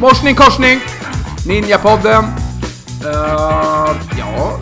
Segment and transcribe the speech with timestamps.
[0.00, 0.80] Morsning korsning!
[1.46, 2.24] Ninjapodden.
[3.04, 4.58] Uh, ja...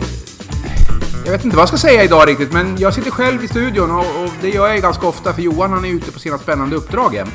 [1.25, 3.91] Jag vet inte vad jag ska säga idag riktigt, men jag sitter själv i studion
[3.91, 6.75] och, och det gör jag ganska ofta för Johan han är ute på sina spännande
[6.75, 7.33] uppdrag jämt.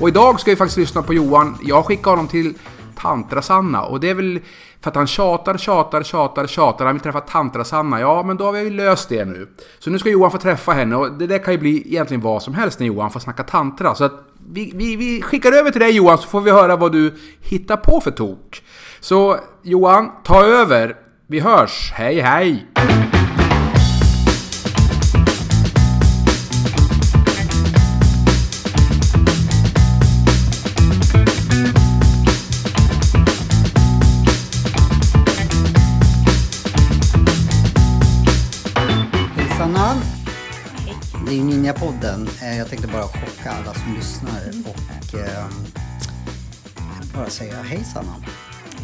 [0.00, 1.58] Och idag ska vi faktiskt lyssna på Johan.
[1.62, 2.54] Jag skickar honom till
[2.96, 4.40] Tantra-Sanna och det är väl
[4.80, 6.84] för att han tjatar, tjatar, tjatar, tjatar.
[6.84, 8.00] Han vill träffa Tantra-Sanna.
[8.00, 9.48] Ja, men då har vi ju löst det nu.
[9.78, 12.42] Så nu ska Johan få träffa henne och det där kan ju bli egentligen vad
[12.42, 13.94] som helst när Johan får snacka tantra.
[13.94, 14.12] Så att
[14.52, 17.76] vi, vi, vi skickar över till dig Johan så får vi höra vad du hittar
[17.76, 18.62] på för tok.
[19.00, 20.96] Så Johan, ta över.
[21.26, 21.92] Vi hörs.
[21.94, 22.66] Hej hej!
[22.74, 23.13] Hej
[41.80, 42.28] Ninjapodden.
[42.42, 45.46] Eh, Jag tänkte bara chocka alla som lyssnar och eh,
[47.14, 48.14] bara säga hej Sanna.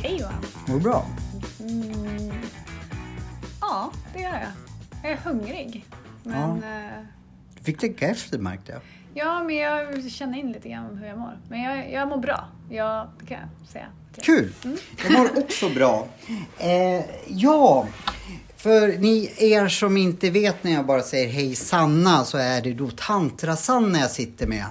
[0.03, 0.35] Hej Johan.
[0.67, 1.07] Mår du bra?
[3.61, 4.43] Ja, det gör jag.
[5.03, 5.85] Jag är hungrig.
[6.23, 6.89] Men, ja.
[7.59, 8.81] Du fick tänka efter märkte jag.
[9.15, 11.39] ja, men jag vill känna in lite grann hur jag mår.
[11.49, 12.49] Men jag, jag mår bra.
[12.71, 13.87] Jag, det kan jag säga.
[14.23, 14.53] Kul!
[15.03, 16.07] Jag mår också bra.
[16.59, 17.87] Eh, ja,
[18.63, 22.73] för ni er som inte vet när jag bara säger hej Sanna så är det
[22.73, 24.65] då Tantra-Sanna jag sitter med.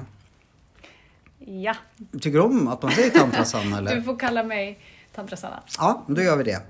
[1.40, 1.76] Ja,
[2.14, 3.96] Tycker du om att man säger Tantra-Sanna eller?
[3.96, 4.80] du får kalla mig
[5.16, 5.64] Tantra Sanna.
[5.78, 6.62] Ja, då gör vi det.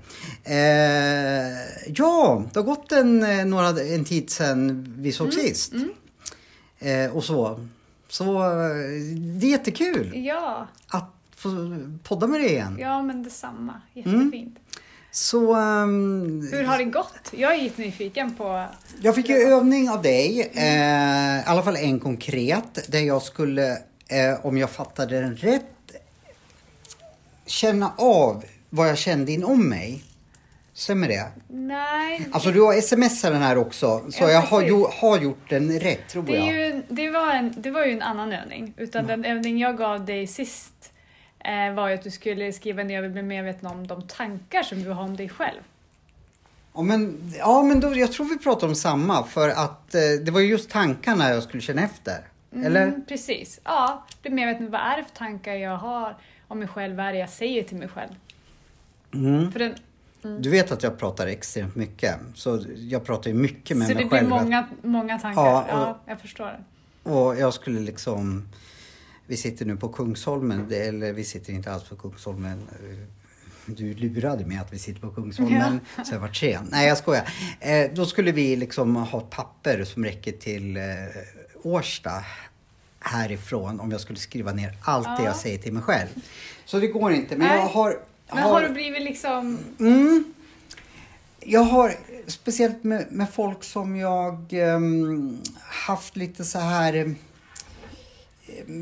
[0.44, 5.72] Eh, ja, det har gått en, eh, några, en tid sedan vi såg sist.
[6.78, 7.66] Eh, och så.
[8.08, 8.68] Så eh,
[9.38, 11.50] det är jättekul Ja, att få
[12.02, 12.76] podda med dig igen.
[12.80, 13.80] ja men detsamma.
[13.94, 14.58] Jättefint.
[15.12, 17.30] Så ehm, Hur har det gått?
[17.30, 18.64] Jag är jättenyfiken på...
[19.00, 23.70] jag fick ju övning av dig, eh, i alla fall en konkret, där jag skulle,
[24.08, 25.64] eh, om jag fattade den rätt,
[27.46, 30.04] känna av vad jag kände inom mig.
[30.72, 31.26] Stämmer det?
[31.48, 35.50] Nej, Alltså du har smsat den här också, så Ja, jag har, jo, har gjort
[35.50, 36.46] den rätt tror det, jag.
[36.46, 38.74] ju, det, var en, det var ju en annan övning.
[38.76, 40.92] Utan den övning jag gav dig sist
[41.74, 44.90] var ju att du skulle skriva ner och bli medveten om de tankar som du
[44.90, 45.60] har om dig själv.
[46.74, 50.30] Ja men, ja, men då, jag tror vi pratar om samma för att eh, det
[50.30, 52.18] var ju just tankarna jag skulle känna efter.
[52.64, 52.86] Eller?
[52.86, 53.60] Mm, precis.
[53.64, 56.16] Ja, bli medveten vad är det för tankar jag har
[56.48, 58.10] om mig själv, vad är det jag säger till mig själv.
[59.14, 59.52] Mm.
[59.52, 59.74] För den,
[60.42, 62.16] Du vet att jag pratar extremt mycket.
[62.34, 64.28] Så jag pratar ju mycket med så mig det blir själv.
[64.30, 65.42] många, många tankar.
[65.42, 67.10] Ja, Ja, och- jag förstår det.
[67.10, 68.48] Och jag skulle liksom...
[69.30, 72.58] Vi sitter nu på Kungsholmen, det- eller vi sitter inte alls på Kungsholmen.
[72.72, 72.98] Eh,
[73.66, 76.68] Du lurade mig att vi sitter på Kungsholmen, så jag var sen.
[76.70, 77.32] Nej, jag skojar.
[77.60, 80.82] Eh, då skulle vi liksom ha papper som räcker till eh,
[81.62, 82.24] Årsta
[83.00, 85.24] härifrån om jag skulle skriva ner allt det Ja.
[85.24, 86.08] jag säger till mig själv.
[86.64, 87.56] Så det går inte, men Nej.
[87.56, 87.98] jag har...
[88.28, 89.58] Men har du blivit liksom...
[89.80, 90.24] Mm.
[91.40, 91.94] Jag har
[92.26, 95.38] speciellt med, med folk som jag ehm,
[95.86, 97.14] haft lite så här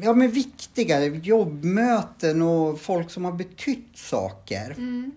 [0.03, 4.75] Ja men viktiga jobbmöten och folk som har betytt saker.
[4.79, 5.13] Mm,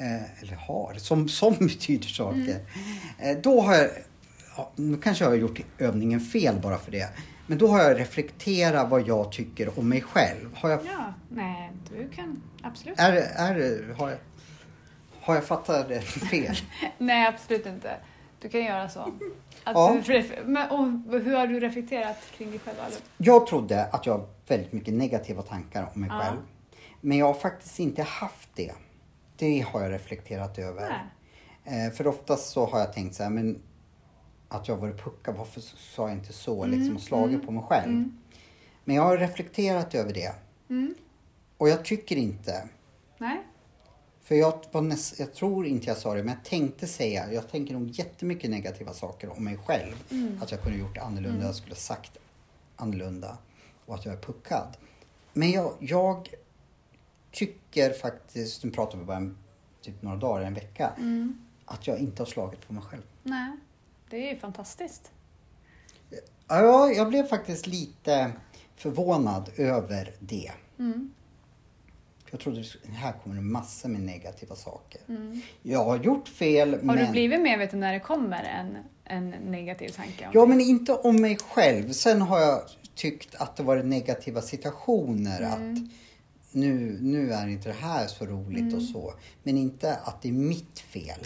[0.00, 2.60] Eh, eller har, som, som betyder saker.
[3.18, 3.90] Eh, då har jag,
[4.56, 7.08] ja, nu kanske jag har gjort övningen fel bara för det.
[7.46, 10.54] Men då har jag reflekterat vad jag tycker om mig själv.
[10.54, 12.98] Har jag, Ja, nej, du kan absolut.
[12.98, 14.18] är, är, har jag,
[15.20, 16.56] har jag fattat det fel?
[16.98, 17.96] Nej, absolut inte.
[18.40, 19.00] Du kan göra så.
[19.64, 20.00] Att Ja.
[20.06, 20.86] du, men, och
[21.20, 22.76] hur har du reflekterat kring dig själv?
[23.16, 26.18] Jag trodde att jag har väldigt mycket negativa tankar om mig Ja.
[26.20, 26.36] själv.
[27.00, 28.72] Men jag har faktiskt inte haft det.
[29.36, 31.10] Det har jag reflekterat över.
[31.64, 33.62] Eh, för oftast så har jag tänkt så här, men
[34.48, 36.64] att jag varit puckad, varför sa jag inte så?
[36.64, 38.04] Mm, Liksom och slagit på mig själv.
[38.84, 40.32] Men jag har reflekterat över det.
[40.70, 40.94] Mm.
[41.56, 42.68] Och jag tycker inte,
[43.18, 43.40] Nej?
[44.30, 47.50] För jag, var näst, jag tror inte jag sa det, men jag tänkte säga, jag
[47.50, 49.94] tänker nog jättemycket negativa saker om mig själv.
[50.10, 50.38] Mm.
[50.42, 52.18] Att jag kunde gjort annorlunda, jag skulle sagt
[52.76, 53.38] annorlunda
[53.86, 54.76] och att jag är puckad.
[55.32, 56.28] Men jag, jag
[57.32, 59.36] tycker faktiskt, nu pratar vi bara om
[59.82, 61.46] typ några dagar, en vecka, Mm.
[61.64, 63.02] att jag inte har slagit på mig själv.
[63.22, 63.56] Nej.
[64.10, 65.10] Det är ju fantastiskt.
[66.48, 68.32] Ja, jag blev faktiskt lite
[68.76, 70.52] förvånad över det.
[70.78, 71.14] Mm.
[72.30, 75.00] Jag trodde här kommer det massor med negativa saker.
[75.62, 76.88] Jag har gjort fel, Mm.
[76.88, 77.06] Har men...
[77.06, 80.28] du blivit medveten när det kommer en, en negativ tanke?
[80.32, 81.92] Ja, men inte om mig själv.
[81.92, 82.60] Sen har jag
[82.94, 85.42] tyckt att det varit negativa situationer.
[85.42, 85.90] Att
[86.52, 89.14] nu, nu är inte det här så roligt och så.
[89.42, 91.20] Men inte att det är mitt fel.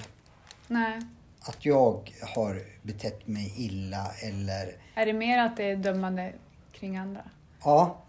[0.69, 1.01] Nej.
[1.41, 4.77] Att jag har betett mig illa eller...
[4.95, 6.33] Är det mer att det är dömande
[6.73, 7.21] kring andra?
[7.65, 8.04] Ja,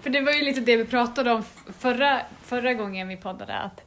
[0.00, 1.42] För det var ju lite det vi pratade om
[1.78, 3.54] förra, förra gången vi poddade.
[3.58, 3.80] Att,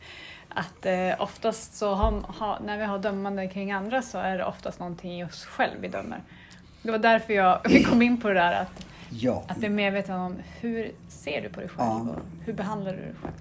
[0.50, 4.46] att eh, oftast så har, ha, när vi har dömande kring andra så är det
[4.46, 6.22] oftast någonting i oss själv vi dömer.
[6.82, 9.44] Det var därför jag vi kom in på det där att, ja.
[9.48, 12.00] att bli medveten om hur ser du på dig själv Ja.
[12.10, 13.34] och hur behandlar du dig själv?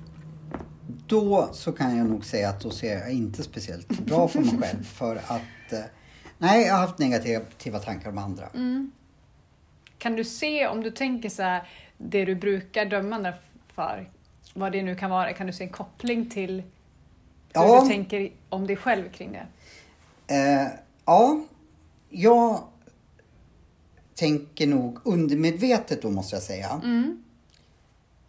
[1.06, 4.58] Då så kan jag nog säga att då ser jag inte speciellt bra på mig
[4.62, 4.84] själv.
[4.94, 5.72] För att...
[5.72, 5.78] eh,
[6.38, 8.48] Nej, jag har haft negativa tankar om andra.
[9.98, 11.62] Kan du se om du tänker så här,
[11.98, 13.32] det du brukar döma
[13.74, 14.10] för,
[14.54, 16.62] vad det nu kan vara, kan du se en koppling till hur
[17.62, 17.80] Ja.
[17.82, 19.46] du tänker om dig själv kring det?
[20.34, 20.68] Eh,
[21.04, 21.44] ja,
[22.10, 22.62] jag
[24.14, 26.80] tänker nog undermedvetet då måste jag säga.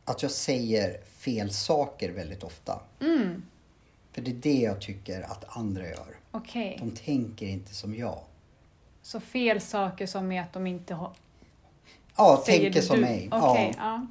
[0.06, 2.80] Att jag säger fel saker väldigt ofta.
[4.12, 6.16] För det är det jag tycker att andra gör.
[6.32, 8.20] Okej, De tänker inte som jag.
[9.02, 11.12] så fel saker som är att de inte har...
[12.18, 13.02] Ja, säger tänker det som du.
[13.02, 13.30] mig.
[13.32, 13.84] Okej, Ja.
[13.84, 14.08] ja.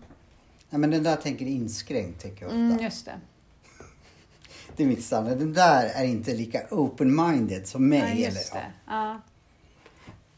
[0.71, 2.59] Nej, men den där tänker inskränkt, tänker jag ofta.
[2.59, 3.21] Mm, just det.
[4.77, 5.39] Det är mitt standard.
[5.39, 7.99] Den där är inte lika open-minded som mig.
[7.99, 8.61] Ja, eller, just ja.
[8.61, 8.73] det.
[8.87, 9.21] Ja.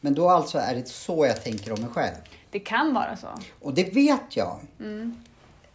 [0.01, 2.15] Men då alltså är det så jag tänker om mig själv.
[2.51, 3.27] Det kan vara så.
[3.61, 4.59] Och det vet jag.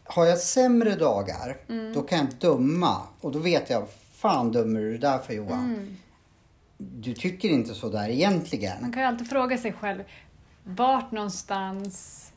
[0.05, 1.56] Har jag sämre dagar,
[1.95, 2.97] då kan jag döma.
[3.21, 5.97] Och då vet jag, fan dömer du det där för Johan?
[6.79, 8.77] Du tycker inte så där egentligen.
[8.81, 10.03] Man kan ju alltid fråga sig själv,
[10.64, 12.32] vart någonstans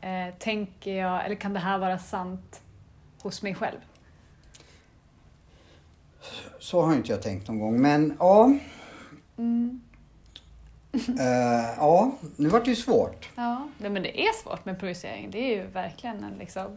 [0.00, 2.62] eh, tänker jag, eller kan det här vara sant
[3.22, 3.78] hos mig själv?
[6.58, 7.80] Så har inte jag tänkt någon gång.
[7.80, 8.52] Men ja.
[10.92, 13.28] Eh, ja, nu vart det ju svårt.
[13.36, 15.30] Ja, nej, men det är svårt med projicering.
[15.30, 16.76] Det är ju verkligen en liksom...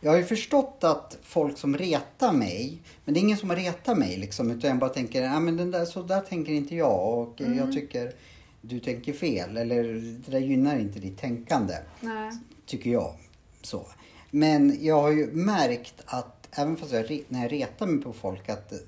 [0.00, 3.56] Jag har ju förstått att folk som retar mig, men det är ingen som har
[3.56, 6.76] retat mig liksom, utan jag bara tänker, ja men den där, så där tänker inte
[6.76, 8.12] jag och eh, jag tycker
[8.60, 9.84] du tänker fel eller
[10.24, 12.32] det där gynnar inte ditt tänkande, Nej.
[12.66, 13.14] tycker jag.
[13.62, 13.86] Så.
[14.30, 18.48] Men jag har ju märkt att även fast jag, när jag retar mig på folk
[18.48, 18.78] att eh,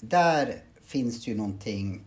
[0.00, 0.54] där
[0.84, 2.04] finns det ju någonting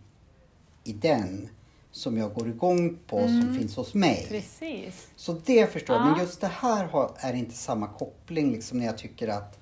[0.84, 1.50] i den
[1.92, 4.25] som jag går igång på som finns hos mig.
[4.30, 5.08] Precis.
[5.16, 6.06] Så det förstår jag.
[6.06, 6.12] Ja.
[6.12, 9.60] Men just det här har, är inte samma koppling liksom när jag tycker att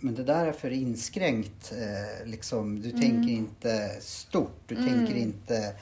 [0.00, 1.72] men det där är för inskränkt.
[1.72, 4.62] Eh, liksom, du tänker inte stort.
[4.66, 5.74] Du tänker inte...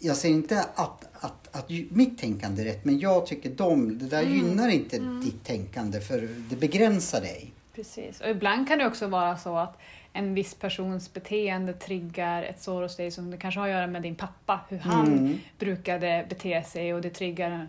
[0.00, 4.04] Jag säger inte att, att, att mitt tänkande är rätt, men jag tycker de, det
[4.04, 7.52] där gynnar inte ditt tänkande för det begränsar dig.
[7.74, 8.20] Precis.
[8.20, 9.78] Och ibland kan det också vara så att
[10.12, 13.86] en viss persons beteende triggar ett sår hos dig som det kanske har att göra
[13.86, 17.68] med din pappa, hur han brukade bete sig och det triggar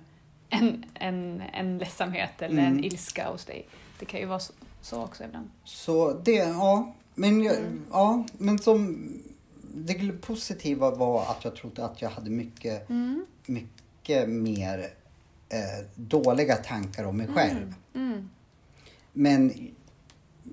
[0.49, 3.67] en, en, en ledsamhet eller en ilska hos dig.
[3.99, 5.49] Det kan ju vara så, så också ibland.
[5.63, 6.95] Så det, ja.
[7.15, 7.43] Men,
[7.91, 9.09] ja, men som
[9.73, 12.89] det positiva var att jag trodde att jag hade mycket,
[13.45, 14.79] mycket mer
[15.49, 17.73] eh, dåliga tankar om mig själv.
[19.13, 19.53] Men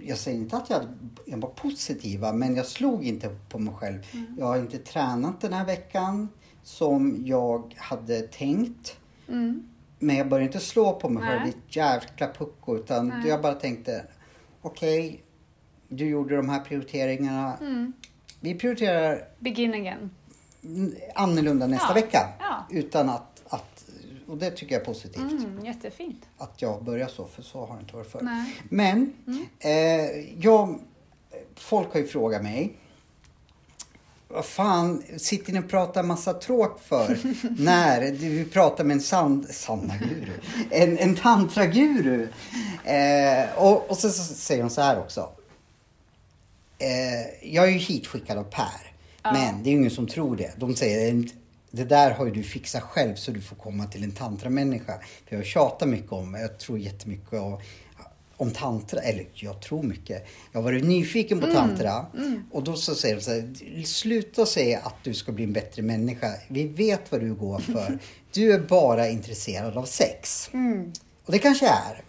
[0.00, 0.82] jag säger inte att jag
[1.26, 3.98] enbart positiva, men jag slog inte på mig själv.
[4.38, 6.28] Jag har inte tränat den här veckan
[6.62, 8.96] som jag hade tänkt.
[9.98, 13.28] Men jag började inte slå på mig själv i jävla pucko, utan Nej.
[13.28, 14.04] jag bara tänkte,
[14.62, 15.22] okej,
[15.88, 17.56] du gjorde de här prioriteringarna.
[18.46, 20.10] Vi prioriterar Begin again.
[21.14, 22.28] annorlunda nästa Ja, vecka.
[22.38, 22.66] ja.
[22.70, 23.84] Utan att, att,
[24.26, 25.16] och det tycker jag är positivt.
[25.32, 26.24] Mm, jättefint.
[26.38, 28.20] Att jag börjar så, för så har det inte varit förr.
[28.22, 28.54] Nej.
[28.68, 29.12] Men,
[29.58, 29.70] eh,
[30.44, 30.78] jag,
[31.54, 32.76] folk har ju frågat mig.
[34.28, 37.18] Vad fan sitter ni och pratar massa tråk för?
[37.62, 40.32] när du pratar med en sand, sandaguru,
[40.70, 42.28] en, en tantraguru.
[42.84, 45.28] Eh, och, och så, så säger de så här också.
[46.78, 48.92] Eh, jag är ju hitskickad av Per.
[49.32, 50.52] Men det är ju ingen som tror det.
[50.56, 51.24] De säger
[51.70, 54.94] det där har ju du fixat själv så du får komma till en tantramänniska.
[55.28, 57.60] För jag tjatar mycket om, jag tror jättemycket om,
[58.36, 60.26] om tantra, eller jag tror mycket.
[60.52, 62.06] Jag har varit nyfiken på tantra
[62.52, 65.82] och då så säger de så här, sluta säga att du ska bli en bättre
[65.82, 66.32] människa.
[66.48, 67.98] Vi vet vad du går för.
[68.32, 70.50] Du är bara intresserad av sex.
[71.24, 72.02] Och det kanske är.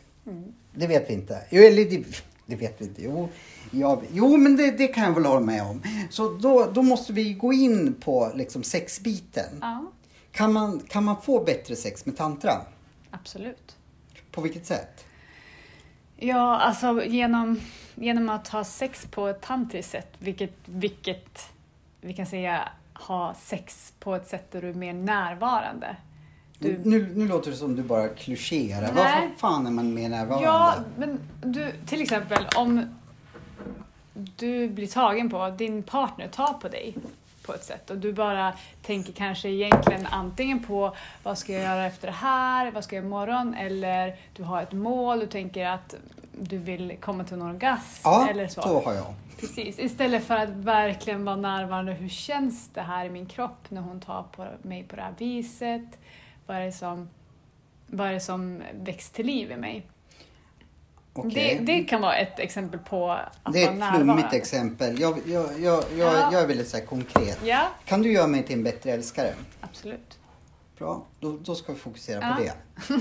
[0.76, 1.42] Det vet vi inte.
[1.50, 2.04] Jo, eller det,
[2.46, 3.04] det vet vi inte.
[3.04, 3.30] Jo,
[3.72, 5.82] ja, jo men det, det kan jag väl hålla med om.
[6.10, 9.58] Så då, då måste vi gå in på liksom sexbiten.
[9.62, 9.86] Ja,
[10.32, 12.52] Kan, man, kan man få bättre sex med tantra?
[13.12, 13.76] absolut.
[14.32, 15.06] På vilket sätt?
[16.16, 17.60] Ja, alltså genom,
[17.96, 21.40] genom att ha sex på ett tantriskt sätt, vilket, vilket
[22.02, 25.96] vi kan säga ha sex på ett sätt där du är mer närvarande.
[26.60, 28.02] Du, Nu, nu låter det som du bara.
[28.08, 29.30] Vad Nej.
[29.38, 30.46] fan är man mer närvarande?
[30.46, 32.86] ja, men du, till exempel om
[34.36, 36.96] du blir tagen på, din partner tar på dig
[37.46, 41.86] på ett sätt och du bara tänker kanske egentligen antingen på vad ska jag göra
[41.86, 45.66] efter det här, vad ska jag göra imorgon eller du har ett mål, du tänker
[45.66, 45.96] att
[46.42, 48.62] du vill komma till en orgasm Ja, eller så.
[48.62, 49.06] så har jag.
[49.40, 51.92] Precis, istället för att verkligen vara närvarande.
[51.94, 55.14] Hur känns det här i min kropp när hon tar på mig på det här
[55.18, 56.00] viset?
[56.46, 57.10] Vad är det som,
[57.88, 59.86] vad är det som väcks till liv i mig?
[61.18, 61.58] Okej.
[61.60, 65.00] Det, det kan vara ett exempel på att Det är ett flummigt exempel.
[65.00, 66.30] Jag, jag, jag, jag, Ja.
[66.32, 67.40] jag är väldigt så konkret.
[67.44, 69.34] Ja, Kan du göra mig till en bättre älskare?
[69.62, 70.20] absolut.
[70.78, 72.36] Bra, då, då ska vi fokusera Ja.
[72.36, 72.54] på det.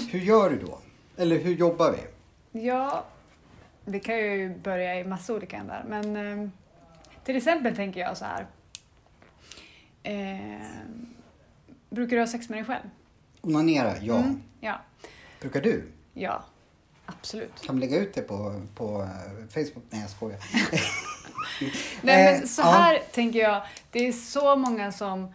[0.12, 0.78] Hur gör du då?
[1.16, 2.60] Eller hur jobbar vi?
[2.66, 3.04] Ja,
[3.84, 5.84] vi kan ju börja i massa olika ändar.
[5.88, 6.48] Men eh,
[7.24, 8.46] till exempel tänker jag så här.
[10.02, 10.60] Eh,
[11.90, 12.82] brukar du ha sex med dig själv?
[13.40, 14.16] Onanera, ja.
[14.16, 14.80] Mm, ja.
[15.40, 15.84] Brukar du?
[16.14, 16.44] Ja,
[17.06, 17.62] absolut.
[17.66, 19.84] Kan vi lägga ut det på, på eh, Facebook?
[19.90, 20.38] Nej, jag skojar.
[22.02, 22.70] Nej, Eh, men så ja.
[22.70, 23.62] här tänker jag.
[23.90, 25.34] Det är så många som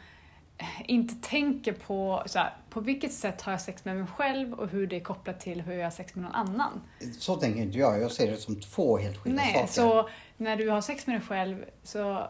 [0.85, 4.67] inte tänker på så här, på vilket sätt har jag sex med mig själv och
[4.69, 6.81] hur det är kopplat till hur jag har sex med någon annan.
[7.19, 8.01] Så tänker inte jag.
[8.01, 9.67] Jag ser det som två helt skilda Nej, saker.
[9.67, 12.27] så när du har sex med dig själv så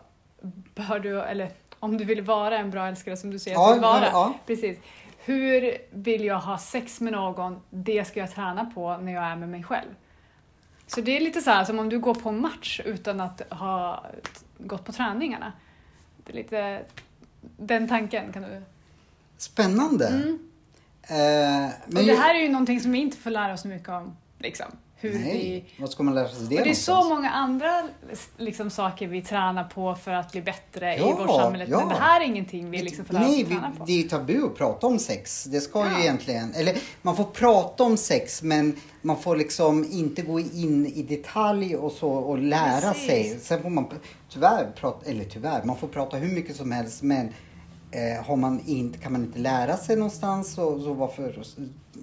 [0.75, 3.67] bör du, eller om du vill vara en bra älskare som du säger att Ja,
[3.69, 4.01] du vill vara.
[4.05, 4.33] ja, ja.
[4.47, 4.77] Precis.
[5.23, 7.61] Hur vill jag ha sex med någon?
[7.69, 9.89] Det ska jag träna på när jag är med mig själv.
[10.87, 13.41] Så det är lite så här som om du går på en match utan att
[13.49, 14.05] ha
[14.57, 15.53] gått på träningarna.
[16.25, 16.81] Det är lite
[17.41, 18.61] den tanken kan du...
[19.37, 20.07] Spännande.
[20.07, 20.39] Mm.
[21.03, 23.67] Eh, men Och det här är ju någonting som vi inte får lära oss så
[23.67, 24.17] mycket om.
[24.37, 24.71] Liksom.
[25.01, 25.81] Hur Nej, vi...
[25.81, 27.83] vad ska man lära sig det Och det är så många andra
[28.37, 31.65] liksom, saker vi tränar på för att bli bättre i Ja, vårt samhälle.
[31.69, 31.79] ja.
[31.79, 33.85] Men det här är ingenting vi liksom får lära oss Nej, att träna på.
[33.85, 35.43] det är tabu att prata om sex.
[35.43, 35.99] Det ska ju Ja.
[35.99, 41.03] egentligen, eller man får prata om sex men man får liksom inte gå in i
[41.03, 43.07] detalj och så och lära Precis.
[43.07, 43.39] sig.
[43.41, 43.85] Sen får man
[44.29, 47.29] tyvärr prata, eller tyvärr, man får prata hur mycket som helst men
[47.91, 51.43] eh, har man inte, kan man inte lära sig någonstans så, så varför,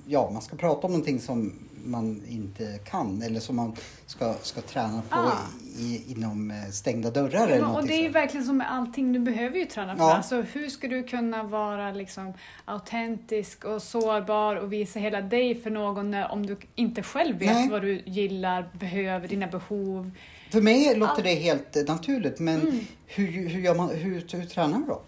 [0.07, 3.77] ja man ska prata om någonting som man inte kan eller som man
[4.07, 5.33] ska, ska träna på Ah.
[5.79, 8.73] i, inom eh, stängda dörrar eller Ja, och någonting det är ju verkligen som med
[8.73, 10.15] allting, du behöver ju träna på Ja.
[10.17, 12.33] Alltså, hur ska du kunna vara liksom
[12.65, 17.53] autentisk och sårbar och visa hela dig för någon när, om du inte själv vet
[17.55, 17.69] Nej.
[17.71, 20.11] vad du gillar, behöver, dina behov?
[20.53, 21.25] För mig låter Allt.
[21.25, 22.81] det helt eh, naturligt men Mm.
[23.07, 25.03] hur, hur, gör man, hur, hur tränar man då?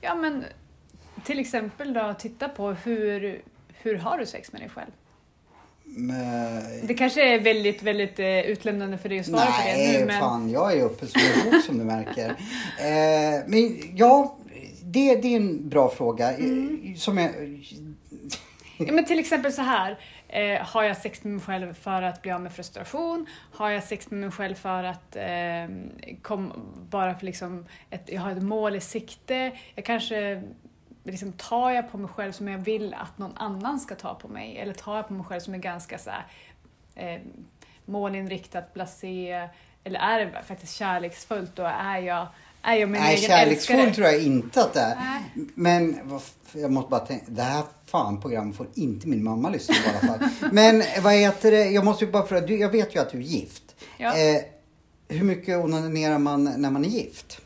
[0.00, 0.44] Ja, men
[1.24, 3.42] till exempel då, titta på hur,
[3.82, 4.90] hur har du sex med dig själv?
[5.98, 9.98] Men- Det kanske är väldigt, väldigt eh, utlämnande för dig att svara på det Nej,
[10.00, 10.20] nu, men...
[10.20, 12.28] fan jag är uppe som en bok som du märker.
[12.80, 14.36] Eh, men ja,
[14.82, 16.32] det, det är en bra fråga.
[16.32, 16.96] Eh, Mm.
[16.96, 17.30] Som jag,
[18.86, 19.98] Ja, men till exempel så här.
[20.28, 23.26] Eh, har jag sex med mig själv för att bli av med frustration?
[23.52, 25.76] Har jag sex med mig själv för att eh,
[26.22, 26.52] kom,
[26.90, 29.52] bara för liksom ett, jag har ett mål i sikte?
[29.74, 30.42] Jag kanske
[31.10, 34.28] liksom, tar jag på mig själv som jag vill att någon annan ska ta på
[34.28, 34.58] mig?
[34.58, 36.26] Eller tar jag på mig själv som är ganska så här,
[36.94, 37.20] eh,
[37.84, 39.48] målinriktat, blasé?
[39.84, 42.26] Eller är det faktiskt kärleksfullt och är jag,
[42.62, 43.94] är jag min nej, egen kärleksfull älskare?
[43.94, 44.96] tror jag inte att det är.
[44.96, 45.46] Nej.
[45.54, 46.00] Men
[46.52, 50.08] jag måste bara tänka, det här fan programmet får inte min mamma lyssna på i
[50.08, 50.28] alla fall.
[50.52, 53.22] Men vad heter det, jag måste ju bara fråga, jag vet ju att du är
[53.22, 53.76] gift.
[53.96, 54.18] Ja.
[54.18, 54.42] Eh,
[55.08, 57.40] hur mycket onanerar man när man är gift?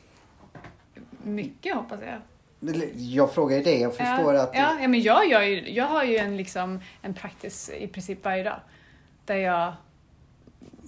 [1.23, 2.21] Mycket hoppas jag.
[2.97, 4.51] Jag frågar ju dig, jag förstår ja, att...
[4.55, 8.25] Ja, ja men jag, gör ju, jag har ju en, liksom, en practice i princip
[8.25, 8.61] varje dag.
[9.25, 9.73] Där jag,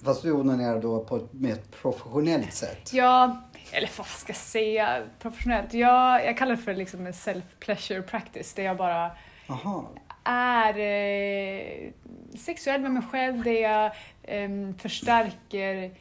[0.03, 2.93] Fast du onanerar då på ett mer professionellt sätt.
[2.93, 3.37] jag
[3.71, 5.73] eller vad ska jag säga professionellt?
[5.73, 8.53] Jag, jag kallar det för liksom en self-pleasure practice.
[8.53, 9.11] Där jag bara
[9.47, 9.83] Jaha.
[10.23, 11.91] är eh,
[12.37, 13.43] sexuell med mig själv.
[13.43, 13.85] Där jag
[14.23, 15.91] eh, förstärker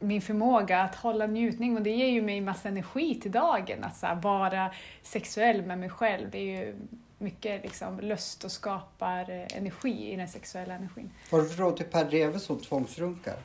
[0.00, 3.84] min förmåga att hålla njutning och det ger ju mig massa energi till dagen.
[3.84, 4.70] Att så vara
[5.02, 6.30] sexuell med mig själv.
[6.30, 6.76] Det är ju
[7.18, 11.10] mycket liksom, lust och skapar eh, energi i den sexuella energin.
[11.30, 13.36] Har du förstått till Per Dreve som tvångsrunkar?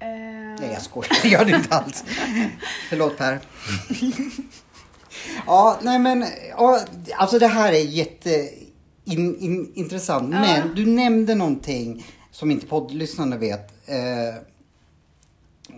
[0.00, 0.08] Eh,
[0.60, 2.04] Nej jag skojar, det gör du inte alls.
[2.88, 3.40] Förlåt Per.
[5.46, 6.80] ja, nej men, ja,
[7.16, 8.48] alltså det här är jätte
[9.04, 9.38] in,
[9.74, 9.88] in.
[10.08, 10.20] Ja.
[10.20, 13.88] Men du nämnde någonting som inte poddlyssnarna vet.
[13.88, 14.42] Eh,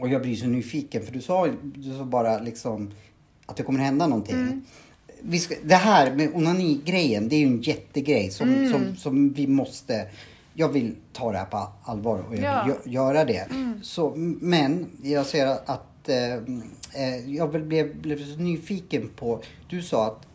[0.00, 2.90] och jag blir så nyfiken för du sa, du sa bara liksom
[3.46, 4.36] att det kommer hända någonting.
[4.36, 4.62] Mm.
[5.22, 8.72] Vi ska, det här med onani-grejen, det är ju en jättegrej som, Mm.
[8.72, 10.06] som, som vi måste...
[10.54, 12.62] Jag vill ta det här på allvar och jag vill Ja.
[12.64, 12.74] Mm.
[12.76, 13.46] gö- göra det.
[13.82, 16.34] Så, men jag ser att eh,
[17.02, 19.40] eh, jag blev, blev så nyfiken på...
[19.70, 20.26] Du sa att,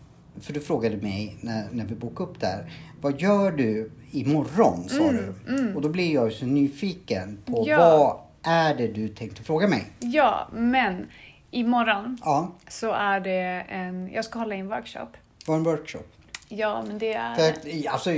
[0.41, 2.71] för du frågade mig när, när vi bokade upp det här.
[3.01, 5.73] vad gör du imorgon sa Mm, du.
[5.75, 7.77] Och då blir jag så nyfiken på Ja.
[7.97, 9.85] vad är det du tänkte fråga mig?
[9.99, 11.07] Ja, men
[11.51, 14.11] imorgon Ja, så är det en...
[14.13, 15.07] Jag ska hålla i en workshop.
[15.47, 16.03] var en workshop.
[16.49, 17.35] Ja, men det är...
[17.35, 18.11] För alltså,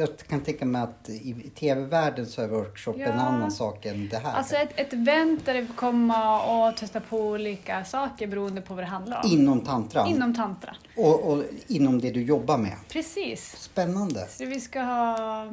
[0.00, 3.12] jag kan tänka mig att i tv-världen så är workshop en Ja.
[3.12, 4.32] annan sak än det här.
[4.32, 8.74] Alltså ett, ett event där du får komma och testa på olika saker beroende på
[8.74, 9.30] vad det handlar om.
[9.32, 10.08] Inom tantran.
[10.08, 10.76] Inom tantra.
[10.96, 12.76] Och, och inom det du jobbar med.
[12.88, 13.56] Precis.
[13.58, 14.26] Spännande.
[14.28, 15.46] Så vi ska ha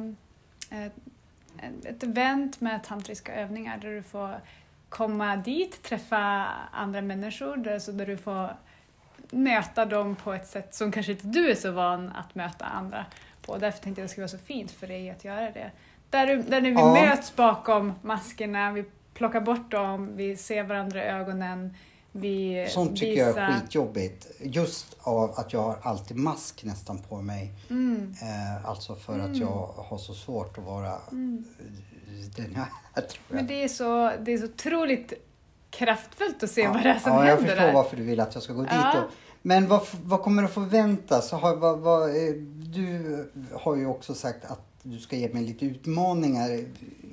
[1.84, 4.40] ett, event med tantriska övningar där du får
[4.88, 8.56] komma dit, träffa andra människor, där, så där du får
[9.30, 13.06] möta dem på ett sätt som kanske inte du är så van att möta andra
[13.46, 13.58] på.
[13.58, 15.70] Därför tänkte jag att det skulle vara så fint för dig att göra det.
[16.10, 16.92] Där, där när vi Ja.
[16.94, 21.76] möts bakom maskerna, vi plockar bort dem, vi ser varandra i ögonen,
[22.12, 24.26] vi Sånt tycker jag är skitjobbigt.
[24.40, 27.52] Just av att jag har alltid mask nästan på mig.
[27.70, 28.14] Mm.
[28.22, 31.44] Eh, alltså för att jag har så svårt att vara Mm.
[32.36, 33.36] den här tror jag.
[33.36, 35.12] Men det är så, det är så otroligt
[35.70, 37.72] kraftfullt att se vad det är som ja, jag händer förstår där.
[37.72, 38.92] varför du vill att jag ska gå Ja.
[38.94, 39.02] dit.
[39.04, 39.10] Och,
[39.42, 41.30] men vad, vad kommer att förväntas?
[41.30, 42.32] Har, vad, vad, eh,
[42.74, 46.50] du har ju också sagt att du ska ge mig lite utmaningar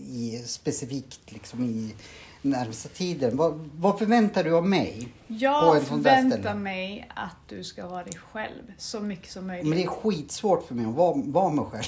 [0.10, 1.94] i, specifikt liksom i
[2.42, 3.38] närmsta tiden.
[3.38, 5.08] Vad, vad förväntar du av mig?
[5.28, 9.68] Jag förväntar mig att du ska vara dig själv så mycket som möjligt.
[9.68, 11.84] Men det är skitsvårt för mig att vara, vara mig själv.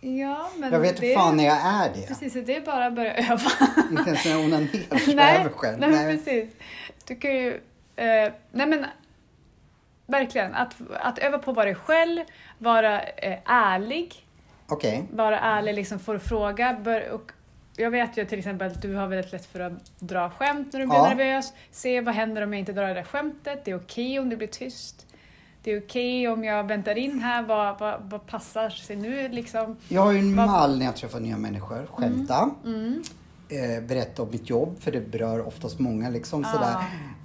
[0.00, 2.06] Ja, men Jag vet det, inte fan när jag är det.
[2.06, 3.50] Precis, det är bara att börja öva.
[3.90, 5.78] Inte ens när jag onanerar så är jag nej, mig själv.
[5.78, 6.50] nej, men precis.
[7.04, 7.60] Du kan ju...
[7.96, 8.86] Eh, nej men,
[10.06, 10.54] verkligen.
[10.54, 12.20] Att, att öva på att vara dig själv,
[12.58, 14.26] vara eh, ärlig.
[14.68, 15.04] Okej.
[15.10, 16.80] Vara ärlig liksom att fråga.
[16.84, 17.32] Bör, och
[17.76, 20.80] jag vet ju till exempel att du har väldigt lätt för att dra skämt när
[20.80, 21.08] du blir Ja.
[21.08, 21.52] nervös.
[21.70, 23.64] Se vad händer om jag inte drar det där skämtet.
[23.64, 25.06] Det är okej om det blir tyst.
[25.62, 27.42] Det är okej om jag väntar in här.
[27.42, 29.76] Vad, vad, vad passar sig nu liksom?
[29.88, 31.86] Jag har ju en Vad- mall när jag träffar nya människor.
[31.92, 32.50] Skämta.
[32.64, 33.02] Mm.
[33.48, 36.10] Eh, berätta om mitt jobb, för det berör oftast många.
[36.10, 36.52] Liksom, Ja.
[36.52, 36.76] sådär.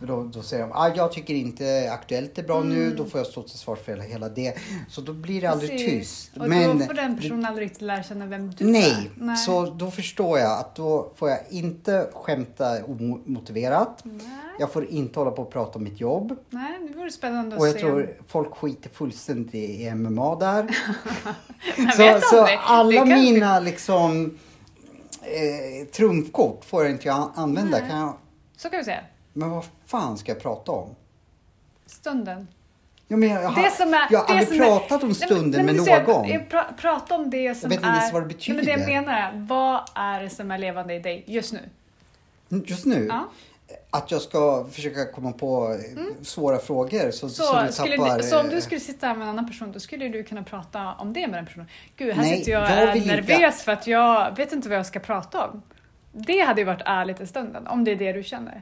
[0.08, 2.70] Då, då säger de, ah, jag tycker inte Aktuellt är bra Mm.
[2.70, 2.96] nu.
[2.96, 4.54] Då får jag stå till svars för hela, hela det.
[4.90, 5.90] Så då blir det aldrig Precis.
[6.26, 6.38] tyst.
[6.38, 9.36] Och Men då får den personen aldrig riktigt lära känna vem du nej, är.
[9.36, 14.02] så då förstår jag att då får jag inte skämta omotiverat.
[14.04, 14.20] Nej,
[14.60, 16.36] Jag får inte hålla på och prata om mitt jobb.
[16.50, 17.80] nej, nu vore det spännande Och att jag se.
[17.80, 20.68] tror folk skiter fullständigt i MMA där.
[21.92, 23.00] Så så aldrig.
[23.00, 24.38] Det alla mina liksom
[25.22, 27.78] eh, trumfkort får jag inte jag använda.
[27.80, 27.90] Nej.
[27.90, 28.18] Kan jag,
[28.58, 29.04] Så kan vi säga.
[29.34, 30.96] men vad fan ska jag prata om?
[31.86, 32.48] Stunden.
[33.08, 35.76] Ja, men jag, har, Det som är, jag har aldrig pratat är, om stunden Nej,
[35.76, 36.30] men- med nej, någon.
[36.30, 37.96] jag pra, prata om det som vet inte är...
[37.98, 39.02] ens vad det Nej, men det jag betyder.
[39.02, 41.60] menar är, vad är det som är levande i dig just nu?
[42.66, 43.06] Just nu?
[43.10, 43.30] Ja.
[43.90, 48.18] Att jag ska försöka komma på eh, svåra frågor så, så, Så, du tappar...
[48.18, 50.24] du, så om eh, du skulle sitta här med en annan person, då skulle du
[50.24, 51.68] kunna prata om det med den personen.
[51.96, 54.52] Gud, här Nej, sitter jag och jag är vill inte- nervös för att jag vet
[54.54, 55.62] inte vad jag ska prata om.
[56.12, 58.62] Det hade ju varit ärligt i stunden, om det är det du känner.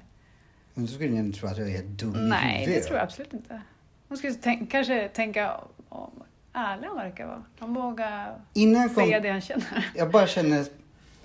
[0.73, 3.33] Men då skulle ni tro att jag är dum i Nej, det tror jag absolut
[3.33, 3.61] inte.
[4.07, 5.53] Hon skulle tänk, kanske tänka
[5.89, 7.43] om ärlig han verkar vara.
[7.59, 9.89] Han vågar Innan kom, säga det han känner.
[9.95, 10.65] Jag bara känner,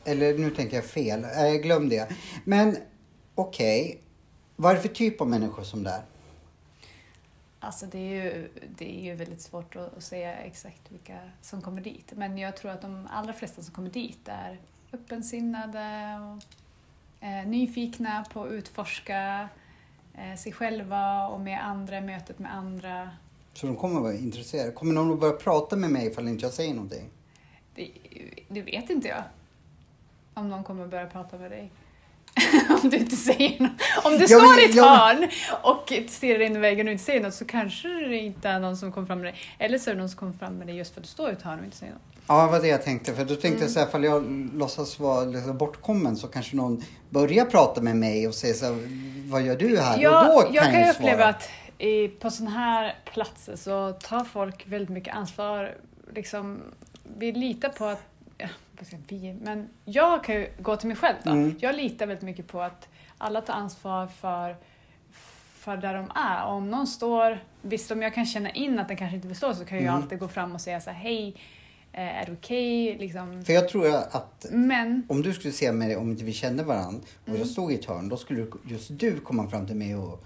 [0.05, 2.09] eller nu tänker jag fel, Eh, jag glöm det.
[2.45, 2.77] Men
[3.35, 4.01] okej,
[4.57, 6.03] vad är det för typ av människor som det är?
[7.61, 11.63] Alltså det är ju, det är ju väldigt svårt att, att säga exakt vilka som
[11.63, 12.13] kommer dit.
[12.17, 14.61] Men jag tror att de allra flesta som kommer dit är
[14.93, 16.43] öppensinnade och
[17.27, 19.49] eh, nyfikna på att utforska
[20.15, 23.11] eh, sig själva och med andra, mötet med andra.
[23.55, 24.73] Så de kommer vara intresserade.
[24.73, 27.11] Kommer någon att börja prata med mig ifall inte jag säger någonting?
[27.75, 27.91] Det,
[28.49, 29.23] det vet inte jag.
[30.35, 31.71] Om någon kommer börja prata med dig.
[32.83, 33.73] om du inte säger något.
[34.05, 35.29] Om du Ja, står i ett ja, hörn
[35.63, 38.77] och stirrar in i väggen och inte säger något så kanske det inte är någon
[38.77, 39.41] som kommer fram med dig.
[39.59, 41.31] Eller så är det någon som kommer fram med dig just för att du står
[41.31, 42.03] i ett hörn och inte säger något.
[42.27, 43.15] Ja, det var det jag tänkte.
[43.15, 43.61] För då tänkte Mm.
[43.63, 47.97] jag så här, ifall jag låtsas vara liksom bortkommen så kanske någon börjar prata med
[47.97, 48.77] mig och säger så här,
[49.31, 49.99] vad gör du här?
[50.03, 53.93] Jag, och då kan jag kan jag uppleva att i, på sådana här platser så
[53.93, 55.75] tar folk väldigt mycket ansvar.
[56.15, 56.63] Liksom,
[57.19, 58.14] vi litar på att, ja,
[58.79, 61.31] vad ska jag vi, men jag kan ju gå till mig själv då.
[61.31, 61.55] Mm.
[61.61, 64.57] Jag litar väldigt mycket på att alla tar ansvar för,
[65.59, 66.45] för där de är.
[66.47, 69.37] Och om någon står, visst om jag kan känna in att den kanske inte vill
[69.37, 69.95] stå så kan jag Mm.
[70.03, 71.37] alltid gå fram och säga så här, hej,
[71.93, 72.99] eh, är det okej?
[72.99, 73.45] Liksom.
[73.45, 77.01] För jag tror att Men om du skulle se mig, om inte vi kände varandra
[77.23, 77.41] och Mm.
[77.41, 80.25] jag stod i ett hörn, då skulle just du komma fram till mig och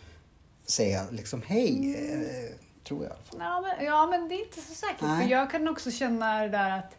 [0.64, 2.20] säga liksom hej, Mm.
[2.22, 2.50] eh,
[2.84, 3.38] tror jag i alla fall.
[3.40, 5.00] Ja men, ja, men det är inte så säkert.
[5.02, 5.22] Nej.
[5.24, 6.96] För jag kan också känna det där att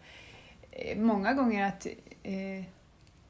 [0.96, 1.86] många gånger att
[2.24, 2.66] eh,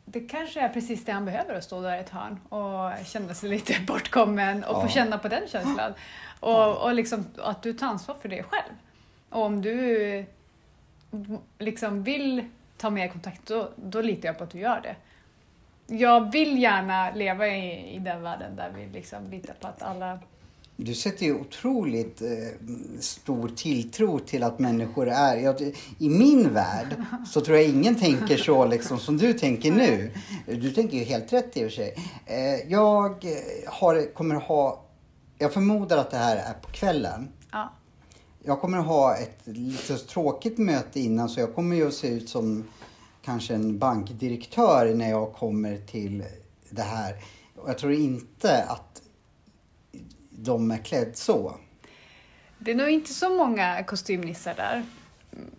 [0.06, 3.34] det kanske är precis det han behöver att stå där i ett hörn och känna
[3.34, 4.90] sig lite bortkommen och få Ja.
[4.90, 5.94] känna på den känslan.
[6.40, 8.74] Och, och liksom att du tar ansvar för det själv.
[9.30, 10.26] Och om du
[11.60, 12.46] liksom vill
[12.78, 14.96] ta mer kontakt, då, då litar jag på att du gör det.
[15.96, 20.20] Jag vill gärna leva i, i den världen där vi liksom litar på att alla...
[20.82, 22.28] Du sätter ju otroligt eh,
[23.00, 25.38] stor tilltro till att människor är...
[25.38, 25.62] Jag,
[25.98, 26.96] I min värld
[27.28, 30.12] så tror jag ingen tänker så liksom som du tänker nu.
[30.46, 31.96] Du tänker ju helt rätt i och för sig.
[32.26, 33.26] Eh, jag
[33.68, 34.86] har, kommer ha...
[35.38, 37.30] Jag förmodar att det här är på kvällen.
[37.52, 37.74] Ja.
[38.44, 42.30] Jag kommer ha ett lite tråkigt möte innan så jag kommer ju att se ut
[42.30, 42.64] som
[43.26, 46.24] kanske en bankdirektör när jag kommer till
[46.70, 47.16] det här.
[47.56, 48.89] Och jag tror inte att
[50.44, 51.56] de är klädd så.
[52.60, 54.84] Det är nog inte så många kostymnissar där.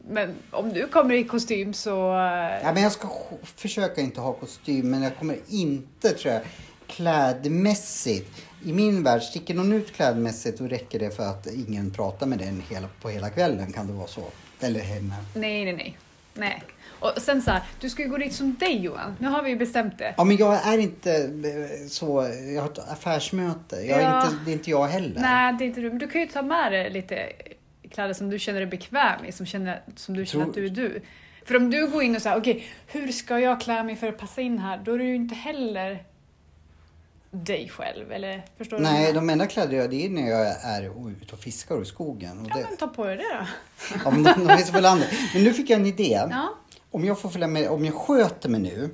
[0.08, 1.90] Men om du kommer i kostym så...
[2.62, 6.42] Ja, men jag ska sk- försöka inte ha kostym men jag kommer inte tror jag
[6.86, 8.30] klädmässigt.
[8.64, 12.38] I min värld, sticker någon ut klädmässigt då räcker det för att ingen pratar med
[12.38, 13.72] den hela, på hela kvällen.
[13.72, 14.24] Kan det vara så?
[14.60, 15.14] Eller henne.
[15.34, 15.98] Nej, nej, nej.
[16.34, 16.62] nej.
[17.00, 19.16] Och sen så här, du ska ju gå dit som dig Johan.
[19.18, 20.14] Nu har vi ju bestämt det.
[20.16, 23.76] Ja men jag är inte eh, så, jag har ett affärsmöte.
[23.76, 24.24] Jag är Ja.
[24.26, 25.20] inte, det är inte jag heller.
[25.20, 25.88] Nej, det är inte du.
[25.88, 27.32] Men du kan ju ta med dig lite
[27.90, 30.66] kläder som du känner dig bekväm i, som, känner, som du känner Tror- att du
[30.66, 31.02] är du.
[31.44, 34.18] För om du går in och säger, okej, hur ska jag klä mig för att
[34.18, 34.80] passa in här?
[34.84, 36.04] Då är du ju inte heller
[37.30, 38.82] dig själv, eller förstår du?
[38.82, 42.38] Nej, de enda kläder jag det är när jag är ute och fiskar i skogen.
[42.40, 43.46] Och Ja, det, men ta på dig det då.
[44.04, 45.06] ja, men de, de finns väl andra.
[45.34, 46.20] Men nu fick jag en idé.
[46.30, 46.54] Ja.
[46.92, 48.90] Om jag får följa med, om jag sköter mig nu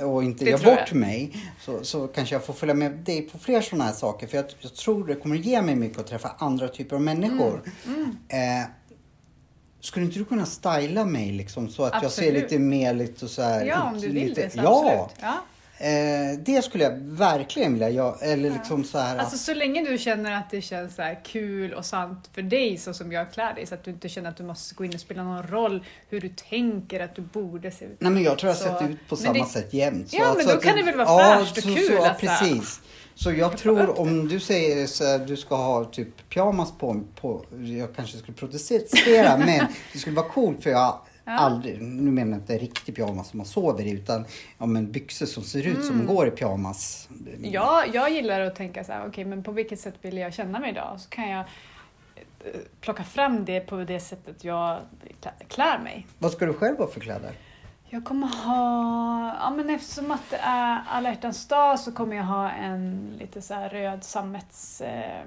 [0.00, 0.94] och inte gör bort jag.
[0.94, 4.26] mig så, så kanske jag får följa med dig på fler sådana här saker.
[4.26, 7.62] För jag, jag tror det kommer ge mig mycket att träffa andra typer av människor.
[7.86, 8.16] Mm.
[8.28, 8.68] Eh,
[9.80, 12.42] skulle inte du kunna styla mig liksom så att jag ser Absolut.
[12.42, 13.64] lite mer lite så här...
[13.64, 14.90] Ja, om du vill lite, det så Ja!
[14.92, 15.18] absolut.
[15.20, 15.44] Ja.
[15.78, 18.16] Eh, det skulle jag verkligen vilja göra.
[18.20, 19.18] Eller liksom så här...
[19.18, 22.78] Alltså så länge du känner att det känns så här kul och sant för dig
[22.78, 24.94] så som jag klär dig så att du inte känner att du måste gå in
[24.94, 27.96] och spela någon roll hur du tänker att du borde se ut.
[28.00, 30.08] Nej men jag tror jag har sett ut på samma det- sätt jämt.
[30.12, 32.20] Ja, men då att kan det väl vara fräscht och så, kul Så, ja, att
[32.20, 32.80] precis.
[33.14, 37.44] Så jag tror om du säger så här, du ska ha typ pyjamas på, på
[37.78, 40.98] jag kanske skulle protestera men det skulle vara coolt för jag
[41.34, 44.24] aldrig, nu menar jag inte riktig pyjamas som man sover i utan
[44.58, 45.86] ja, men byxor som ser ut Mm.
[45.86, 47.08] som går i pyjamas.
[47.42, 50.58] Ja, jag gillar att tänka så här, okej men på vilket sätt vill jag känna
[50.58, 50.96] mig idag?
[51.00, 51.40] Så kan jag
[52.44, 54.80] eh, plocka fram det på det sättet jag
[55.22, 56.06] klä- klär mig.
[56.18, 57.32] Vad ska du själv ha för kläder?
[57.88, 62.24] Jag kommer ha, ja men eftersom att det är alla hjärtans dag så kommer jag
[62.24, 65.22] ha en lite så här röd sammets eh.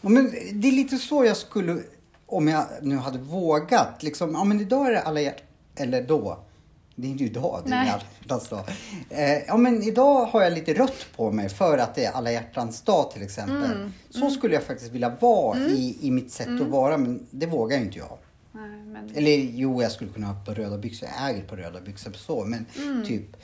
[0.00, 1.82] Ja, men det är lite så jag skulle,
[2.30, 5.42] om jag nu hade vågat, liksom, ja men idag är det alla hjärt...
[5.76, 6.38] Eller då.
[6.96, 7.90] Det är inte idag, det är Nej.
[7.90, 8.64] alla hjärtans dag.
[9.10, 12.32] Eh, ja men idag har jag lite rött på mig för att det är alla
[12.32, 13.72] hjärtans dag till exempel.
[13.72, 17.46] Mm, Så skulle jag faktiskt vilja vara i, i mitt sätt att vara, men det
[17.46, 18.18] vågar ju inte jag.
[18.52, 21.08] Nej, men, Eller jo, jag skulle kunna ha på röda byxor.
[21.18, 23.04] Jag äger på röda byxor så, men Mm.
[23.06, 23.36] typ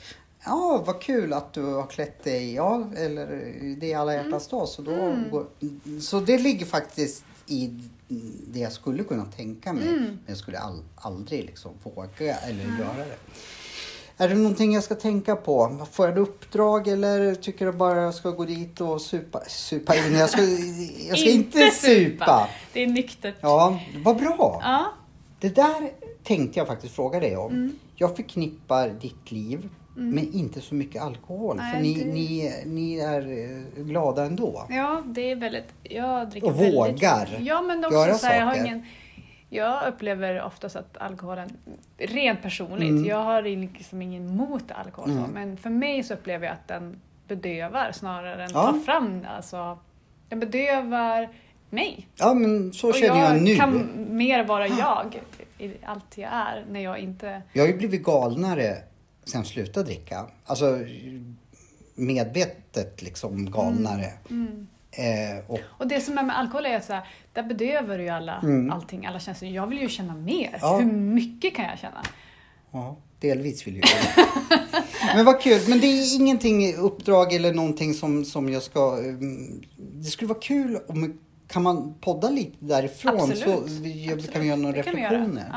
[0.45, 2.53] Ja, vad kul att du har klätt dig.
[2.53, 4.25] Ja, eller det är alla Mm.
[4.25, 4.67] hjärtans dag.
[4.67, 5.45] Så, då går,
[6.01, 7.79] så det ligger faktiskt i
[8.47, 9.87] det jag skulle kunna tänka mig.
[9.87, 10.03] Mm.
[10.03, 13.17] Men jag skulle all, aldrig liksom våga eller göra det.
[14.19, 15.85] Är det någonting jag ska tänka på?
[15.91, 19.95] Får jag ett uppdrag eller tycker du bara jag ska gå dit och supa, supa
[19.95, 20.13] in?
[20.13, 20.41] Jag ska,
[21.07, 22.49] jag ska inte, supa.
[22.73, 23.35] Det är nyktert.
[23.41, 24.61] Ja, vad bra.
[24.63, 24.93] Ja.
[25.39, 25.91] Det där
[26.23, 27.51] tänkte jag faktiskt fråga dig om.
[27.51, 27.79] Mm.
[27.95, 31.57] Jag förknippar ditt liv med inte så mycket alkohol.
[31.57, 34.65] Nej, för ni, det- ni, ni är eh, glada ändå.
[34.69, 35.73] Ja, det är väldigt...
[35.83, 38.65] Jag dricker Och väldigt, vågar Ja, men också göra så här, jag har saker.
[38.65, 38.85] ingen...
[39.49, 41.49] Jag upplever oftast att alkoholen,
[41.97, 43.05] rent personligt, Mm.
[43.05, 45.31] jag har liksom ingen emot alkohol så, Mm.
[45.31, 48.63] men för mig så upplever jag att den bedövar snarare än Ja.
[48.63, 49.25] tar fram.
[49.35, 49.77] Alltså,
[50.29, 51.29] den bedövar
[51.69, 52.07] mig.
[52.15, 53.55] Ja, men så känner jag, nu.
[53.55, 55.19] kan mer vara jag
[55.57, 57.41] i allt jag är när jag inte...
[57.53, 58.75] Jag har ju blivit galnare
[59.27, 60.25] sen jag slutade dricka.
[60.45, 60.79] Alltså
[61.95, 64.11] medvetet liksom galnare.
[64.29, 64.67] Mm.
[64.91, 68.03] Eh, och, Och det som är med alkohol är att så här, där bedövar du
[68.03, 68.71] ju alla, Mm.
[68.71, 69.51] allting, alla känslor.
[69.51, 70.57] Jag vill ju känna mer.
[70.61, 70.77] Ja.
[70.77, 72.01] Hur mycket kan jag känna?
[72.71, 73.87] ja, delvis vill jag.
[75.15, 75.61] Men vad kul.
[75.69, 78.97] Men det är ingenting uppdrag eller någonting som, som jag ska...
[78.97, 83.43] mm, Det skulle vara kul om kan man podda lite därifrån Absolut.
[83.43, 84.31] så vi, Absolut.
[84.33, 85.51] kan vi göra några Det reflektioner.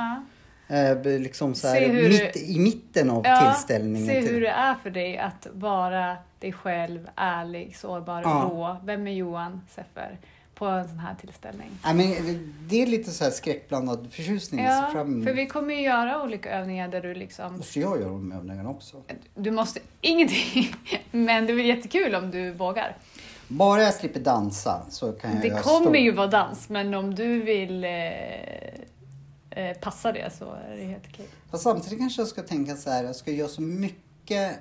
[0.70, 0.76] Ja.
[0.76, 4.08] Eh, liksom så här, hur- mitt, i mitten av Ja, tillställningen.
[4.08, 8.48] Se till- hur det är för dig att vara dig själv, ärlig, sårbar, Ja.
[8.52, 8.76] rå.
[8.84, 10.18] Vem är Johan Seffer
[10.54, 11.70] på en sån här tillställning?
[11.84, 14.64] Nej, men det- det är lite så här skräckblandad förtjusning.
[14.64, 17.56] Ja, fram för vi kommer ju göra olika övningar där du liksom...
[17.56, 18.96] Måste jag göra de övningarna också?
[19.34, 20.74] Du måste ingenting,
[21.10, 22.96] men det är väl jättekul om du vågar.
[23.48, 27.14] Bara jag slipper dansa så kan jag Det kommer stor- ju vara dans, men om
[27.14, 27.90] du vill eh,
[29.50, 31.26] eh, passar det så är det helt okej.
[31.50, 34.58] Fast samtidigt kanske jag ska tänka så här, jag ska göra så mycket...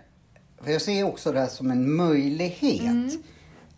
[0.62, 3.24] För jag ser också det här som en möjlighet Mm.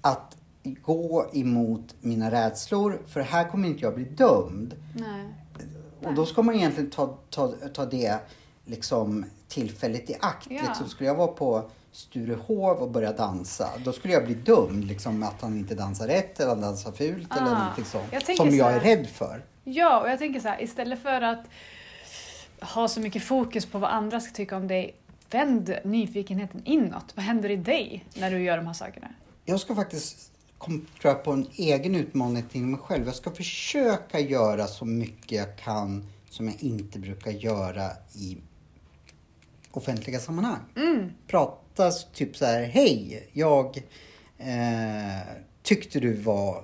[0.02, 3.02] att gå emot mina rädslor.
[3.08, 4.76] För här kommer inte jag bli dömd.
[4.96, 5.26] Nej.
[6.04, 8.18] Och då ska man egentligen ta, ta, ta det
[8.66, 10.48] liksom tillfället i akt.
[10.50, 10.62] Ja.
[10.68, 14.86] Liksom, skulle jag vara på Sturehov och börja dansa, då skulle jag bli dömd.
[14.86, 18.38] Liksom, att han inte dansar rätt eller han dansar fult eller Ah, någonting sånt.
[18.38, 19.46] Som jag är rädd för.
[19.64, 21.46] Ja, och jag tänker så här, istället för att
[22.62, 24.96] ha så mycket fokus på vad andra ska tycka om dig,
[25.32, 27.14] vänd nyfikenheten inåt.
[27.16, 29.08] Vad händer i dig när du gör de här sakerna?
[29.46, 33.06] Jag ska faktiskt kom, tror jag, på en egen utmaning till mig själv.
[33.06, 38.38] Jag ska försöka göra så mycket jag kan som jag inte brukar göra i
[39.72, 40.60] offentliga sammanhang.
[41.28, 43.78] Prata typ så här, hej, jag
[44.38, 45.22] eh,
[45.64, 46.64] tyckte du var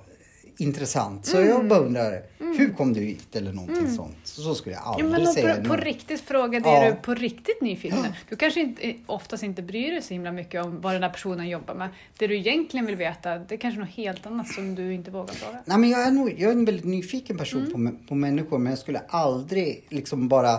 [0.60, 1.26] intressant.
[1.26, 4.16] Så jag bara undrar, hur kom du hit eller någonting sånt.
[4.24, 5.56] Så, så skulle jag Ja, aldrig men och säga.
[5.56, 6.90] på, på riktigt fråga det Ja.
[6.90, 8.06] du på riktigt nyfiken.
[8.28, 11.48] Du kanske inte, oftast inte bryr dig så himla mycket om vad den där personen
[11.48, 11.88] jobbar med.
[12.18, 15.34] Det du egentligen vill veta, det är kanske något helt annat som du inte vågar
[15.34, 15.58] fråga.
[15.64, 17.96] Nej, men jag, är nog, jag är en väldigt nyfiken person Mm.
[17.96, 20.52] på, på människor men jag skulle aldrig liksom bara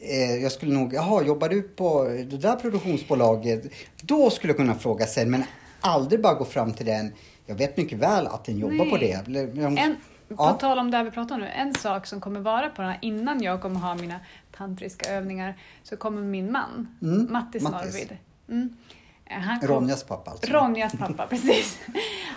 [0.00, 3.64] eh, jag skulle nog, jaha, jobbar du på det där produktionsbolaget?
[4.02, 5.44] Då skulle jag kunna fråga sen men
[5.80, 7.12] aldrig bara gå fram till den.
[7.46, 9.00] Jag vet mycket väl att den jobbar på Nej.
[9.00, 9.12] det.
[9.28, 9.96] Eller, jag En,
[10.28, 10.52] på Ja.
[10.52, 12.90] tal om det här vi pratar om nu, en sak som kommer vara på den
[12.90, 14.20] här, innan jag kommer ha mina
[14.56, 17.92] tantriska övningar, så kommer min man, Mm, Mattis, Mattis.
[17.94, 18.16] Norrvid.
[18.48, 18.76] Mm.
[19.24, 20.52] Eh, Han kom, Ronjas pappa alltså.
[20.52, 21.78] Ronjas pappa, precis.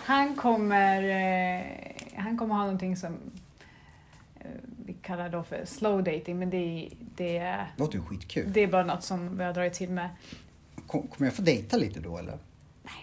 [0.06, 1.04] Han kommer,
[1.60, 1.66] eh,
[2.16, 3.14] han kommer ha någonting som
[4.40, 4.46] eh,
[4.86, 8.54] vi kallar då för slow dating, men det, det, Det låter ju skitkul.
[8.54, 10.10] det är bara något som vi har dragit till med.
[10.88, 12.38] Kom- Kommer jag få dejta lite då eller?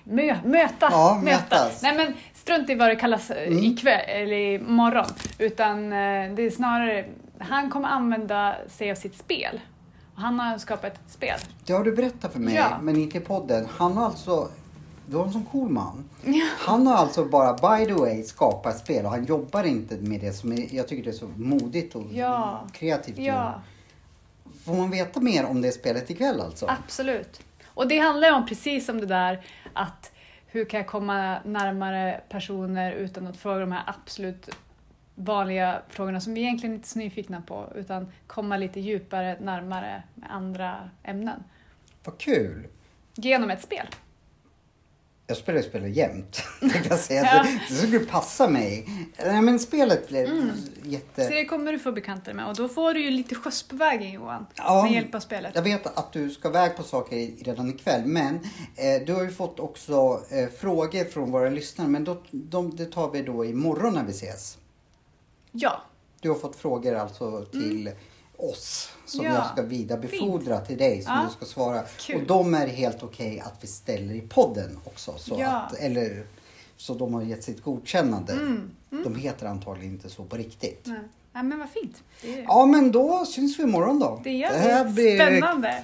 [0.05, 1.37] Mö, möta, Ja, möta.
[1.37, 1.83] mötas.
[1.83, 3.65] Nej men strunt i vad det kallas eh, Mm.
[3.65, 5.05] ikväll eller imorgon.
[5.39, 7.05] Utan eh, det är snarare,
[7.39, 9.61] han kommer använda sig av sitt spel.
[10.15, 11.39] Och han har skapat ett spel.
[11.67, 12.79] Det har du berättat för mig, Ja.
[12.83, 13.69] men inte i podden.
[13.79, 14.49] Han har alltså,
[15.07, 16.05] du har en sån cool man.
[16.59, 20.33] Han har alltså bara by the way skapat spel och han jobbar inte med det
[20.33, 22.65] som är, jag tycker det är så modigt och Ja.
[22.73, 23.19] kreativt.
[23.19, 23.55] Ja,
[24.65, 26.67] Får man veta mer om det spelet ikväll alltså?
[26.85, 27.41] absolut.
[27.67, 29.41] Och det handlar ju om precis som det där
[29.77, 30.13] att
[30.47, 34.49] hur kan jag komma närmare personer utan att fråga de här absolut
[35.15, 40.03] vanliga frågorna som vi egentligen inte är så nyfikna på utan komma lite djupare närmare
[40.15, 41.45] med andra ämnen.
[42.05, 42.67] Vad kul!
[43.15, 43.87] Genom ett spel.
[45.29, 46.43] Jag spelar ju spelet jämt.
[46.61, 47.25] tänkte jag säga.
[47.25, 47.47] Ja.
[47.69, 48.89] Det, skulle passa mig.
[49.25, 51.29] Nej men spelet blev Så jätte...
[51.29, 53.77] det kommer du få bekanta dig med och då får du ju lite skjuts på
[53.77, 54.47] vägen Johan.
[54.55, 54.83] Ja.
[54.83, 55.53] Med hjälp av spelet.
[55.55, 58.35] Jag vet att du ska iväg på saker redan ikväll men
[58.77, 62.85] eh, du har ju fått också eh, frågor från våra lyssnare men då, de, det
[62.87, 64.59] tar vi då imorgon när vi ses.
[65.53, 65.83] Ja,
[66.21, 67.91] Du har fått frågor alltså till
[68.39, 69.33] oss som Mm.
[69.33, 71.25] Ja, jag ska vidarebefordra till dig som Ja.
[71.29, 71.83] du ska svara.
[72.01, 72.17] Kul.
[72.21, 75.15] Och de är helt okej att vi ställer i podden också.
[75.19, 75.49] Så Ja.
[75.61, 76.27] att, eller,
[76.77, 78.33] så de har gett sitt godkännande.
[78.33, 78.71] Mm,
[79.05, 80.83] De heter antagligen inte så på riktigt.
[80.87, 80.99] nej.
[81.33, 82.03] nej men vad fint.
[82.23, 84.21] Det, Ja men då syns vi imorgon då.
[84.25, 84.93] det gör vi.
[84.93, 85.83] blir- Spännande.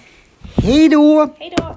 [0.56, 1.28] Hej då!
[1.38, 1.76] Hej då!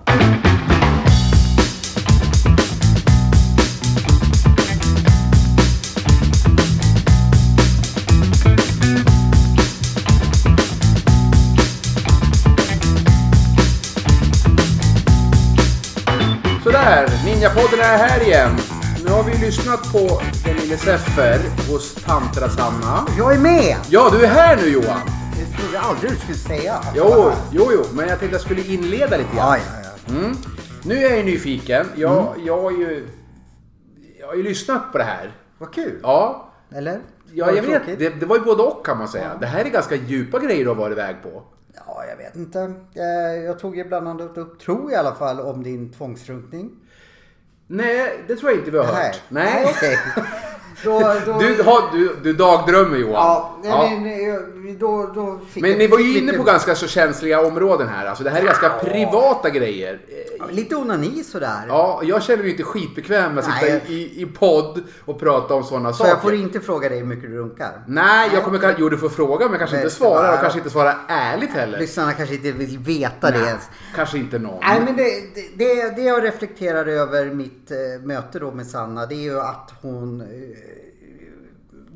[17.45, 18.49] Ninjapodden är här igen.
[19.05, 21.39] Nu har vi lyssnat på den lille Seffer
[21.71, 23.07] hos Tantra Sanna.
[23.17, 23.75] Jag är med!
[23.89, 24.99] Ja, du är här nu Johan!
[25.37, 26.81] Det trodde jag aldrig du skulle säga.
[26.95, 29.47] Jo, jo, jo, men jag tänkte jag skulle inleda lite grann.
[29.47, 30.13] Ja, ja, ja.
[30.15, 30.35] Mm.
[30.83, 31.85] Nu är jag ju nyfiken.
[31.95, 32.45] Jag, Mm.
[32.45, 33.07] jag, har ju,
[34.19, 35.31] jag har ju lyssnat på det här.
[35.57, 35.99] Vad kul.
[36.03, 36.99] Ja, Eller?
[37.33, 37.99] ja jag vet.
[37.99, 39.31] Det, det var ju både och kan man säga.
[39.39, 41.43] Det här är ganska djupa grejer du har varit iväg på.
[41.87, 42.59] Ja, jag vet inte.
[42.93, 46.69] Eh, Jag tog ju bland annat upp, tror i alla fall, om din tvångsrunkning.
[47.67, 49.21] Nej, det tror jag inte vi har hört.
[49.29, 49.99] Nej, okej.
[50.83, 51.39] Då, då...
[51.39, 53.13] Du, har, du, du dagdrömmer Johan.
[53.13, 53.89] Ja, nej, Ja.
[53.89, 57.87] men eh, då, då fick Men ni var ju inne på ganska så känsliga områden
[57.87, 58.05] här.
[58.05, 59.99] Alltså det här är ganska privata grejer.
[60.51, 61.65] Lite onani sådär.
[61.67, 63.83] Ja, jag känner mig inte skitbekväm med att sitta Nej.
[63.87, 66.09] i, i podd och prata om sådana Så saker.
[66.09, 67.83] jag får inte fråga dig hur mycket du runkar?
[67.87, 68.81] Nej, jag kommer kanske...
[68.81, 70.41] Jo, du får fråga men kanske Men- inte svara och Ja.
[70.41, 71.79] kanske inte svara ärligt heller.
[71.79, 73.63] Lyssnarna kanske inte vill veta det ens.
[73.95, 74.59] kanske inte någon.
[74.61, 75.03] Nej men det,
[75.35, 79.39] det- det, det jag reflekterar över mitt eh, möte då med Sanna det är ju
[79.39, 80.27] att hon eh,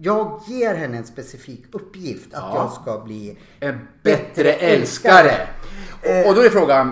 [0.02, 2.56] Jag ger henne en specifik uppgift att Ja.
[2.56, 5.32] jag ska bli En bättre älskare.
[6.04, 6.92] Och, och då är frågan,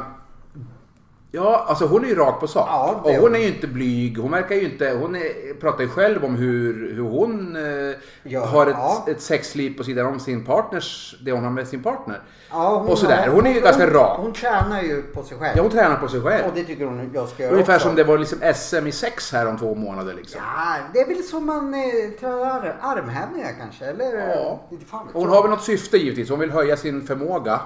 [1.32, 2.68] Ja, alltså hon är ju rakt på sak.
[2.70, 3.36] Ja, och hon hon.
[3.36, 4.18] är ju inte blyg.
[4.18, 4.90] Hon verkar ju inte...
[5.02, 9.06] Hon är, pratar ju själv om hur, hur hon eh, Ja, har ett, ja.
[9.08, 11.16] ett sexliv på sidan om sin partners...
[11.22, 12.22] Det hon har med sin partner.
[12.52, 13.28] Ja, och sådär.
[13.28, 14.18] Hon är ju ganska rak.
[14.20, 15.54] Hon tränar ju på sig själv.
[15.58, 16.46] Ja, hon tränar på sig själv.
[16.46, 17.88] Och det tycker hon jag ska göra Ungefär också.
[17.88, 20.42] som det var liksom SM i sex här om två månader liksom.
[20.44, 21.80] Ja, det är väl som man eh,
[22.20, 23.86] tränar armhävningar kanske.
[23.86, 24.30] Eller?
[24.36, 24.60] Ja.
[24.88, 26.30] Fan Hon har väl något syfte givetvis.
[26.30, 27.60] Hon vill höja sin förmåga.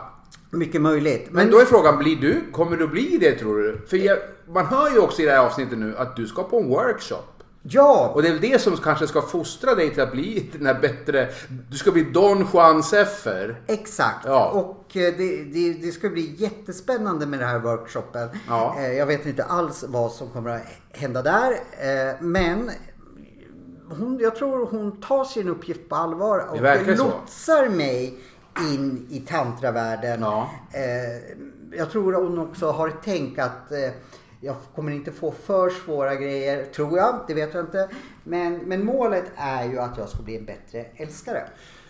[0.52, 1.28] Mycket möjligt.
[1.32, 3.82] Men då är frågan, blir du, kommer du bli det tror du?
[3.88, 4.18] För jag,
[4.54, 7.18] man hör ju också i det här avsnittet nu att du ska på en workshop.
[7.64, 10.66] Ja, Och det är väl det som kanske ska fostra dig till att bli den
[10.66, 11.30] här bättre...
[11.72, 13.62] Du ska bli Don Juan Seffer.
[13.68, 14.26] exakt.
[14.26, 14.50] Ja.
[14.50, 18.30] Och eh, det, det, det ska bli jättespännande med den här workshopen.
[18.48, 18.76] Ja.
[18.80, 20.62] Eh, Jag vet inte alls vad som kommer att
[20.92, 21.52] hända där.
[21.52, 22.72] eh, Men
[23.90, 27.04] hon, jag tror hon tar sin uppgift på allvar och så.
[27.04, 28.20] lotsar mig
[28.60, 30.22] in i tantravärlden.
[30.22, 30.50] Ja.
[30.74, 31.38] Eh,
[31.78, 33.90] Jag tror hon också har tänkt att eh,
[34.42, 37.20] jag kommer inte få för svåra grejer, tror jag.
[37.28, 37.90] Det vet jag inte.
[38.24, 41.44] Men, men målet är ju att jag ska bli en bättre älskare.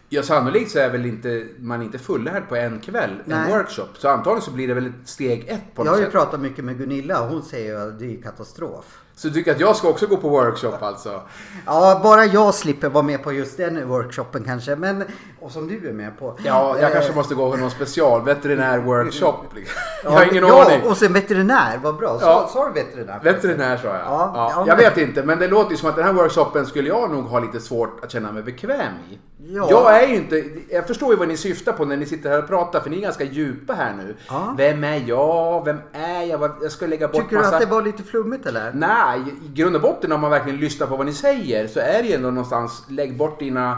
[0.09, 3.51] Ja, sannolikt så är väl inte, man inte fullärd på en kväll, en Nej.
[3.51, 3.87] workshop.
[3.97, 6.11] Så antagligen så blir det väl steg ett på Jag något har ju sätt.
[6.13, 8.97] pratat mycket med Gunilla och hon säger ju att det är katastrof.
[9.21, 11.21] Så du tycker att jag ska också gå på workshop alltså?
[11.65, 14.75] Ja, bara jag slipper vara med på just den workshopen kanske.
[14.75, 15.03] Men,
[15.39, 16.37] och som du är med på.
[16.45, 19.33] Ja, jag Eh, kanske måste gå på någon special veterinär workshop.
[19.55, 19.75] liksom.
[20.03, 20.89] Jag har ingen ja, aning.
[20.89, 22.19] och sen veterinär, vad bra.
[22.19, 22.49] Så, Ja.
[22.53, 23.19] Sa du veterinär?
[23.23, 23.95] Veterinär sa jag.
[23.95, 26.65] Ja, Ja, ja, jag vet inte, men det låter ju som att den här workshopen
[26.65, 29.19] skulle jag nog ha lite svårt att känna mig bekväm i.
[29.43, 29.67] Ja.
[29.69, 32.39] Jag är ju inte, jag förstår ju vad ni syftar på när ni sitter här
[32.39, 34.15] och pratar, för ni är ganska djupa här nu.
[34.27, 34.55] Ja.
[34.57, 35.65] Vem är jag?
[35.65, 36.51] Vem är jag?
[36.61, 37.55] Jag ska lägga bort Tycker du massa...
[37.55, 38.71] att det var lite flummigt eller?
[38.73, 42.01] Nej, i grund och botten om man verkligen lyssnar på vad ni säger så är
[42.01, 43.71] det ju ändå någonstans, lägg bort dina,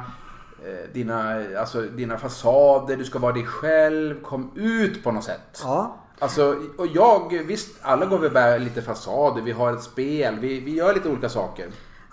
[0.66, 5.62] eh, dina, alltså, dina fasader, du ska vara dig själv, kom ut på något sätt.
[5.64, 6.03] Ja.
[6.24, 10.60] Alltså, och jag, visst alla går vi bär lite fasader, vi har ett spel, vi,
[10.60, 11.68] vi gör lite olika saker.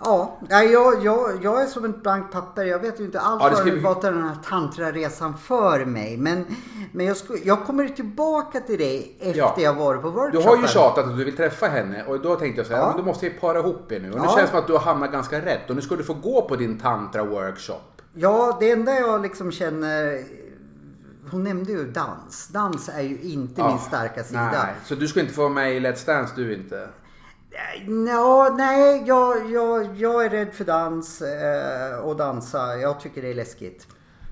[0.05, 2.63] Ja, jag, jag, jag är som ett blankt papper.
[2.63, 3.49] Jag vet ju inte alls Ja,
[3.83, 6.17] vad det den här tantraresan för mig.
[6.17, 6.45] Men,
[6.91, 9.55] men jag, sku, jag kommer tillbaka till dig efter Ja.
[9.57, 10.49] jag varit på Du workshopen.
[10.49, 12.87] har ju tjatat att du vill träffa henne och då tänkte jag så här, Ja.
[12.87, 14.11] men då måste jag para ihop er nu.
[14.11, 14.35] Och nu Ja.
[14.37, 16.41] känns det som att du har hamnat ganska rätt och nu ska du få gå
[16.41, 17.81] på din tantra-workshop.
[18.13, 20.23] Ja, det enda jag liksom känner...
[21.31, 22.47] Hon nämnde ju dans.
[22.47, 24.51] Dans är ju inte min starka sida.
[24.53, 26.89] Nej, så du ska inte få vara med i Let's Dance du inte?
[28.07, 32.77] Ja, nej, jag, jag, jag är rädd för dans eh, och dansa.
[32.77, 33.87] Jag tycker det är läskigt.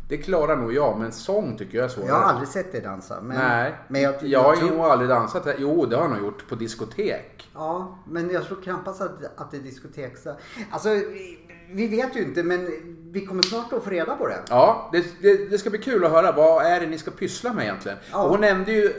[0.09, 2.07] Det klarar nog jag, men sång tycker jag är svårare.
[2.09, 3.21] Jag har aldrig sett dig dansa.
[3.21, 5.47] Men, Nej, men jag, jag, har tror, nog aldrig dansat.
[5.57, 7.49] Jo, det har jag nog gjort på diskotek.
[7.53, 10.17] Ja, men jag tror knappast att, att det är diskotek.
[10.17, 10.35] så-
[10.71, 11.39] Alltså, vi,
[11.71, 12.69] vi vet ju inte, men
[13.12, 14.43] vi kommer snart att få reda på det.
[14.50, 16.32] Ja, det, det, det ska bli kul att höra.
[16.32, 17.98] Vad är det ni ska pyssla med egentligen?
[18.12, 18.24] Ja.
[18.24, 18.93] Och hon nämnde ju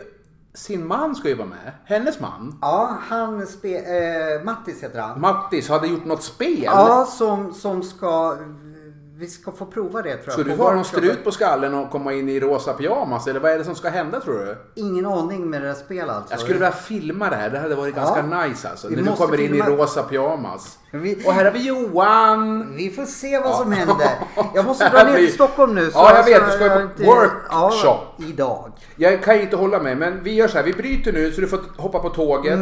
[0.55, 1.73] sin man ska ju vara med.
[1.85, 2.59] Hennes man.
[2.61, 5.21] Ja, han spe, eh, Mattis heter han.
[5.21, 6.63] Mattis hade gjort något spel.
[6.65, 8.37] Ja, som, som ska...
[9.21, 10.33] Vi ska få prova det tror jag.
[10.33, 13.27] Ska du ha någon strut på skallen och komma in i rosa pyjamas?
[13.27, 14.57] Eller vad är det som ska hända tror du?
[14.83, 16.31] Ingen aning med det där spelet alltså.
[16.33, 17.51] Jag skulle vilja filma det här.
[17.51, 18.03] Det hade varit Ja.
[18.03, 18.89] ganska nice alltså.
[18.89, 19.67] Vi När du kommer in i filma.
[19.69, 20.79] rosa pyjamas.
[20.91, 22.73] Vi- Och här har vi Johan.
[22.77, 24.09] Vi får se vad som händer.
[24.55, 25.91] Jag måste dra ner till Stockholm nu.
[25.95, 26.47] Ja, jag vet.
[26.47, 27.39] Du ska ju på workshop.
[27.51, 28.73] Ja, idag.
[28.97, 30.65] Jag kan ju inte hålla mig, men vi gör så här.
[30.65, 32.59] Vi bryter nu så du får hoppa på tåget.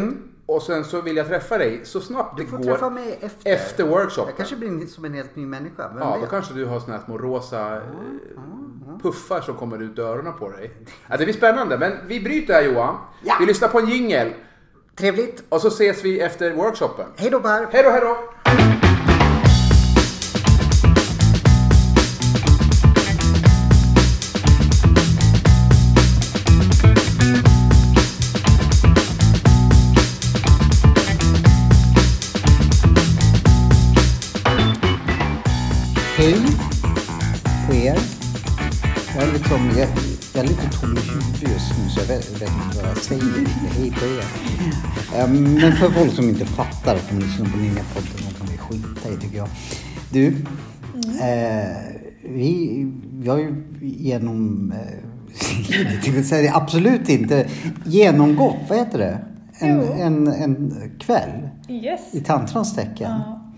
[0.55, 2.45] Och sen så vill jag träffa dig så snabbt Mm.
[2.45, 2.95] Du får det träffa går.
[2.95, 3.51] mig efter.
[3.53, 4.29] Efter workshopen.
[4.29, 5.87] Jag kanske blir som en helt ny människa.
[5.87, 6.29] Vem Ja, då vet?
[6.29, 7.81] kanske du har såna här små rosa eh,
[9.01, 10.71] puffar som kommer ut öronen på dig.
[11.07, 12.95] Ja, det blir spännande, men vi bryter här Johan.
[13.23, 13.35] Ja.
[13.39, 14.33] Vi lyssnar på en jingel
[14.95, 15.43] Trevligt.
[15.49, 17.05] och så ses vi efter workshopen.
[17.15, 17.67] Hej då Per.
[17.71, 18.17] Hej då, hej då!
[39.59, 39.89] Är, liksom, jag,
[40.33, 42.97] jag är lite tom i huvudet just nu så jag vet, vet inte vad jag
[42.97, 43.47] säger.
[43.77, 44.25] Hej på er.
[45.23, 48.57] Ehm, men för folk som inte fattar att de lyssnar på Ninjapodden, de kan vi
[48.57, 49.47] skita i tycker jag.
[50.11, 50.27] Du,
[51.21, 51.77] eh,
[52.29, 54.71] vi, vi har ju genom...
[54.71, 57.49] Eh, säga absolut inte
[57.85, 59.19] genomgått, vad heter det?
[59.59, 61.99] En, en, en kväll Yes.
[62.11, 63.11] i tantrans tecken.
[63.11, 63.51] Ja.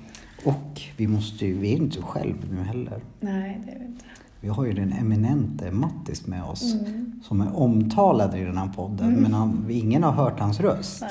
[0.44, 3.02] Och vi måste ju, vi är inte själv nu heller.
[3.20, 4.06] Nej, det är det inte.
[4.42, 6.74] Vi har ju den eminente Mattis med oss.
[6.74, 7.22] Mm.
[7.24, 9.14] Som är omtalad i den här podden.
[9.14, 11.04] Men han, ingen har hört hans röst.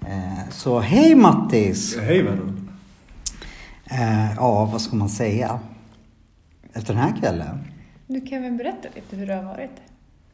[0.00, 1.96] Eh, så hej Mattis!
[2.00, 2.70] Hej vännen.
[3.84, 5.60] Eh, ja, vad ska man säga?
[6.72, 7.58] Efter den här kvällen?
[8.06, 9.70] Du kan väl berätta lite hur det har varit?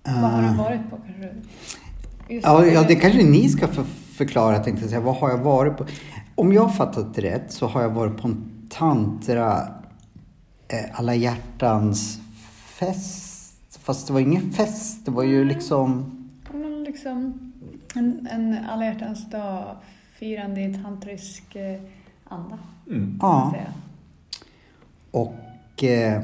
[0.05, 0.23] Eh.
[0.23, 1.31] Vad har du varit på kanske?
[2.29, 3.85] Just Ja, ja, det kanske ni ska för,
[4.17, 5.03] förklara, tänkte jag säga.
[5.03, 5.87] Vad har jag varit på?
[6.35, 9.74] Om jag har fattat det rätt så har jag varit på en tantra eh,
[10.93, 12.21] alla hjärtans
[12.79, 13.79] fest.
[13.83, 16.11] Fast det var ingen fest, det var ju liksom...
[16.53, 17.41] Ja, men liksom
[17.95, 19.77] en, en alla hjärtans dag
[20.19, 21.81] firande i tantrisk eh,
[22.25, 22.59] anda.
[22.91, 23.19] Mm.
[23.23, 23.55] Ja.
[25.11, 26.23] Och eh,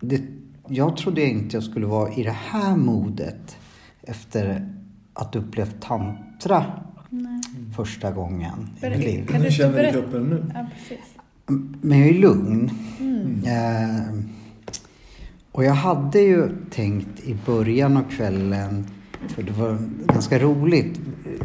[0.00, 0.22] det,
[0.68, 3.56] jag trodde inte jag skulle vara i det här modet
[4.02, 4.68] efter
[5.14, 6.64] att upplevt tantra
[7.10, 7.40] Nej.
[7.76, 9.26] första gången i Ber- mitt liv.
[9.26, 10.52] Kan Hur du känner du i kroppen nu?
[10.54, 11.11] Ja, precis.
[11.80, 12.70] Men jag är lugn.
[13.00, 13.44] Mm.
[13.44, 14.24] Eh,
[15.52, 18.86] och jag hade ju tänkt i början av kvällen,
[19.28, 21.00] för det var ganska roligt.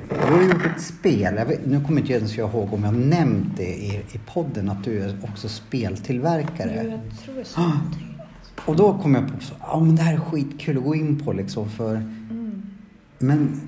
[0.10, 1.36] Jag har gjort ett spel.
[1.38, 4.70] Jag vet, nu kommer inte jag ens ihåg om jag nämnt det i, i podden
[4.70, 6.82] att du är också speltillverkare.
[6.84, 7.62] Jo, jag tror så.
[7.62, 7.72] Ah.
[8.66, 11.34] Och då kom jag på att men det här är skitkul att gå in på
[11.34, 11.96] liksom för...
[11.96, 12.62] Mm.
[13.20, 13.62] Men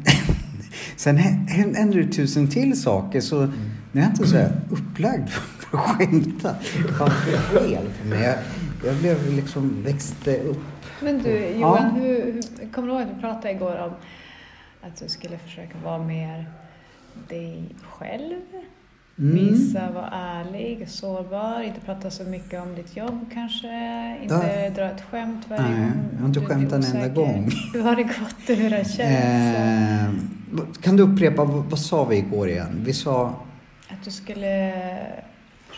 [0.95, 3.45] sen hä- hä- händer det tusen till saker så
[3.91, 5.29] nu är jag inte så här upplagd
[5.69, 6.55] för att skämta.
[6.87, 8.23] Det var fel för mig.
[8.23, 8.37] Jag,
[8.85, 10.63] jag blev liksom, växte upp.
[11.01, 11.49] Men du Ja.
[11.49, 13.91] Johan, hur, hur, kommer du ihåg att vi pratade igår om
[14.81, 16.45] att du skulle försöka vara mer
[17.29, 18.41] dig själv?
[19.19, 19.35] Mm.
[19.35, 25.03] Visa, vara ärlig, sårbar, inte prata så mycket om ditt jobb kanske, inte dra ett
[25.11, 27.51] skämt varje Nej, gång jag har inte skämtat en enda gång.
[27.73, 28.99] Hur har det gått och hur har det känts?
[29.01, 32.81] Eh, kan du upprepa, vad, vad sa vi igår igen?
[32.85, 33.33] Vi sa...
[33.89, 34.73] Att du skulle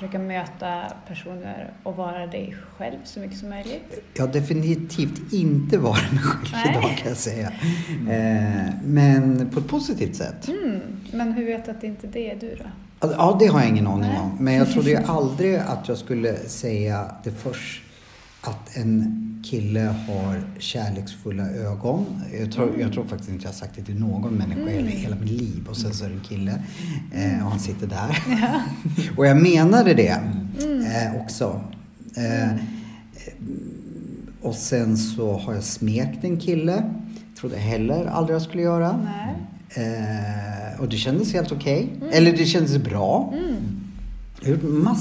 [0.01, 4.03] försöka möta personer och vara dig själv så mycket som möjligt.
[4.13, 6.77] Jag har definitivt inte varit mig själv Nej.
[6.77, 7.51] idag kan jag säga.
[8.09, 10.47] Eh, men på ett positivt sätt.
[10.47, 10.81] Mm.
[11.11, 12.63] Men hur vet du att det inte det är du då?
[12.99, 14.37] Alltså, Ja, det har jag ingen aning om.
[14.39, 17.83] Men jag trodde ju aldrig att jag skulle säga det först.
[18.41, 22.05] Att en kille har kärleksfulla ögon.
[22.39, 25.15] Jag tror, jag tror faktiskt inte jag har sagt det till någon människa i hela,
[25.15, 25.67] mitt liv.
[25.69, 26.63] Och sen så är det en kille.
[27.13, 28.23] Eh, och han sitter där.
[29.17, 30.21] och jag menade det
[30.61, 31.61] eh, också.
[32.17, 32.55] Eh,
[34.41, 36.93] och sen så har jag smekt en kille.
[37.39, 39.07] Trodde heller aldrig jag skulle göra.
[39.69, 41.89] Eh, och det kändes helt okej.
[42.11, 43.33] Eller det kändes bra.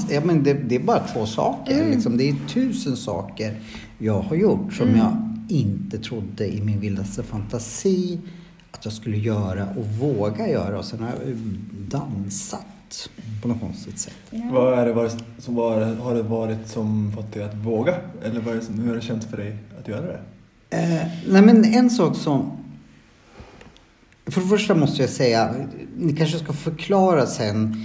[0.09, 1.89] Ja, men det, det är bara två saker.
[1.89, 2.17] Liksom.
[2.17, 3.55] Det är tusen saker
[3.97, 8.19] jag har gjort som jag inte trodde i min vildaste fantasi
[8.71, 10.79] att jag skulle göra och våga göra.
[10.79, 11.35] Och sen har jag
[11.89, 13.09] dansat
[13.41, 14.13] på något konstigt sätt.
[14.51, 17.95] Vad är det varit, som var, har det varit som fått dig att våga?
[18.23, 20.19] Eller vad som, hur har det känts för dig att göra det?
[20.69, 22.51] Eh, nej men en sak som...
[24.25, 25.55] För det första måste jag säga,
[25.97, 27.75] ni kanske ska förklara sen.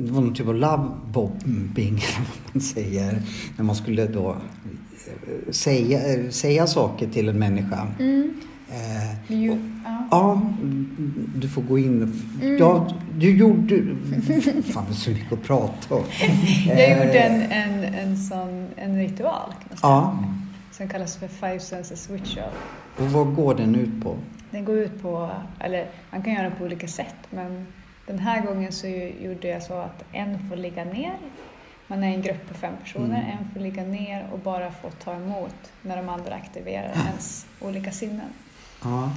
[0.00, 3.22] Det var någon typ av lovebombing, eller vad man säger.
[3.56, 7.86] När man skulle då eh, säga, eh, säga saker till en människa.
[7.98, 8.34] Mm.
[8.70, 10.06] Eh, Jo, ja.
[10.10, 10.42] ja,
[11.36, 12.22] du får gå in.
[12.58, 12.88] Ja,
[13.18, 13.76] du gjorde...
[14.62, 16.02] Fan, det är så mycket att prata om.
[16.66, 20.24] Jag Eh, gjorde en, en, en sån en ritual kan man säga, Ja,
[20.72, 22.50] som kallas för Five Senses Ritual.
[22.98, 24.16] och vad går den ut på?
[24.50, 25.30] Den går ut på,
[25.60, 27.66] eller man kan göra det på olika sätt, men
[28.10, 28.86] den här gången så
[29.22, 31.14] gjorde jag så att en får ligga ner.
[31.86, 33.38] Man är en grupp på fem personer, Mm.
[33.38, 37.90] en får ligga ner och bara få ta emot när de andra aktiverar ens olika
[37.90, 38.28] sinnen.
[38.82, 39.10] Ja.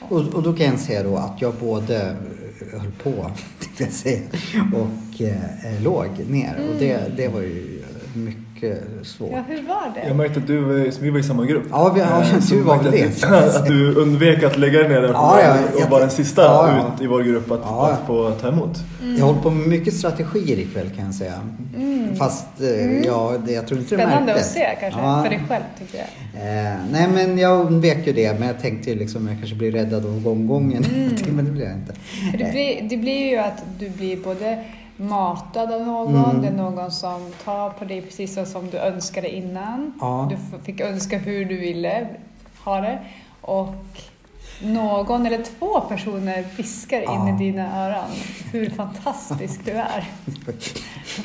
[0.00, 2.02] Och, och då kan jag säga då att jag både
[2.72, 3.30] eh, höll på,
[3.78, 4.20] jag säga,
[4.74, 6.54] och eh, låg ner.
[6.68, 7.84] Och det, det var ju
[8.14, 8.47] mycket
[9.02, 9.30] svårt.
[9.32, 10.08] Ja, hur var det?
[10.08, 11.64] Jag märkte att du, var- vi var i samma grupp.
[11.70, 13.28] Ja, vi- ja, Eh, du så var väl jag att det.
[13.28, 16.10] du- Att du undvek att lägga dig ner där Ja, ja, och jag- var den
[16.10, 16.94] sista ja, ja.
[16.96, 18.78] ut i vår grupp att, att få ta emot.
[19.02, 21.32] Jag har hållit på med mycket strategier ikväll kan jag säga.
[22.18, 24.14] Fast eh, ja, det, jag tror inte det Mm.
[24.14, 25.22] Spännande att se kanske, Ja.
[25.22, 26.06] för dig själv tycker jag.
[26.42, 28.38] Eh, nej men jag undvek ju det.
[28.38, 30.84] Men jag tänkte ju liksom jag kanske blir räddad av gånggången.
[30.94, 31.10] Mm.
[31.36, 31.92] men det blir jag inte.
[32.30, 34.64] För det, blir, det blir ju att du blir både
[35.00, 36.42] matad av någon, Mm.
[36.42, 39.92] det är någon som tar på dig precis så som du önskade innan.
[40.00, 40.30] Ja.
[40.30, 42.06] Du fick önska hur du ville
[42.64, 42.98] ha det.
[43.40, 43.74] Och
[44.62, 47.28] någon eller två personer viskar in Ja.
[47.28, 48.04] i dina öron
[48.52, 50.04] hur fantastisk du är.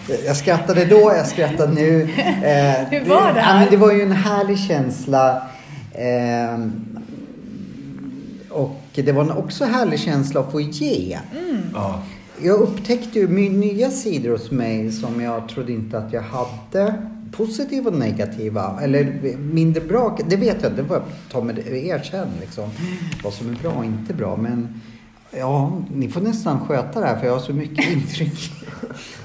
[0.26, 2.02] Jag skrattade då, jag skrattar nu.
[2.44, 5.42] Eh, Hur var det Ja, men det var ju en härlig känsla.
[5.92, 6.60] Eh,
[8.50, 11.20] och det var en också härlig känsla att få ge.
[11.74, 12.02] Ja.
[12.44, 16.94] Jag upptäckte ju nya sidor hos mig som jag trodde inte att jag hade.
[17.32, 18.80] Positiva och negativa.
[18.82, 20.18] Eller mindre bra.
[20.30, 22.70] Det vet jag, det var ta med det, erkänn liksom.
[23.24, 24.38] Vad som är bra och inte bra.
[24.38, 24.82] Men
[25.32, 28.52] ja, ni får nästan sköta det här för jag har så mycket intryck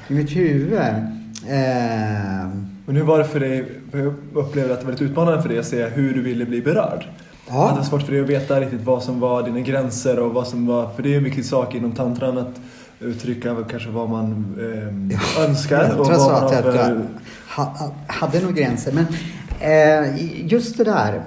[0.09, 0.79] i mitt huvud.
[0.79, 2.49] Eh,
[2.87, 3.81] Men hur var det för dig?
[3.93, 6.63] Jag upplevde att det var väldigt utmanande för dig att se hur du ville bli
[6.63, 7.07] berörd.
[7.49, 10.35] Att det var svårt för dig att veta riktigt vad som var dina gränser och
[10.35, 10.91] vad som var...
[10.95, 12.61] För det är ju mycket saker inom tantran att
[13.01, 15.83] uttrycka kanske vad man eh, önskar.
[15.85, 17.03] Jag och tror jag vad att jag, för- jag
[17.57, 18.93] ha, hade några gränser.
[18.93, 19.07] Men
[19.61, 21.23] eh, just det där.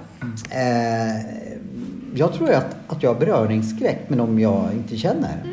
[0.49, 1.25] Eh,
[2.15, 5.43] jag tror att, att jag har beröringsskräck med de jag inte känner.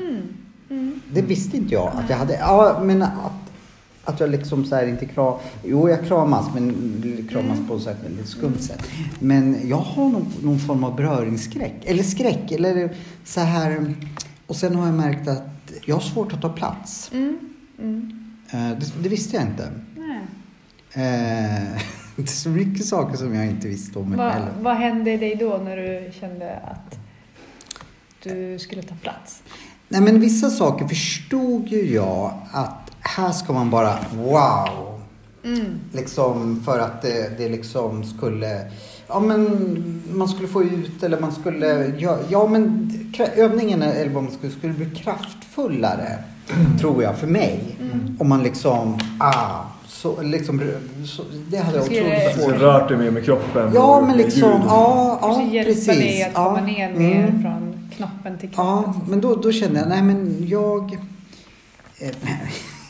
[1.12, 2.34] Det visste inte jag att jag hade.
[2.34, 3.50] Ja, men att,
[4.04, 5.34] att jag liksom så här inte kram...
[5.64, 8.82] Jo, jag kramas, men kramas på så här ett väldigt skumt sätt.
[9.18, 11.74] Men jag har någon, någon form av beröringsskräck.
[11.84, 12.90] Eller skräck, eller
[13.24, 13.94] så här...
[14.46, 15.42] Och sen har jag märkt att
[15.88, 17.10] jag har svårt att ta plats.
[17.12, 17.38] Mm.
[17.78, 18.24] Mm.
[18.50, 19.72] Eh, det, det visste jag inte.
[19.96, 20.20] Nej.
[20.92, 21.82] Eh,
[22.16, 24.46] det är så mycket saker som jag inte visste om mig Vad, själv.
[24.60, 26.98] vad hände i dig då när du kände att
[28.22, 29.42] du skulle ta plats?
[29.88, 35.02] Nej men vissa saker förstod ju jag att här ska man bara wow.
[35.44, 35.80] Mm.
[35.92, 38.70] Liksom för att det, det liksom skulle,
[39.08, 42.90] ja men man skulle få ut eller man skulle, ja, ja men
[43.36, 46.18] övningen eller vad man skulle, skulle bli kraftfullare.
[46.80, 47.78] Tror jag för mig.
[48.18, 50.62] Om man liksom, ah, så liksom,
[51.06, 54.60] så, det hade jag otroligt svårt rört dig mer med kroppen Ja men liksom, ljud.
[54.66, 55.86] ja, ja hjälpa precis.
[55.86, 57.42] dig att komma ja, ner mer mm.
[57.42, 59.10] från knoppen till Ja, kroppen.
[59.10, 60.98] men då, då kände jag, nej men jag...
[61.98, 62.10] eh,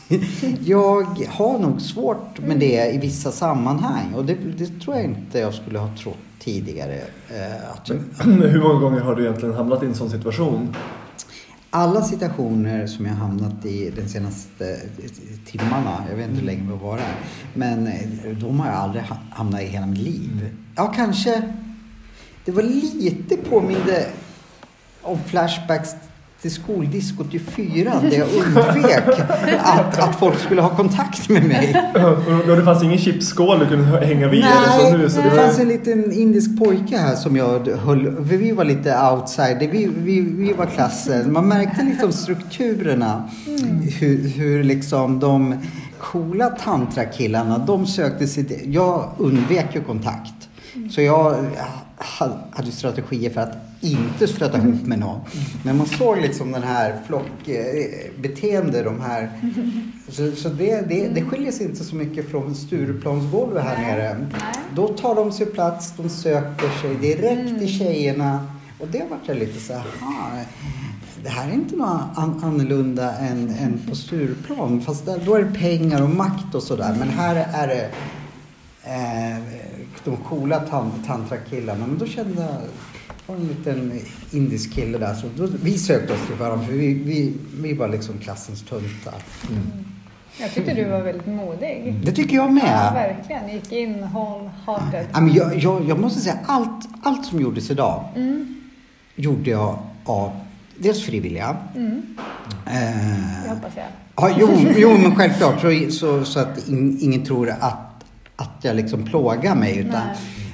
[0.65, 5.39] jag har nog svårt med det i vissa sammanhang och det, det tror jag inte
[5.39, 6.95] jag skulle ha trott tidigare.
[7.29, 10.75] eh, Men hur många gånger har du egentligen hamnat i en sån situation?
[11.71, 14.79] alla situationer som jag hamnat i de senaste
[15.45, 17.15] timmarna, jag vet inte hur länge vi har varit här,
[17.53, 20.49] men eh, de har jag aldrig ha- hamnat i hela mitt liv.
[20.75, 21.41] Ja, kanske.
[22.45, 24.05] Det var lite påminde
[25.01, 25.95] om flashbacks
[26.41, 29.19] till skoldiskot i fyran där jag undvek
[29.59, 31.75] att, att folk skulle ha kontakt med mig.
[32.49, 35.09] Och det fanns ingen chipsskål du kunde hänga vid eller så nu?
[35.09, 38.97] Så det det fanns en liten indisk pojke här som jag höll, vi var lite
[39.11, 41.33] outside, vi, vi, vi var klassen.
[41.33, 43.29] Man märkte liksom strukturerna.
[43.99, 45.55] Hur, hur liksom de
[45.99, 50.33] coola tantrakillarna, de sökte sig jag undvek ju kontakt.
[50.91, 51.35] Så jag
[52.19, 55.19] ha- hade strategier för att inte stöta ihop med någon.
[55.63, 59.29] Men man såg liksom den här flockbeteende, de här.
[60.09, 64.27] Så, så det, det, det skiljer sig inte så mycket från Stureplansgolvet här nere.
[64.75, 68.47] Då tar de sig plats, de söker sig direkt till tjejerna.
[68.79, 70.29] Och det vart jag lite så här, "Aha,
[71.23, 74.81] det här är inte något an- annorlunda än, än på Stureplan.
[74.81, 76.95] Fast där, då är det pengar och makt och sådär.
[76.99, 77.89] Men här är det
[78.83, 79.43] eh,
[80.05, 81.87] de coola tan- tantrakillarna.
[81.87, 82.55] Men då kände jag,
[83.29, 83.99] var en liten
[84.31, 85.13] indisk kille där.
[85.13, 89.13] Så då, vi sökte oss till varandra för vi, vi, vi var liksom klassens töntar.
[90.41, 91.95] Jag tyckte du var väldigt modig.
[92.05, 92.93] Det tycker jag Ja, med.
[92.93, 93.49] verkligen.
[93.49, 95.05] Gick in wholehearted.
[95.13, 98.55] Ja, men jag, jag, jag måste säga, allt, allt som gjordes idag Mm.
[99.15, 100.31] gjorde jag av
[100.77, 101.57] dels frivilliga.
[101.75, 102.01] Mm.
[102.65, 103.85] Eh, Det hoppas jag.
[104.15, 105.61] ja, jo, jo, men självklart.
[105.61, 108.03] Så, så, så att in, ingen tror att,
[108.35, 109.77] att jag liksom plågar mig.
[109.77, 110.01] Utan,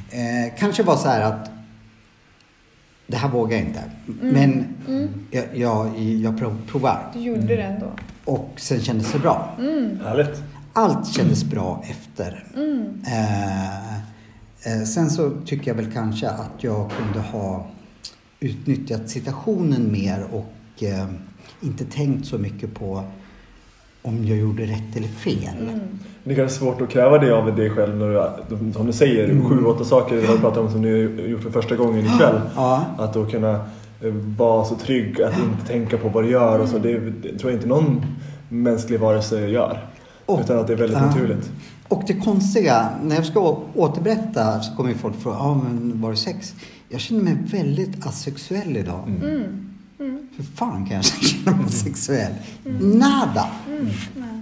[0.09, 1.49] eh, kanske var så här att
[3.07, 3.83] det här vågar jag inte.
[4.21, 5.09] Men Mm.
[5.31, 7.11] jag, jag, jag prov, provar.
[7.13, 7.91] Du gjorde det ändå.
[8.25, 9.55] Och sen kändes det bra.
[9.59, 9.99] Mm.
[10.03, 10.43] Härligt.
[10.73, 12.43] Allt kändes bra efter.
[12.55, 13.01] Mm.
[13.07, 13.95] Eh,
[14.73, 17.65] eh, sen så tycker jag väl kanske att jag kunde ha
[18.39, 21.05] utnyttjat situationen mer och eh,
[21.61, 23.03] inte tänkt så mycket på
[24.05, 25.57] om jag gjorde rätt eller fel.
[25.69, 25.79] Mm.
[26.23, 28.07] Det är kanske svårt att kräva det av dig själv när
[28.49, 29.49] du, som du säger, Mm.
[29.49, 32.41] sju, åtta saker du har pratat om som du har gjort för första gången ikväll.
[32.55, 32.85] Ja.
[32.97, 33.51] Att då kunna
[34.01, 36.77] eh, vara så trygg att inte tänka på vad du gör och så.
[36.77, 38.01] Det, det tror jag inte någon
[38.49, 39.87] mänsklig varelse gör.
[40.25, 41.05] Och- utan att det är väldigt ja.
[41.05, 41.51] naturligt.
[41.87, 46.17] Och det konstiga, när jag ska återberätta så kommer folk fråga, ja men var det
[46.17, 46.53] sex?
[46.89, 48.99] Jag känner mig väldigt asexuell idag.
[49.07, 49.43] Mm.
[49.99, 50.27] Mm.
[50.37, 52.33] Hur fan kan jag känna mig sexuell?
[52.81, 53.47] Nada!
[53.77, 54.41] Mm.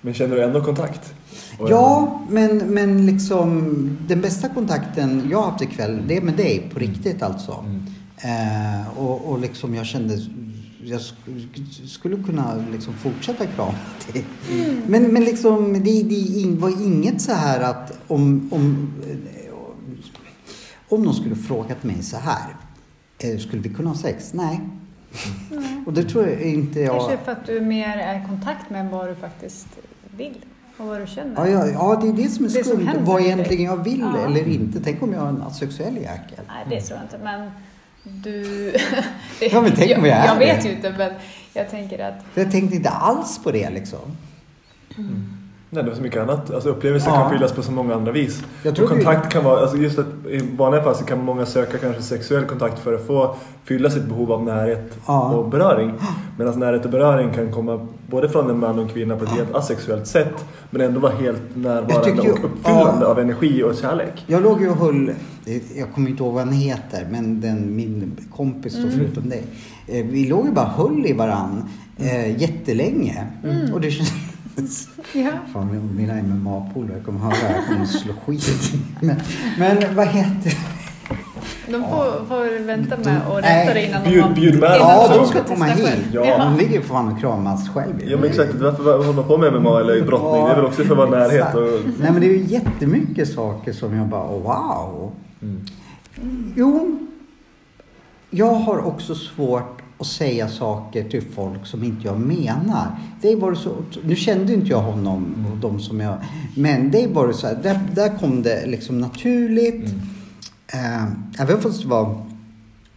[0.00, 1.14] Men känner du ändå kontakt?
[1.58, 3.64] Och Ja, men, men liksom
[4.08, 7.64] den bästa kontakten jag har haft ikväll, det är med dig på riktigt alltså.
[7.66, 7.82] Mm.
[8.16, 10.18] Eh, och, och liksom jag kände,
[10.84, 13.74] jag sk- skulle kunna liksom fortsätta krama
[14.12, 14.24] dig.
[14.86, 19.54] Men, men liksom det, det var inget så här att om, om, eh,
[20.88, 22.56] om någon skulle frågat mig så här,
[23.18, 24.34] eh, skulle vi kunna ha sex?
[24.34, 24.60] Nej.
[25.86, 26.98] Och det tror jag inte jag...
[26.98, 29.66] Kanske för att du mer är i kontakt med vad du faktiskt
[30.16, 30.44] vill
[30.76, 31.34] och vad du känner.
[31.36, 32.90] Ja, ja, ja, det är det som är Det skumt.
[33.00, 34.26] Vad egentligen jag vill Ja.
[34.26, 34.80] eller inte.
[34.80, 36.38] Tänk om jag är en asexuell jäkel.
[36.46, 37.18] Nej, det tror jag inte.
[37.24, 37.50] Men
[38.22, 38.72] du...
[39.52, 41.12] Ja, men tänk om jag är Jag vet ju inte, men
[41.52, 42.14] jag tänker att...
[42.34, 44.16] Jag tänkte inte alls på det liksom.
[45.74, 46.50] Nej, det är så mycket annat.
[46.54, 47.20] Alltså upplevelser Ja.
[47.20, 48.42] kan fyllas på så många andra vis.
[48.62, 51.46] Jag tror och kontakt kan vara, alltså just att i vanliga fall så kan många
[51.46, 55.30] söka kanske sexuell kontakt för att få fylla sitt behov av närhet Ja.
[55.34, 55.92] och beröring.
[56.38, 59.30] Medan närhet och beröring kan komma både från en man och en kvinna på ett
[59.30, 63.06] helt asexuellt sätt men ändå vara helt närvarande ju- och uppfyllande ja.
[63.06, 64.24] av energi och kärlek.
[64.26, 65.10] Jag låg ju och höll,
[65.76, 69.42] jag kommer inte ihåg vad han heter, men den, min kompis då förutom dig.
[69.88, 71.68] Eh, Vi låg ju bara och höll i varann
[71.98, 73.26] eh, jättelänge.
[73.74, 74.12] Och det kändes...
[75.12, 75.30] Ja.
[75.52, 79.16] Fan, mina MMA-polare kommer höra det här, kommer slå skit men,
[79.58, 80.58] men vad heter
[81.66, 84.70] De får, får vänta med och Nej, rätta det innan bjud- de bjud med.
[84.80, 85.88] Ja, de ska komma hit.
[86.12, 86.38] Ja.
[86.44, 88.10] De ligger fan och kramas själv ju.
[88.10, 90.44] Ja men exakt, varför håller man på med MMA eller brottning?
[90.44, 91.62] Det är väl också för att vara närhet och...
[92.00, 95.12] Nej men det är ju jättemycket saker som jag bara, oh, wow.
[96.56, 96.98] Jo,
[98.30, 102.98] jag har också svårt att säga saker till folk som inte jag menar.
[103.20, 103.74] Det var så,
[104.04, 106.18] nu kände inte jag honom och de som jag...
[106.56, 109.94] Men det var så här, där, där kom det liksom naturligt.
[110.66, 111.04] Eh,
[111.38, 112.26] även fast det var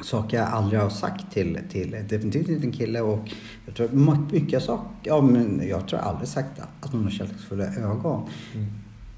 [0.04, 3.30] saker jag aldrig har sagt till, till definitivt inte en kille och
[3.66, 7.64] jag tror my- mycket saker, ja men jag tror aldrig sagt att någon har kärleksfulla
[7.64, 8.22] ögon.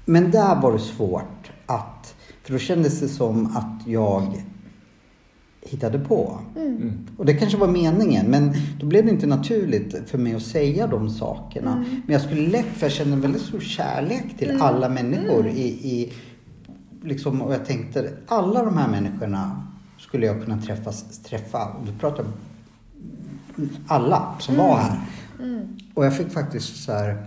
[0.04, 4.44] Men där var det svårt att, för då kändes det som att jag
[5.62, 6.38] hittade på.
[6.56, 7.06] Mm.
[7.16, 10.86] Och det kanske var meningen, men då blev det inte naturligt för mig att säga
[10.86, 11.84] de sakerna.
[12.06, 16.12] Men jag skulle lätt, för jag känner väldigt stor kärlek till alla människor i, i
[17.04, 19.66] liksom, och jag tänkte, alla de här människorna
[19.98, 21.64] skulle jag kunna träffas, träffa.
[21.64, 22.26] Och du pratar
[23.86, 25.00] alla som var här.
[25.94, 27.24] Och jag fick faktiskt så här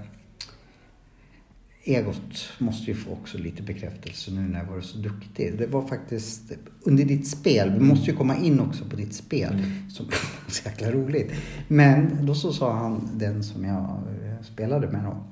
[1.85, 5.57] Egot måste ju få också lite bekräftelse nu när jag varit så duktig.
[5.57, 9.63] Det var faktiskt under ditt spel, vi måste ju komma in också på ditt spel.
[9.89, 10.05] Som
[10.47, 11.31] så jäkla roligt.
[11.67, 15.23] Men då så sa han, den som jag eh, spelade med då.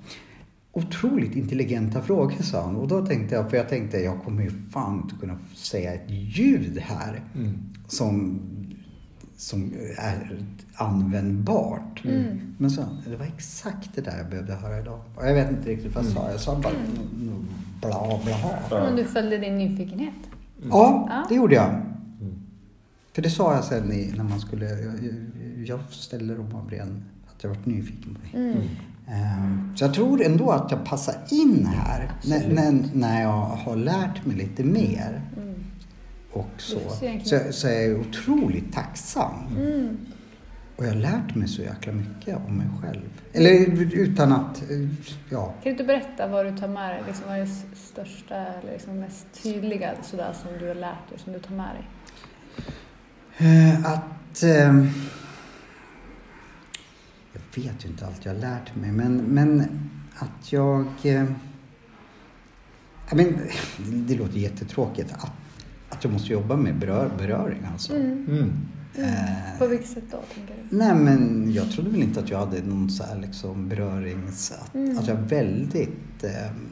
[0.71, 2.75] Otroligt intelligenta frågor sa han.
[2.75, 6.09] Och då tänkte jag, för jag tänkte jag kommer ju fan inte kunna säga ett
[6.09, 7.21] ljud här.
[7.87, 8.39] Som,
[9.41, 10.37] som är
[10.73, 12.03] användbart.
[12.57, 14.99] Men så, det var exakt det där jag behövde höra idag.
[15.15, 16.31] Och jag vet inte riktigt vad jag sa.
[16.31, 17.45] Jag sa bara no-
[17.81, 18.19] bla
[18.69, 18.83] bla.
[18.83, 20.13] Men du följde din nyfikenhet.
[20.69, 21.25] Ja, Ja.
[21.29, 21.81] det gjorde jag.
[23.15, 24.65] För det sa jag sen i, när man skulle...
[24.65, 24.93] Jag,
[25.65, 28.69] jag- ställde dem av ren att jag varit nyfiken på dig.
[29.07, 33.75] Ehm, Så jag tror ändå att jag passar in här när, när, när jag har
[33.75, 35.21] lärt mig lite mer.
[36.33, 36.79] Och så.
[37.01, 39.33] Jag Så, så är jag otroligt tacksam.
[39.57, 39.97] Mm.
[40.75, 43.21] Och jag har lärt mig så jäkla mycket om mig själv.
[43.33, 44.89] Eller utan att, eh,
[45.29, 45.45] ja.
[45.45, 47.03] Kan du inte berätta vad du tar med dig?
[47.07, 51.19] Liksom, vad är det största eller liksom mest tydliga sådär, som du har lärt dig,
[51.19, 51.87] som du tar med dig?
[53.37, 54.43] Eh, Att...
[54.43, 54.85] Eh,
[57.33, 59.79] jag vet ju inte allt jag har lärt mig, men, men
[60.15, 60.85] att jag...
[61.03, 61.25] Eh,
[63.11, 63.37] men,
[64.07, 65.31] det låter jättetråkigt att,
[65.91, 67.95] att jag måste jobba med berör, beröring alltså.
[67.95, 68.51] Mm.
[68.95, 70.77] Eh, På vilket sätt då, tänker du?
[70.77, 74.51] Nej men jag trodde väl inte att jag hade någon så här liksom berörings...
[74.51, 74.97] Att, Mm.
[74.97, 76.23] att jag är väldigt...
[76.23, 76.67] ehm,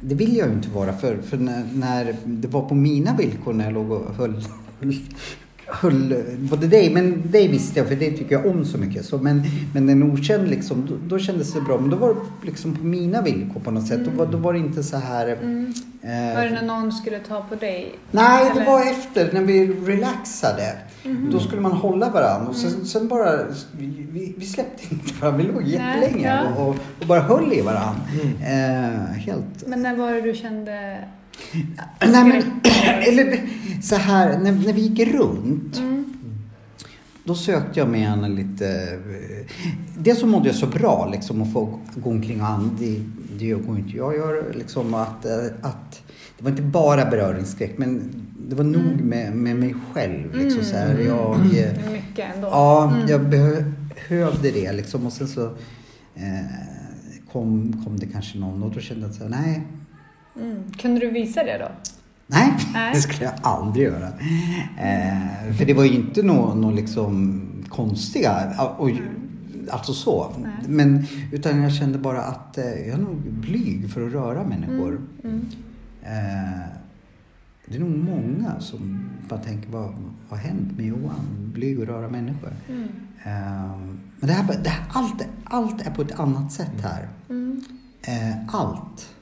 [0.00, 3.52] det vill jag ju inte vara för, för när, när det var på mina villkor
[3.52, 4.44] när jag låg och höll,
[4.80, 4.94] höll,
[5.72, 9.04] höll både dig, men dig visste jag för det tycker jag om så mycket.
[9.04, 9.42] Så, men,
[9.74, 11.78] men en okänd liksom, då, då kändes det bra.
[11.80, 14.00] Men då var det liksom på mina villkor på något sätt.
[14.04, 15.26] Då, var, då var det inte så här...
[15.42, 15.74] Mm.
[16.02, 17.94] eh, Var det när någon skulle ta på dig?
[18.10, 18.70] Nej, det Eller?
[18.70, 20.76] var efter när vi relaxade.
[21.04, 21.28] Mhm.
[21.32, 22.70] Då skulle man hålla varandra och Mm.
[22.70, 23.36] sen, sen bara,
[23.78, 25.42] vi, vi, vi släppte inte varandra.
[25.46, 26.40] Vi låg jättelänge ja.
[26.40, 26.52] Mm.
[26.52, 28.00] och, och, och bara höll i varandra.
[28.42, 29.66] Eh, helt...
[29.66, 30.98] Men när var det du kände...
[32.00, 32.42] Nej, men,
[33.08, 33.40] eller
[33.82, 35.78] så här, när, när vi gick runt.
[35.78, 36.04] Mm.
[37.24, 38.98] Då sökte jag med henne lite...
[39.98, 43.00] Dels så mådde jag så bra liksom att få gå omkring och and, det,
[43.38, 44.52] det går inte jag gör.
[44.54, 46.02] Liksom att, eh, att,
[46.38, 48.10] det var inte bara beröringsskräck men
[48.48, 50.34] det var nog med, med mig själv.
[50.34, 52.48] Liksom, så här, jag, är mycket ändå.
[52.48, 53.08] Ja, Mm.
[53.08, 53.20] jag
[54.08, 55.06] behövde det liksom.
[55.06, 55.44] Och sen så
[56.14, 56.44] eh,
[57.32, 59.62] kom, kom det kanske någon och då kände jag här, nej,
[60.36, 60.72] Mm.
[60.72, 61.68] Kunde du visa det då?
[62.26, 62.90] nej, Nej.
[62.94, 64.08] det skulle jag aldrig göra.
[64.78, 68.90] Eh, för det var ju inte något nå liksom konstiga, och,
[69.70, 70.32] alltså så.
[70.42, 70.52] Nej.
[70.68, 75.00] Men, utan jag kände bara att eh, jag är nog blyg för att röra människor.
[75.24, 75.46] Mm.
[76.02, 76.60] Eh,
[77.66, 79.94] det är nog många som bara tänker, vad
[80.28, 81.52] vad har hänt med Johan?
[81.54, 82.52] Blyg att röra människor.
[82.68, 82.88] Mm.
[83.22, 87.08] Ehm, men det här, det här, allt, allt är på ett annat sätt här.
[87.28, 87.62] Mm.
[88.02, 89.14] Eh, allt.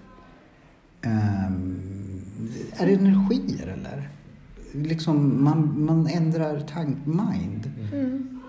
[1.03, 1.81] Ehm,
[2.79, 4.09] är det energier eller?
[4.73, 7.73] Liksom man, man ändrar tank, mind.
[7.93, 8.41] Mm.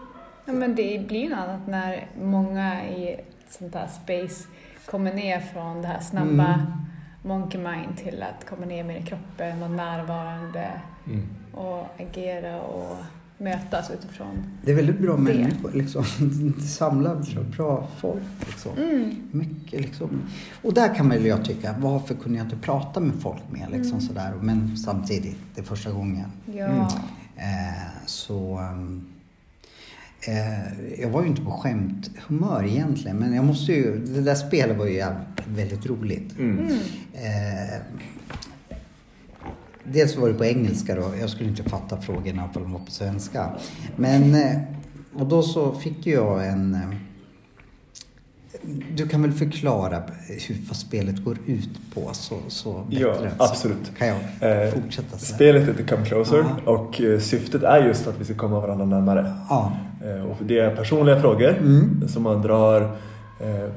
[0.45, 3.19] Ja, men det blir något annat när många i
[3.49, 4.47] sånt här space
[4.85, 6.61] kommer ner från det här snabba Mm.
[7.23, 10.67] monkey mind till att komma ner mer i kroppen, vara närvarande
[11.07, 11.27] Mm.
[11.53, 12.97] och agera och
[13.39, 14.43] mötas utifrån.
[14.65, 15.21] Det är väldigt bra Det.
[15.21, 16.03] människor liksom.
[16.67, 18.77] Samla bra, bra folk liksom.
[18.77, 19.15] Mm.
[19.31, 20.09] Mycket liksom.
[20.61, 23.91] Och där kan väl jag tycka, varför kunde jag inte prata med folk mer liksom
[23.97, 24.01] Mm.
[24.07, 24.33] sådär.
[24.41, 26.25] Men samtidigt, det är första gången.
[26.45, 26.65] Ja.
[26.65, 26.81] Mm.
[27.37, 28.57] Eh, så...
[28.57, 29.05] ehm,
[30.27, 34.05] eh, jag var ju inte på skämthumör egentligen, men jag måste ju...
[34.05, 35.05] Det där spelet var ju
[35.47, 36.39] väldigt roligt.
[36.39, 36.57] Mm.
[36.59, 36.71] Mm.
[37.13, 37.79] Eh,
[39.91, 41.03] dels var det på engelska då.
[41.21, 43.49] Jag skulle inte fatta frågorna för de var på svenska.
[43.95, 44.35] Men...
[44.35, 44.57] Eh,
[45.15, 46.73] och då så fick jag en...
[46.73, 46.79] Eh,
[48.95, 50.01] du kan väl förklara
[50.47, 53.31] hur vad spelet går ut på så, så Ja, bättre?
[53.37, 53.77] absolut.
[53.83, 54.17] Så kan jag
[54.67, 55.25] Eh, fortsätta så.
[55.25, 56.71] Spelet heter Come Closer Ja.
[56.71, 59.33] och syftet är just att vi ska komma varandra närmare.
[59.49, 59.71] Ja.
[60.29, 62.07] Och det är personliga frågor Mm.
[62.07, 62.91] som man drar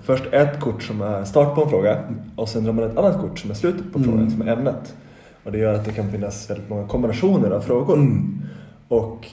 [0.03, 1.99] först ett kort som är start på en fråga
[2.37, 4.11] och sen drar man ett annat kort som är slutet på Mm.
[4.11, 4.95] frågan som är ämnet.
[5.45, 7.95] Och det gör att det kan finnas väldigt många kombinationer av frågor.
[7.95, 8.43] Mm.
[8.89, 9.27] Och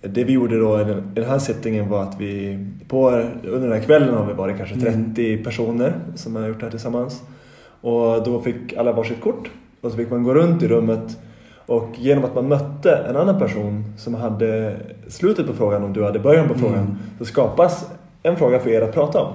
[0.00, 0.84] det vi gjorde då i
[1.14, 2.58] den, här settingen var att vi
[2.88, 3.10] på,
[3.44, 6.70] under den här kvällen har vi varit kanske 30 personer som har gjort det här
[6.70, 7.22] tillsammans.
[7.80, 9.50] Och då fick alla varsitt kort
[9.80, 11.18] och så fick man gå runt i rummet
[11.66, 14.76] och genom att man mötte en annan person som hade
[15.08, 17.90] slutet på frågan och du hade början på frågan så skapas
[18.22, 19.32] en fråga för er att prata om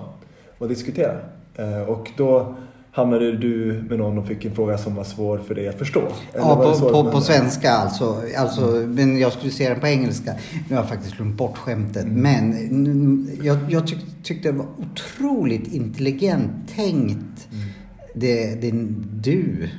[0.57, 1.11] och diskutera.
[1.55, 2.55] Eh, Och då
[2.99, 5.99] hamnade du med någon och fick en fråga som var svår för dig att förstå.
[5.99, 8.21] Eller Ja, på, på, på svenska alltså.
[8.37, 10.33] alltså Men jag skulle säga den på engelska.
[10.69, 12.07] Nu har jag faktiskt glömt bort skämtet.
[12.07, 17.47] Men mm, jag, jag tyck, tyckte det var otroligt intelligent tänkt.
[18.13, 18.71] Det, det
[19.21, 19.69] du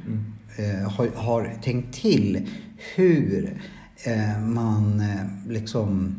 [0.56, 2.48] eh, har, har tänkt till.
[2.94, 3.60] Hur
[4.04, 6.14] eh, man eh, liksom...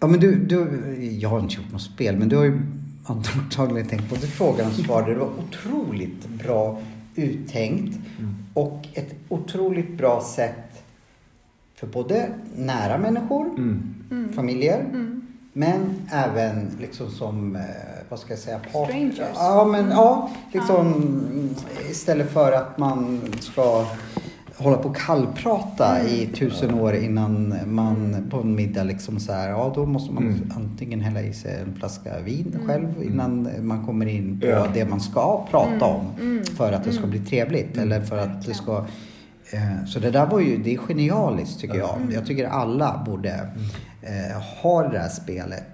[0.00, 0.68] Ja men du, du,
[1.20, 2.60] jag har inte gjort något spel men du har ju
[3.06, 5.02] antagligen tänkt både frågan och svar.
[5.02, 6.78] Det var otroligt bra
[7.14, 7.98] uttänkt
[8.54, 10.82] och ett otroligt bra sätt
[11.74, 14.32] för både nära människor, Mm.
[14.34, 14.84] familjer,
[15.52, 15.80] men
[16.12, 17.62] även liksom som, eh,
[18.08, 19.34] vad ska jag säga, part- Strangers.
[19.34, 20.94] Ja, men ja, liksom
[21.90, 23.86] istället för att man ska
[24.56, 29.48] hålla på och kallprata i tusen år innan man på en middag liksom så här,
[29.48, 30.52] ja då måste man Mm.
[30.56, 34.66] antingen hälla i sig en flaska vin själv innan man kommer in på Ja.
[34.74, 36.04] det man ska prata om
[36.56, 38.78] för att det ska bli trevligt eller för att det ska
[39.52, 41.98] eh, så det där var ju, det är genialiskt tycker jag.
[42.12, 43.48] Jag tycker alla borde
[44.02, 45.73] eh, ha det där spelet.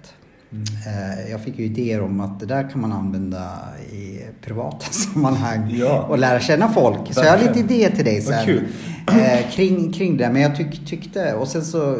[0.87, 3.49] Eh, jag fick ju idéer om att det där kan man använda
[3.91, 6.01] i privata sammanhang Ja.
[6.09, 7.13] och lära känna folk.
[7.13, 8.45] Så jag har lite idéer till dig sen.
[8.45, 8.63] kul.
[9.07, 10.29] Eh, kring, kring det.
[10.29, 11.97] Men jag tyck, tyckte, och sen så eh,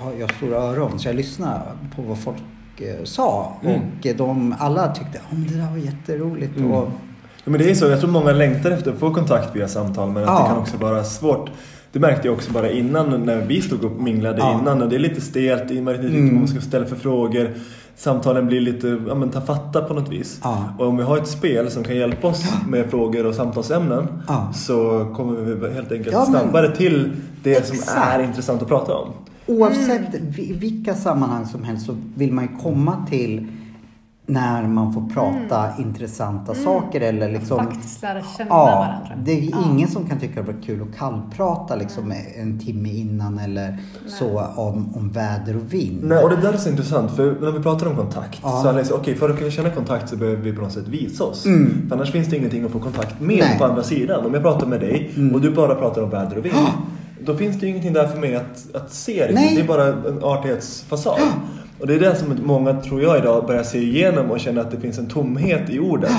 [0.00, 1.60] har jag stora öron så jag lyssnade
[1.96, 2.36] på vad folk
[3.04, 3.56] sa.
[3.64, 3.80] Mm.
[3.80, 6.56] Och de alla tyckte om det där var jätteroligt.
[6.56, 6.72] Mm.
[6.72, 6.88] Och,
[7.46, 10.10] Ja, men det är så, jag tror många längtar efter att få kontakt via samtal
[10.10, 10.42] men att Ja.
[10.42, 11.50] det kan också vara svårt.
[11.94, 14.60] Det märkte jag också bara innan när vi stod och minglade Ja.
[14.60, 14.82] innan.
[14.82, 16.24] Och det är lite stelt, i och med att Mm.
[16.26, 17.50] vad man ska ställa för frågor.
[17.96, 20.40] Samtalen blir lite, ja men ta fatta på något vis.
[20.42, 20.64] Ja.
[20.78, 24.52] Och om vi har ett spel som kan hjälpa oss med frågor och samtalsämnen Ja.
[24.54, 27.10] så kommer vi helt enkelt Ja, snabbare till
[27.42, 28.14] det som Exakt.
[28.14, 29.08] är intressant att prata om.
[29.46, 33.46] Oavsett vi- vilka sammanhang som helst så vill man ju komma till
[34.26, 39.24] när man får prata intressanta saker eller liksom Faktiskt lära känna Ja, varandra.
[39.24, 39.56] det är Ja.
[39.72, 44.40] ingen som kan tycka det var kul att kallprata liksom en timme innan eller så
[44.56, 45.98] om, om väder och vind.
[46.04, 48.60] Nej, och det där är så intressant för när vi pratar om kontakt Ja.
[48.62, 50.72] så är det så, okej för att kunna känna kontakt så behöver vi på något
[50.72, 51.46] sätt visa oss.
[51.46, 51.88] Mm.
[51.88, 53.58] För annars finns det ingenting att få kontakt med Nej.
[53.58, 54.26] på andra sidan.
[54.26, 55.34] Om jag pratar med dig Mm.
[55.34, 56.56] och du bara pratar om väder och vind.
[57.24, 59.30] Då finns det ju ingenting där för mig att, att se.
[59.34, 59.54] Nej.
[59.56, 61.18] Det är bara en artighetsfasad.
[61.84, 64.70] Och det är det som många, tror jag, idag börjar se igenom och känna att
[64.70, 66.10] det finns en tomhet i orden.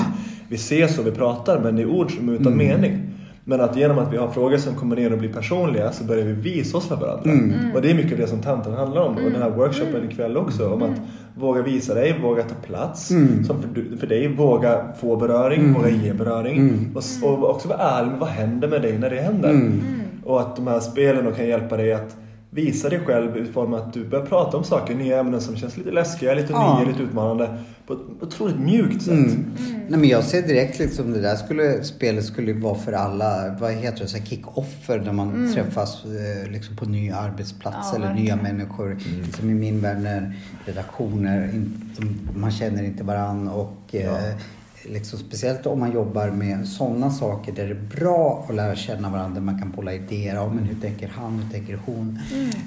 [0.48, 2.58] Vi ses och vi pratar men det är ord som är utan Mm.
[2.58, 3.00] mening.
[3.44, 6.24] Men att genom att vi har frågor som kommer ner och blir personliga så börjar
[6.24, 7.30] vi visa oss för varandra.
[7.30, 7.52] Mm.
[7.74, 9.14] Och det är mycket det som tanten handlar om.
[9.14, 10.68] Och den här workshopen ikväll också.
[10.70, 11.00] Om att
[11.34, 13.10] våga visa dig, våga ta plats.
[13.10, 13.44] Mm.
[13.44, 16.58] Som för, du- för dig, våga få beröring, våga ge beröring.
[16.58, 16.96] Mm.
[17.22, 19.50] Och, och också vara ärlig med vad händer med dig när det händer.
[19.50, 19.80] Mm.
[20.24, 22.16] Och att de här spelen då kan hjälpa dig att
[22.56, 25.56] visa dig själv i form av att du börjar prata om saker, nya ämnen som
[25.56, 26.78] känns lite läskiga, lite Ja.
[26.78, 27.58] nya, lite utmanande.
[27.86, 29.12] På ett otroligt mjukt sätt.
[29.14, 29.44] Mm.
[29.88, 33.72] Nej men jag ser direkt liksom det där skulle, spelet skulle vara för alla, vad
[33.72, 38.38] heter det, så kick-offer när man träffas eh, liksom på nya arbetsplatser Ja, eller verkligen.
[38.38, 38.98] nya människor.
[39.38, 40.34] Som i min värld när
[40.64, 41.64] redaktioner,
[42.36, 44.34] man känner inte varann och eh,
[44.88, 49.10] liksom, speciellt om man jobbar med sådana saker där det är bra att lära känna
[49.10, 49.40] varandra.
[49.40, 50.34] Man kan bolla idéer.
[50.34, 51.38] Ja, men hur tänker han?
[51.38, 52.18] Hur tänker hon?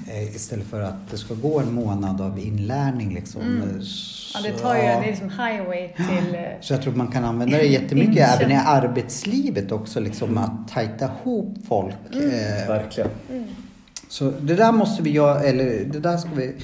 [0.08, 3.14] Eh, istället för att det ska gå en månad av inlärning.
[3.14, 3.42] Liksom.
[3.42, 3.82] Mm.
[3.82, 6.34] Så, Ja, det tar ju, det är liksom highway till...
[6.34, 10.00] eh, så jag tror man kan använda det jättemycket även i arbetslivet också.
[10.00, 11.94] Liksom, att tajta ihop folk.
[12.12, 13.10] Eh, Verkligen.
[14.08, 16.54] så det där måste vi göra, eller det där ska vi,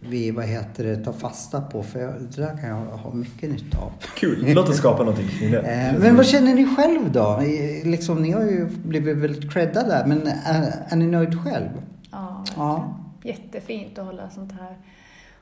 [0.00, 1.82] vi vad heter det, ta fasta på.
[1.82, 3.92] För jag, det där kan jag ha mycket nytta av.
[4.16, 5.60] Kul, låt oss skapa någonting kring det.
[5.92, 7.40] Eh, Men vad känner ni själv då?
[7.84, 11.68] Liksom, ni har ju blivit väldigt creddade där, men är, är ni nöjd själv?
[12.10, 12.96] Ja, Ja.
[13.22, 14.76] jättefint att hålla sånt här,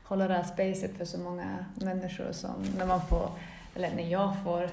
[0.04, 1.44] hålla det här spacet för så många
[1.74, 3.28] människor som när man får,
[3.74, 4.70] eller när jag får,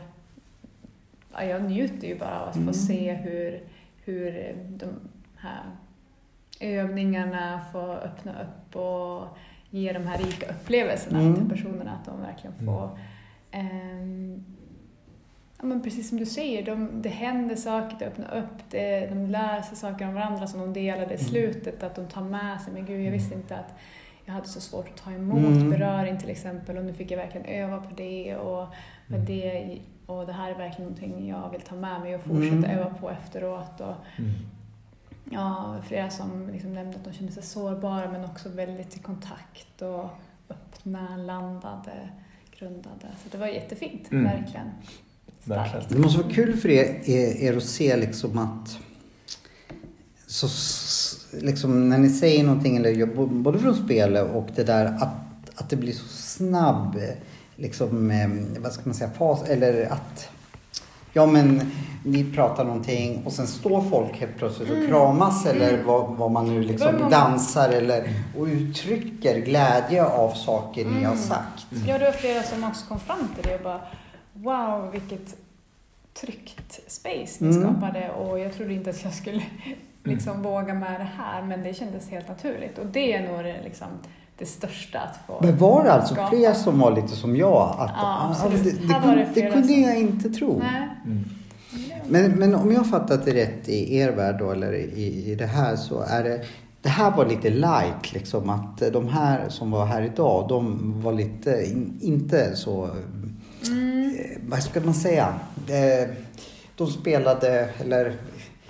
[1.34, 3.64] ja, jag njuter ju bara av att få se hur,
[4.06, 4.86] hur de
[5.38, 5.64] här
[6.60, 9.38] övningarna får öppna upp och
[9.72, 11.36] ge de här rika upplevelserna Mm.
[11.36, 12.90] till personerna, att de verkligen får
[13.52, 14.44] ehm,
[15.60, 19.26] Ja, men precis som du säger, de, det händer saker, det öppnar upp, det, de
[19.26, 22.74] lär sig saker om varandra som de delade i slutet, att de tar med sig.
[22.74, 23.74] Men gud, jag visste inte att
[24.26, 25.70] jag hade så svårt att ta emot Mm.
[25.70, 28.68] beröring till exempel och nu fick jag verkligen öva på det och,
[29.08, 32.56] med det och det här är verkligen någonting jag vill ta med mig och fortsätta
[32.56, 32.70] Mm.
[32.80, 33.80] öva på efteråt.
[33.82, 34.32] Och, Mm.
[35.32, 39.82] Ja, flera som liksom nämnde att de kände sig sårbara men också väldigt i kontakt
[39.82, 40.10] och
[40.50, 42.10] öppna, landade,
[42.60, 43.08] grundade.
[43.24, 44.24] Så det var jättefint, Mm.
[44.24, 44.68] verkligen.
[45.44, 45.70] Verkligen.
[45.70, 45.90] Starkt.
[45.90, 47.10] Det måste vara kul för er,
[47.44, 48.78] er, att se liksom att
[50.28, 50.48] så,
[51.42, 53.06] liksom, när ni säger någonting, eller
[53.42, 55.16] både från spelet och det där att,
[55.56, 57.02] att det blir så snabb,
[57.56, 58.30] liksom, eh,
[58.60, 60.30] vad ska man säga, fas, eller att
[61.14, 61.72] Ja men
[62.06, 66.46] ni pratar någonting och sen står folk helt plötsligt och kramas eller vad, vad man
[66.48, 71.66] nu liksom många- dansar eller och uttrycker glädje av saker ni har sagt.
[71.88, 73.82] Ja, det var flera som också kom fram till det och bara
[74.34, 75.36] Wow, vilket
[76.22, 77.62] tryggt space ni Mm.
[77.64, 78.10] skapade.
[78.10, 79.42] Och jag trodde inte att jag skulle
[80.04, 82.78] liksom våga med det här men det kändes helt naturligt.
[82.78, 83.88] Och det är nog det, liksom,
[84.42, 86.30] det största att få Men var det alltså skapa.
[86.30, 87.76] fler som var lite som jag?
[87.80, 88.64] Att, Ja, absolut.
[88.64, 90.60] det, det, det kunde, det kunde jag inte tro.
[90.60, 90.90] Nej.
[91.06, 91.24] Mm.
[92.08, 95.36] Men, men om jag har fattat det rätt i er värld då, eller i, i
[95.36, 96.42] det här så är det
[96.82, 101.14] det här var lite light liksom att de här som var här idag de var
[101.14, 102.90] lite, in, inte så,
[103.68, 104.16] Mm.
[104.20, 105.34] eh, vad ska man säga?
[106.76, 108.14] De spelade, eller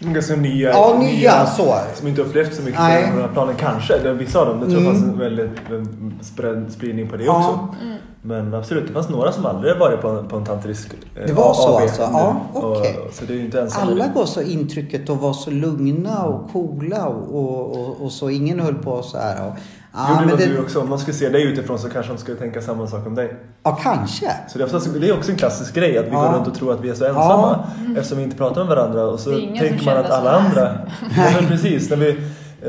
[0.04, 0.70] Ganska nya.
[0.70, 1.76] Ja, nya, så.
[1.96, 3.04] Som inte upplevt så mycket Nej.
[3.08, 3.94] på den här planen kanske.
[3.94, 4.60] Eller Vissa av dem.
[4.60, 4.96] Jag tror det Mm.
[5.02, 7.38] fanns en väldigt en spred, spridning på det Ja.
[7.38, 7.76] också.
[8.22, 11.34] Men absolut, det fanns några som aldrig varit på en, på en tantrisk eh, Det
[11.34, 11.82] var så AB.
[11.82, 12.02] alltså?
[12.02, 13.00] Ja, Och- okej.
[13.14, 13.88] Så det är ju inte ensam.
[13.88, 18.60] alla gav så intrycket att vara så lugna och coola och, och, och så ingen
[18.60, 19.48] höll på så här.
[19.48, 19.54] Och,
[19.94, 20.80] ja, Gjorde men nog du det, också.
[20.82, 23.34] Om man skulle se dig utifrån så kanske de skulle tänka samma sak om dig.
[23.64, 24.32] ja, kanske.
[24.50, 26.22] Så det är, oftast, det är också en klassisk grej att vi Ja.
[26.22, 27.64] går runt och tror att vi är så ensamma
[27.98, 30.62] eftersom vi inte pratar med varandra och så Det tänker man att alla andra...
[31.18, 32.18] ja, men precis, när vi,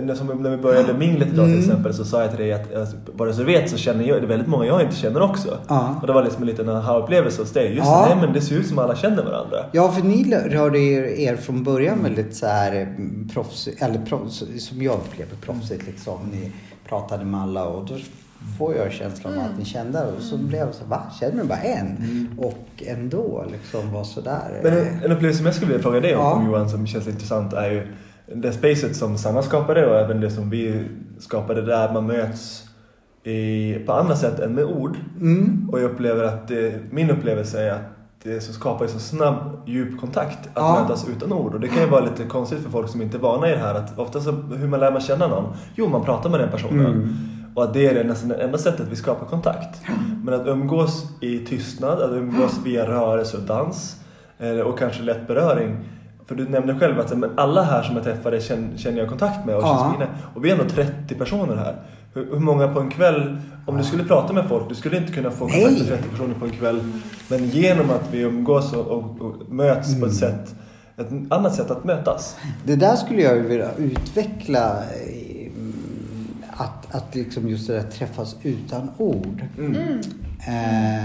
[0.03, 1.61] när, som, när vi började minglet idag Mm.
[1.61, 4.05] till exempel så sa jag till dig att alltså, bara så du vet så känner
[4.05, 5.59] jag, det är väldigt många jag inte känner också.
[5.69, 5.95] Ja.
[6.01, 7.67] Och det var liksom en liten aha-upplevelse hos dig.
[7.75, 8.07] Just Ja.
[8.09, 9.57] det, nej men det ser ut som alla känner varandra.
[9.73, 14.43] Ja, för ni rörde er, er från början väldigt så här mm, proffsigt, eller proffs,
[14.69, 16.19] som jag upplever proffsigt liksom.
[16.33, 16.53] Ni
[16.93, 17.95] pratade med alla och då
[18.59, 21.03] får jag känslan av att ni kände och så blev jag så va?
[21.21, 21.97] Känner du bara en?
[22.39, 24.61] Och ändå liksom var sådär.
[24.63, 26.33] Men en, en upplevelse som jag skulle vilja fråga dig om, Ja.
[26.33, 27.87] om Johan som känns intressant är ju
[28.35, 30.89] det spacet som Sanna skapade och även det som vi
[31.19, 32.65] skapade där man möts
[33.25, 34.97] i, på andra sätt än med ord.
[35.21, 35.71] Mm.
[35.73, 37.81] Och jag upplever att det, min upplevelse är att
[38.25, 40.81] det så skapar så snabb, djup kontakt att Ja.
[40.83, 41.55] mötas utan ord.
[41.55, 43.59] Och det kan ju vara lite konstigt för folk som inte är vana i det
[43.59, 43.75] här.
[43.75, 45.45] Att ofta så, hur man lär man känna någon?
[45.75, 46.87] Jo, man pratar med den personen.
[46.87, 47.09] Mm.
[47.55, 49.81] Och att det är nästan det enda sättet vi skapar kontakt.
[50.25, 53.97] Men att umgås i tystnad, att umgås via rörelse och dans
[54.39, 55.77] eh, och kanske lätt beröring.
[56.27, 59.57] För du nämnde själv att men alla här som jag träffade känner, jag kontakt med
[59.57, 59.95] och Ja.
[59.99, 60.11] känns.
[60.35, 61.77] Och vi är ändå 30 personer här.
[62.15, 63.37] Hur, hur många på en kväll,
[63.67, 65.87] om du skulle prata med folk, du skulle inte kunna få kontakt med Nej.
[65.87, 66.81] 30 personer på en kväll.
[67.29, 70.01] Men genom att vi umgås och, och, och möts Mm.
[70.01, 70.55] på ett sätt,
[70.97, 72.37] ett annat sätt att mötas.
[72.67, 74.79] Det där skulle jag vilja utveckla.
[74.85, 75.49] eh,
[76.57, 79.45] Att, att liksom just det där träffas utan ord.
[80.47, 81.05] Eh,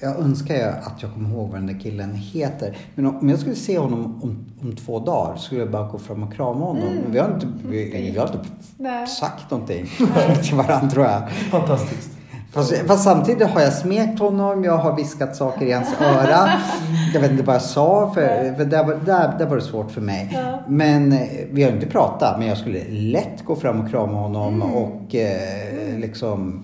[0.00, 2.76] jag önskar ju att jag kommer ihåg vad den där killen heter.
[2.94, 6.22] Men om jag skulle se honom om, om två dagar skulle jag bara gå fram
[6.22, 6.94] och krama honom.
[7.02, 8.38] Men Vi har inte, vi, vi har inte
[8.76, 9.06] Nej.
[9.06, 9.86] sagt någonting
[10.42, 11.30] till varandra tror jag.
[11.30, 12.10] Fantastiskt.
[12.52, 16.50] Fast, fast samtidigt har jag smekt honom, jag har viskat saker i hans öra.
[17.14, 19.90] Jag vet inte vad jag sa, för, för där, var, där, där var det svårt
[19.90, 20.30] för mig.
[20.32, 20.58] Ja.
[20.68, 24.62] Men eh, vi har inte pratat, men jag skulle lätt gå fram och krama honom
[24.62, 26.62] och eh, liksom...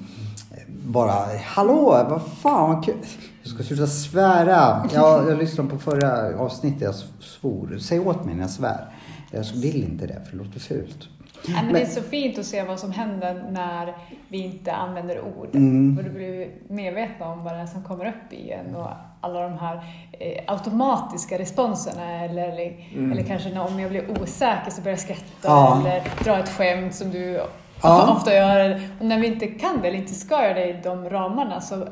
[0.84, 1.12] bara,
[1.44, 2.94] hallå, vad fan vad kul.
[3.42, 4.88] Jag ska sluta svära.
[4.92, 7.78] Jag, jag lyssnade på förra avsnittet, jag svor.
[7.80, 8.86] Säg åt mig när jag svär.
[9.30, 11.08] Jag vill inte det, för det låter fult.
[11.48, 13.96] Nej, men det är så fint att se vad som händer när
[14.28, 15.54] vi inte använder ord.
[15.54, 15.98] Mm.
[15.98, 19.40] Och du blir medvetna om vad det är som kommer upp i en och alla
[19.40, 22.24] de här eh, automatiska responserna.
[22.24, 23.12] Eller, eller, mm.
[23.12, 25.80] eller kanske om jag blir osäker så börjar jag skratta ja.
[25.80, 27.40] eller dra ett skämt som du
[27.82, 28.16] ja.
[28.16, 28.80] ofta gör.
[29.00, 31.86] Och när vi inte kan det, eller inte ska göra det i de ramarna, så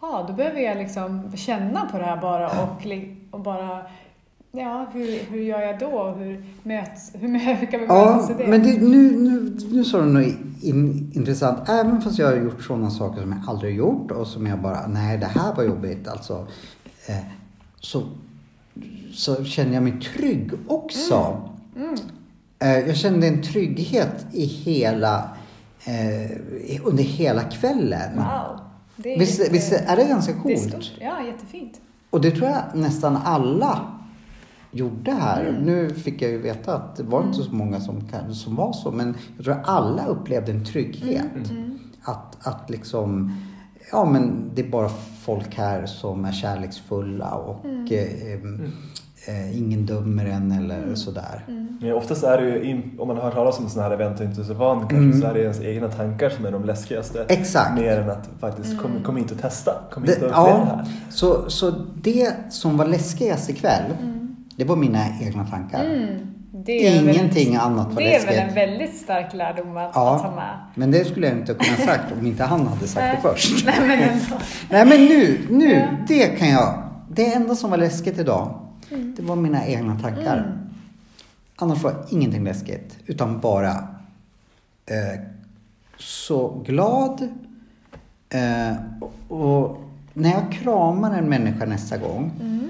[0.00, 2.86] ja, då behöver jag liksom känna på det här bara och,
[3.30, 3.82] och bara
[4.54, 6.04] Ja, hur, hur gör jag då?
[6.10, 8.48] Hur, möts, hur, hur kan vi mötas ja, i det?
[8.48, 11.68] Men det, nu, nu, nu sa du något in, intressant.
[11.68, 14.86] Även fast jag har gjort sådana saker som jag aldrig gjort och som jag bara,
[14.86, 16.46] nej det här var jobbigt alltså.
[17.06, 17.16] Eh,
[17.80, 18.02] så,
[19.12, 21.42] så känner jag mig trygg också.
[21.76, 21.88] Mm.
[21.88, 22.00] Mm.
[22.62, 25.30] Eh, jag kände en trygghet i hela,
[25.84, 26.38] eh,
[26.84, 28.16] under hela kvällen.
[28.16, 28.60] Wow.
[28.96, 30.44] Det är, visst, jätte, visst är det ganska coolt?
[30.44, 30.92] Det är stort.
[31.00, 31.80] Ja, jättefint.
[32.10, 33.92] Och det tror jag nästan alla
[34.70, 35.44] gjorde här.
[35.46, 35.62] Mm.
[35.62, 38.90] Nu fick jag ju veta att det var inte så många som, som var så,
[38.90, 41.34] men jag tror att alla upplevde en trygghet.
[41.34, 41.50] Mm.
[41.50, 41.78] mm.
[42.02, 43.36] Att, att liksom,
[43.92, 44.88] ja men det är bara
[45.22, 47.86] folk här som är kärleksfulla och mm.
[47.92, 48.70] eh,
[49.26, 50.96] eh, ingen dömer en eller mm.
[50.96, 51.44] sådär.
[51.48, 51.78] Mm.
[51.80, 54.26] Ja, oftast är det ju, om man har hört talas om sådana här event och
[54.26, 55.20] inte är så van kanske, mm.
[55.20, 57.26] så är det ens egna tankar som är de läskigaste.
[57.28, 57.74] Exakt.
[57.74, 59.72] Mer än att faktiskt kom, kom hit och testa.
[59.90, 60.86] Kom hit och det, ja, det här.
[61.10, 61.70] Så, så
[62.02, 63.82] det som var läskigast ikväll
[64.56, 65.84] det var mina egna tankar.
[65.84, 66.28] Mm.
[66.66, 70.34] Ingenting väl, annat var Det är väl en väldigt stark lärdom att, ja, att ta
[70.34, 70.58] med.
[70.74, 73.66] Men det skulle jag inte kunna sagt om inte han hade sagt det först.
[73.66, 74.20] Nej men,
[74.70, 75.86] Nej, men nu, nu, ja.
[76.08, 76.82] det kan jag.
[77.10, 78.54] Det enda som var läskigt idag,
[78.94, 79.14] mm.
[79.16, 80.38] det var mina egna tankar.
[80.38, 80.58] Mm.
[81.56, 83.70] Annars var ingenting läskigt, utan bara
[84.86, 85.20] eh,
[85.98, 87.28] så glad.
[88.28, 89.78] Eh, och, och,
[90.14, 92.62] när jag kramar en människa nästa gång mm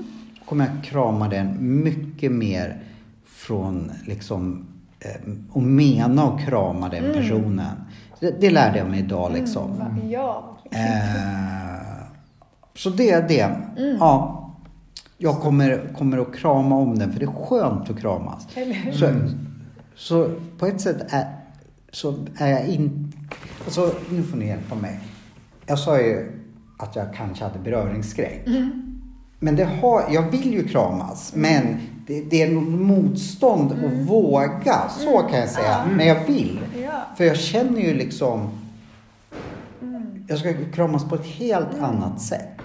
[0.52, 2.82] kommer jag krama den mycket mer
[3.24, 4.66] från liksom
[5.00, 7.16] eh, och mena och krama den mm.
[7.16, 7.76] personen.
[8.20, 9.80] Det, det, lärde jag mig idag mm, liksom.
[9.80, 10.56] Mm, ja.
[10.70, 12.06] Eh,
[12.74, 13.40] så det är det.
[13.78, 13.96] Mm.
[14.00, 14.41] Ja.
[15.22, 18.46] Jag kommer, kommer att krama om den för det är skönt att kramas.
[18.92, 19.10] Så,
[19.94, 21.26] så på ett sätt är,
[21.92, 23.18] så är jag inte...
[23.64, 25.00] Alltså, nu får ni hjälpa mig.
[25.66, 26.42] Jag sa ju
[26.78, 28.46] att jag kanske hade beröringsskräck.
[28.46, 29.00] Mm.
[29.38, 33.84] Men det har, jag vill ju kramas, men det, det är nog motstånd mm.
[33.84, 34.88] att våga.
[34.88, 35.76] Så kan jag säga.
[35.76, 35.96] Mm.
[35.96, 36.60] Men jag vill.
[36.82, 37.02] Ja.
[37.16, 38.50] För jag känner ju liksom...
[39.82, 40.24] Mm.
[40.28, 41.84] Jag ska kramas på ett helt mm.
[41.84, 42.58] annat sätt.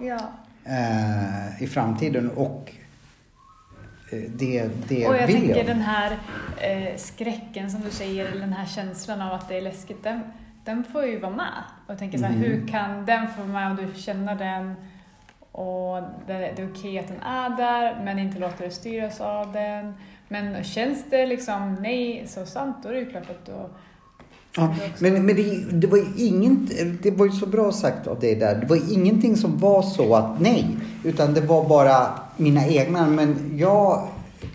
[0.00, 0.20] Ja.
[0.64, 2.30] Eh, I framtiden.
[2.30, 2.72] Och
[4.12, 5.66] eh, det, det och jag vill tänker jag.
[5.66, 6.18] den här
[6.60, 10.20] eh, skräcken som du säger, eller den här känslan av att det är läskigt, den,
[10.64, 11.62] den får ju vara med.
[11.86, 12.44] Och jag tänker så här, mm.
[12.44, 14.74] hur kan den få vara med och du känner den?
[15.52, 19.20] och det, det är okej okay att den är där, men inte låter det styras
[19.20, 19.94] av den.
[20.28, 23.70] Men känns det liksom nej så sant, då är det ju klart att då
[24.56, 28.20] Ja, men, men det, det, var ju inget, det var ju så bra sagt av
[28.20, 28.54] dig där.
[28.54, 30.76] Det var ingenting som var så att nej.
[31.04, 33.06] Utan det var bara mina egna.
[33.06, 34.08] Men jag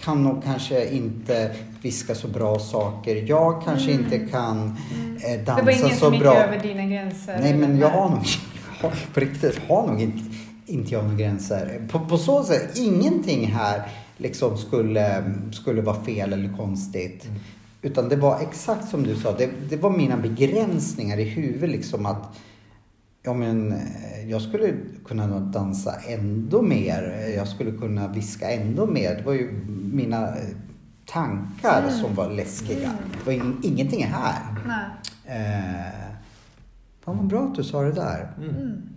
[0.03, 3.15] kan nog kanske inte viska så bra saker.
[3.27, 4.03] Jag kanske mm.
[4.03, 5.45] inte kan mm.
[5.45, 5.55] dansa så bra.
[5.55, 7.39] Det var ingen som gick över dina gränser?
[7.41, 8.23] Nej, men jag har nog,
[9.13, 10.35] på riktigt, har nog inte
[10.65, 11.87] inte jag några gränser.
[11.91, 13.81] På, på så sätt, ingenting här
[14.17, 17.25] liksom skulle, skulle vara fel eller konstigt.
[17.25, 17.39] Mm.
[17.85, 22.05] Utan det var exakt som du sa, det, det var mina begränsningar i huvudet liksom
[22.05, 22.37] att
[23.23, 24.73] Ja men eh, jag skulle
[25.05, 27.31] kunna dansa ändå mer.
[27.35, 29.15] Jag skulle kunna viska ändå mer.
[29.15, 29.51] Det var ju
[29.91, 30.47] mina eh,
[31.05, 31.99] tankar mm.
[31.99, 32.89] som var läskiga.
[32.89, 32.97] Mm.
[33.11, 34.41] Det var in, ingenting här.
[34.67, 34.85] Nej.
[35.37, 36.15] Eh,
[37.05, 38.33] vad bra att du sa det där.
[38.37, 38.49] Mm.
[38.49, 38.89] mm.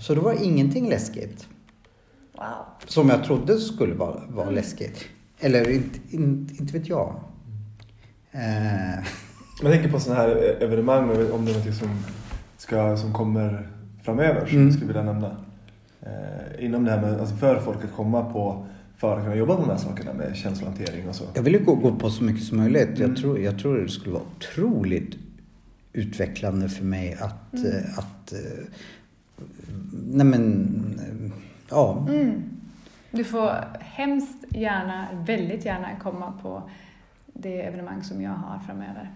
[0.00, 1.48] Så då var ingenting läskigt.
[2.32, 2.44] Wow.
[2.86, 4.54] Som jag trodde skulle vara, vara mm.
[4.54, 5.04] läskigt.
[5.40, 7.20] Eller inte, inte, inte vet jag.
[8.32, 9.04] Eh.
[9.62, 12.04] Jag tänker på sådana här evenemang, om det är något som,
[12.56, 13.68] ska, som kommer
[14.02, 14.72] framöver som mm.
[14.72, 15.36] skulle vilja nämna.
[16.00, 18.66] Eh, inom det här med, alltså för folk att komma på
[18.96, 21.24] för att kunna jobba med de här sakerna med känslohantering och så.
[21.34, 22.88] Jag vill ju gå, gå på så mycket som möjligt.
[22.88, 23.00] Mm.
[23.00, 25.16] Jag, tror, jag tror det skulle vara otroligt
[25.92, 27.76] utvecklande för mig att, mm.
[27.96, 28.64] att, att eh,
[30.06, 32.06] nej men, ja.
[32.08, 32.42] Mm.
[33.10, 33.50] Du får
[33.80, 36.70] hemskt gärna, väldigt gärna komma på
[37.38, 39.10] det evenemang som jag har framöver.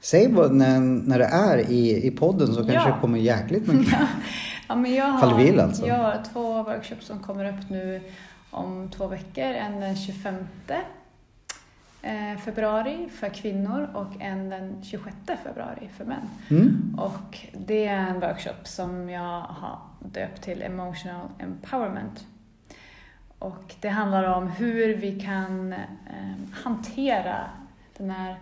[0.00, 2.86] Säg vad, när, när det är i, i podden så kanske ja.
[2.86, 3.98] det kommer jäkligt mycket.
[4.68, 5.86] ja, men jag har, vill alltså.
[5.86, 8.00] Jag har två workshops som kommer upp nu
[8.50, 9.44] om två veckor.
[9.44, 10.34] En den 25
[12.02, 16.28] eh, februari för kvinnor och en den 26 februari för män.
[16.50, 16.98] Mm.
[16.98, 22.26] Och det är en workshop som jag har döpt till Emotional Empowerment.
[23.44, 27.36] Och det handlar om hur vi kan eh, hantera
[27.96, 28.36] den här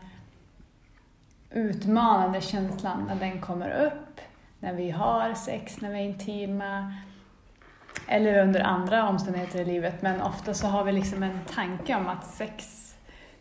[1.50, 4.20] utmanande känslan när den kommer upp,
[4.61, 6.94] när vi har sex, när vi är intima
[8.09, 10.03] eller under andra omständigheter i livet.
[10.03, 12.64] Men ofta så har vi liksom en tanke om att sex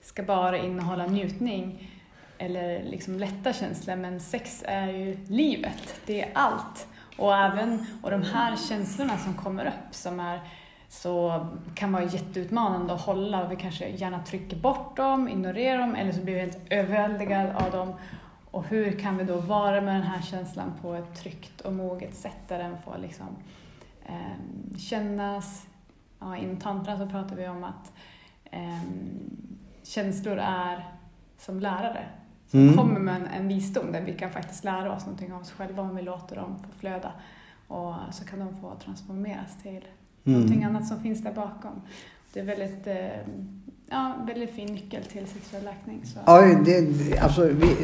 [0.01, 1.91] ska bara innehålla njutning
[2.37, 6.87] eller liksom lätta känslor, men sex är ju livet, det är allt.
[7.17, 10.39] Och även och de här känslorna som kommer upp som är
[10.91, 15.95] så kan vara jätteutmanande att hålla och vi kanske gärna trycker bort dem, ignorerar dem
[15.95, 17.93] eller så blir vi helt överväldigade av dem.
[18.51, 22.15] Och hur kan vi då vara med den här känslan på ett tryggt och moget
[22.15, 23.27] sätt där den får liksom
[24.05, 25.67] eh, kännas.
[26.19, 27.91] Ja, inom tantra så pratar vi om att
[28.43, 28.81] eh,
[29.83, 30.85] känslor är
[31.37, 32.05] som lärare.
[32.47, 32.77] Som Mm.
[32.77, 35.83] kommer med en, en visdom där vi kan faktiskt lära oss någonting om oss själva
[35.83, 37.11] om vi låter dem få flöda.
[37.67, 39.85] Och så kan de få transformeras till
[40.23, 40.75] någonting Mm.
[40.75, 41.81] annat som finns där bakom.
[42.33, 42.95] Det är väldigt, eh,
[43.89, 46.01] ja, väldigt fin nyckel till sexuell läkning.
[46.05, 46.19] Så.
[46.25, 47.75] Ja, det- alltså, vi,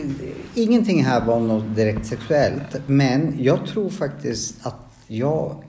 [0.55, 2.81] ingenting här var något direkt sexuellt.
[2.87, 5.63] Men jag tror faktiskt att jag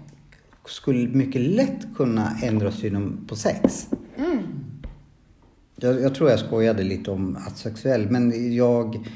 [0.66, 3.89] skulle mycket lätt kunna ändra synen på sex.
[4.16, 4.39] Mm.
[5.77, 9.09] Jag, jag tror jag skojade lite om att sexuell, men jag,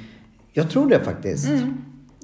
[0.52, 1.48] jag tror det faktiskt.
[1.48, 1.74] Mm.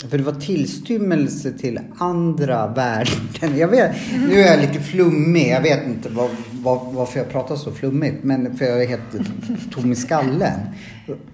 [0.07, 3.59] För det var tillstymmelse till andra värden.
[3.59, 3.97] Jag vet,
[4.29, 5.49] nu är jag lite flummig.
[5.49, 8.25] Jag vet inte vad, vad, varför jag pratar så flummigt.
[8.25, 9.27] Men för jag är helt
[9.71, 10.61] tom i skallen.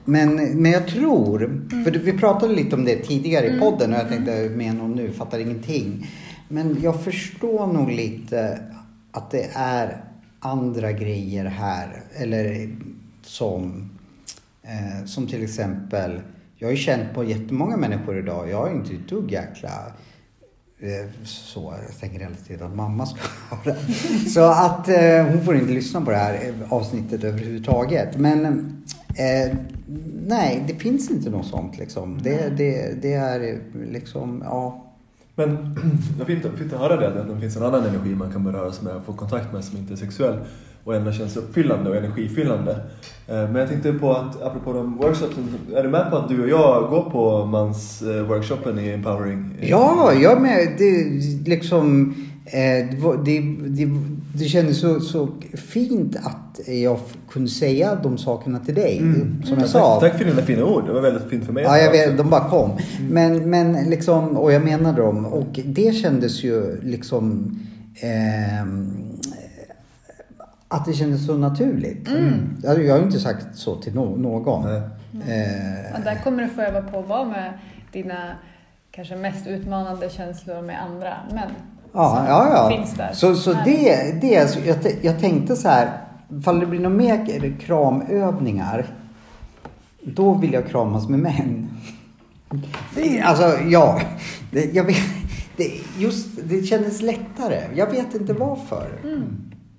[0.04, 1.38] Men, men jag tror,
[1.84, 5.12] för vi pratade lite om det tidigare i podden och jag tänkte med någon nu,
[5.12, 6.10] fattar ingenting.
[6.48, 8.58] Men jag förstår nog lite
[9.12, 10.04] att det är
[10.40, 12.02] andra grejer här.
[12.16, 12.76] Eller
[13.22, 13.90] som,
[14.62, 16.20] eh, som till exempel,
[16.64, 18.50] jag har ju känt på jättemånga människor idag.
[18.50, 19.68] Jag är inte ett dugg jäkla
[20.78, 23.20] eh, så, jag tänker hela tiden att mamma ska
[23.56, 23.76] höra.
[24.28, 28.18] Så att eh, hon får inte lyssna på det här eh, avsnittet överhuvudtaget.
[28.18, 28.44] Men
[29.08, 29.56] eh,
[30.26, 32.22] nej, det finns inte något sånt liksom.
[32.22, 33.60] Det, det, det är
[33.90, 34.84] liksom, ja.
[35.34, 35.78] Men
[36.18, 38.84] jag fint att höra det, att det finns en annan energi man kan beröra sig
[38.84, 40.38] med och få kontakt med som inte är sexuell
[40.84, 42.72] och ändå känns uppfyllande och energifyllande.
[43.28, 46.42] Eh, Men jag tänkte på att, apropå de workshopsen, är du med på att du
[46.42, 49.50] och jag går på mansworkshopen i Empowering?
[49.60, 50.68] Ja, jag är med.
[50.78, 51.04] Det
[51.50, 52.14] liksom...
[52.46, 53.88] Eh, det, det,
[54.34, 56.98] det, kändes så, så fint att jag
[57.30, 59.02] kunde säga de sakerna till dig.
[59.44, 60.00] Som jag sa.
[60.00, 61.64] Tack, tack för dina fina ord, det var väldigt fint för mig.
[61.64, 62.70] Ja, jag vet, de bara kom.
[63.10, 65.26] Men, men liksom, och jag menade dem.
[65.26, 67.56] Och det kändes ju liksom...
[68.00, 69.13] ehm,
[70.74, 72.08] att det kändes så naturligt.
[72.62, 74.62] Jag, jag har ju inte sagt så till no, någon.
[75.10, 75.40] Nej.
[75.40, 77.52] Eh, Ja, där kommer du få öva på att vara med
[77.92, 78.36] dina
[78.90, 81.50] kanske mest utmanande känslor med andra män.
[81.92, 82.76] Ja, som ja, ja.
[82.76, 83.12] finns där.
[83.12, 83.64] Så, så Här.
[83.64, 85.90] det, det jag, jag tänkte så här,
[86.38, 88.86] ifall det blir några mer kramövningar,
[90.02, 91.68] då vill jag kramas med män.
[92.94, 94.00] Det, alltså, ja.
[94.50, 94.96] Det, jag vet,
[95.56, 97.60] det, just, det kändes lättare.
[97.74, 98.86] Jag vet inte varför.
[99.04, 99.20] Eh,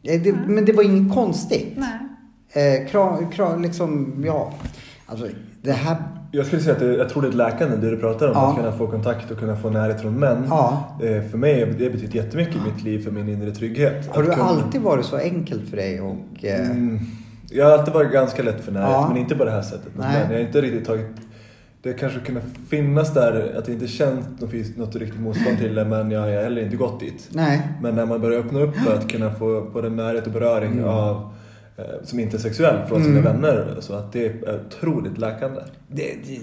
[0.05, 1.77] Det, men det var inget konstigt.
[1.77, 2.79] Nej.
[2.81, 4.53] Eh, kram, kram, liksom, ja.
[5.05, 5.27] Alltså,
[5.61, 5.97] det här...
[6.31, 8.33] Jag skulle säga att det, jag tror det är ett läkande, det du pratar om.
[8.35, 8.49] Ja.
[8.49, 10.45] Att kunna få kontakt och kunna få närhet från män.
[10.49, 10.97] Ja.
[11.03, 14.09] Eh, För mig har det betytt jättemycket i mitt liv, för min inre trygghet.
[14.15, 16.01] Har det kunna- alltid varit så enkelt för dig?
[16.01, 16.99] Och, eh, Mm.
[17.49, 19.07] Jag har alltid varit ganska lätt för närhet, Ja.
[19.07, 19.91] men inte på det här sättet.
[19.97, 20.21] Men Nej.
[20.29, 21.05] jag har inte riktigt tagit...
[21.85, 25.75] Det kanske kunnat finnas där, att jag inte känt något, finns- något riktigt motstånd till
[25.75, 27.29] det, men jag har heller inte gått dit.
[27.33, 27.61] nej.
[27.81, 30.85] Men när man börjar öppna upp för att kunna få både närhet och beröring Mm.
[30.85, 31.33] av
[31.77, 33.75] eh, som inte är sexuell från sina vänner.
[33.79, 35.61] Så att det är otroligt läkande.
[35.87, 36.39] Det, det,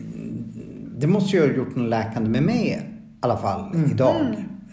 [0.98, 4.16] det måste ju ha gjort något läkande med mig i alla fall idag.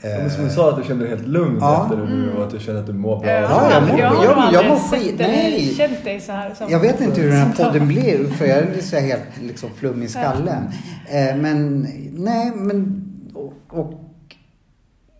[0.01, 1.83] Ja, men som du sa, att du kände dig helt lugn Ja.
[1.83, 3.29] efter det nu och att du kände att du mår bra.
[3.31, 5.73] Jag Ja, jag mår- jag jag- jag mår skit- nej.
[5.77, 6.53] känt dig så här.
[6.53, 9.69] Som, Jag vet inte hur den här podden blir för jag är så helt liksom
[9.75, 10.63] flum i skallen.
[11.09, 13.03] Eh, men nej, men
[13.33, 13.93] och, och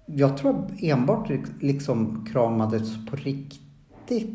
[0.05, 1.29] jag tror enbart
[1.61, 4.29] liksom kramades på riktigt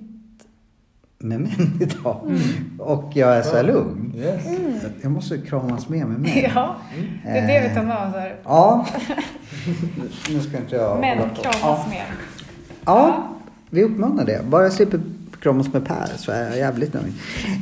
[1.18, 2.38] med män idag.
[2.78, 4.12] Och jag är så här lugn.
[4.16, 4.42] Yes.
[5.02, 6.30] Jag måste kramas mer med män.
[6.54, 6.76] Ja,
[7.24, 8.36] det är det vi tar med oss här.
[8.44, 8.86] Ja.
[10.30, 11.84] Nu ska inte jag Män kramas Ja.
[11.90, 12.04] mer.
[12.84, 13.28] Ja,
[13.70, 14.40] vi uppmanar det.
[14.48, 15.00] Bara jag slipper
[15.44, 17.12] kramas med Per så är jag jävligt nöjd.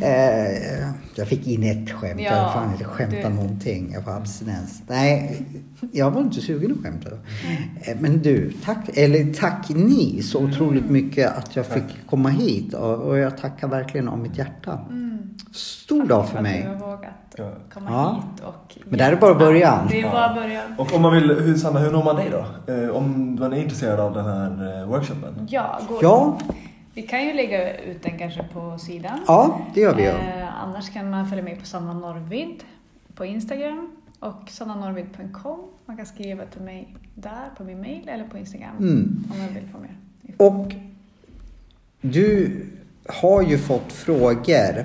[0.02, 2.20] Eh, jag fick in ett skämt.
[2.20, 3.90] jag Ja, har fan inte skämtat du- någonting.
[3.92, 4.82] Jag får abstinens.
[4.88, 5.42] Nej,
[5.92, 7.08] jag var inte sugen att skämta.
[7.80, 12.74] Eh, men du, tack, eller tack ni så otroligt mycket att jag fick komma hit.
[12.74, 14.78] Och, och jag tackar verkligen av mitt hjärta.
[14.90, 15.18] Mm.
[15.54, 16.62] Stor dag för Att mig.
[16.62, 17.10] du har vågat
[17.74, 18.22] komma Ja.
[18.34, 18.78] hit och...
[18.88, 19.86] Men det här är bara början.
[19.90, 20.62] Det är bara början.
[20.78, 22.30] Och om man vill, hur, Sanna, hur når man dig
[22.66, 22.72] då?
[22.72, 25.46] Eh, om man är intresserad av den här eh, workshopen?
[25.50, 26.38] Ja, gå, Ja,
[26.94, 29.20] Vi kan ju lägga ut den kanske på sidan.
[29.26, 30.08] ja det gör vi ju.
[30.08, 32.64] Eh, annars kan man följa med på Sanna Norrvid
[33.14, 35.60] på Instagram och sannanorvid.com.
[35.86, 39.24] Man kan skriva till mig där på min mail eller på Instagram Mm.
[39.32, 39.96] om man vill få mer.
[40.36, 40.72] Och
[42.00, 42.60] du
[43.08, 44.84] har ju fått frågor.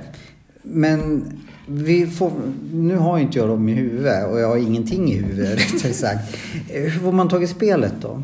[0.61, 1.25] Men
[1.67, 2.31] vi får,
[2.73, 6.37] nu har inte jag dem i huvudet och jag har ingenting i huvudet rättare sagt.
[6.69, 8.21] Hur får man tag i spelet då?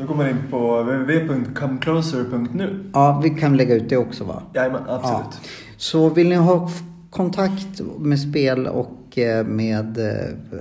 [0.00, 2.90] Då går man in på www.comecloser.nu.
[2.92, 4.42] Ja, vi kan lägga ut det också va?
[4.54, 5.40] Jajamän, absolut.
[5.76, 6.70] Så vill ni ha
[7.10, 10.14] kontakt med spel och eh, med eh,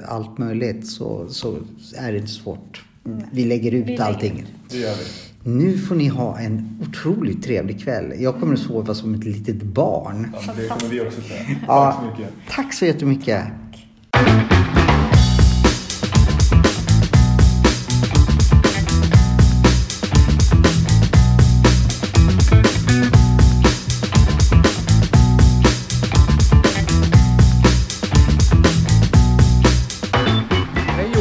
[0.08, 1.56] allt möjligt så, så
[1.98, 2.84] är det inte svårt.
[3.32, 4.46] Vi lägger ut Vi lägger allting.
[4.70, 5.04] Det gör vi.
[5.44, 8.14] Nu får ni ha en otroligt trevlig kväll.
[8.20, 10.28] Jag kommer att sova som ett litet barn.
[10.34, 11.42] Ja, det kommer vi också säga.
[11.68, 11.92] Ja.
[11.92, 12.34] Tack så mycket.
[12.50, 13.44] Tack så jättemycket.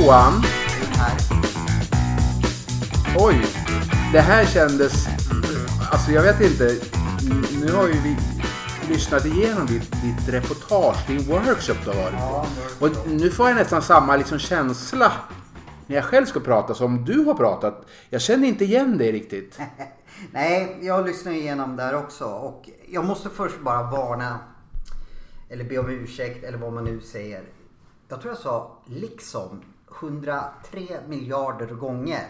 [0.09, 0.43] Johan!
[3.19, 3.47] Oj!
[4.13, 5.07] Det här kändes...
[5.93, 6.77] Alltså jag vet inte.
[7.65, 8.17] Nu har ju vi
[8.89, 12.19] lyssnat igenom ditt, ditt reportage, din workshop du har varit
[12.79, 12.87] på.
[12.87, 15.13] Och nu får jag nästan samma liksom känsla
[15.87, 17.87] när jag själv ska prata som du har pratat.
[18.11, 19.59] Jag känner inte igen dig riktigt.
[20.31, 24.39] Nej, jag lyssnar igenom där också och jag måste först bara varna
[25.49, 27.43] eller be om ursäkt eller vad man nu säger.
[28.09, 29.63] Jag tror jag sa liksom
[30.01, 32.27] 103 miljarder gånger.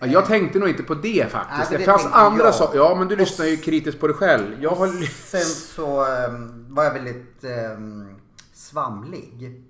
[0.00, 1.70] Ja, Jag tänkte nog inte på det faktiskt.
[1.70, 2.78] Men det det fanns andra saker.
[2.78, 4.62] Ja, men du lyssnar ju kritiskt på dig själv.
[4.62, 4.86] Jag har...
[5.26, 7.44] Sen så ehm, var jag väldigt
[7.76, 8.08] um,
[8.54, 9.62] svamlig.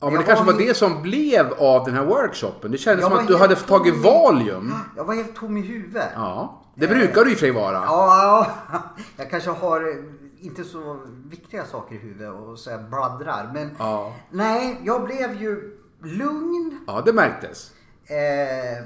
[0.00, 2.70] Ja, men Jag det kanske var helt- det som blev av den här workshopen.
[2.70, 4.74] Det kändes Jag som var att du hade tom tagit i- Valium.
[4.96, 6.08] Jag var helt tom i huvudet.
[6.14, 7.74] Ja, det brukar du i och för sig vara.
[7.74, 8.46] Ja,
[9.16, 9.94] jag kanske har eh,
[10.40, 11.00] inte så
[11.30, 13.50] viktiga saker i huvudet och så jag bladdrar.
[13.54, 14.14] Men Ja.
[14.30, 16.80] nej, jag blev ju lugn.
[16.86, 17.70] Ja, det märktes.
[18.06, 18.84] Eh,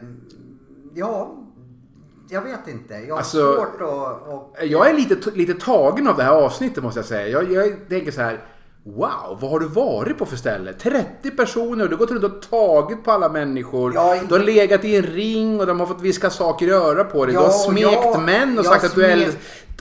[0.94, 1.36] ja,
[2.28, 2.94] jag vet inte.
[2.94, 4.28] Jag har Alltså, svårt att...
[4.28, 7.28] Och, Jag är lite, lite tagen av det här avsnittet måste jag säga.
[7.28, 8.44] Jag, jag tänker så här.
[8.84, 10.72] Wow, vad har du varit på för ställe?
[10.72, 13.92] 30 personer och du har gått runt och tagit på alla människor.
[13.94, 17.12] Ja, du har legat i en ring och de har fått viska saker i örat
[17.12, 17.34] på dig.
[17.34, 19.28] Ja, du har smekt jag- män och jag sagt att, du är,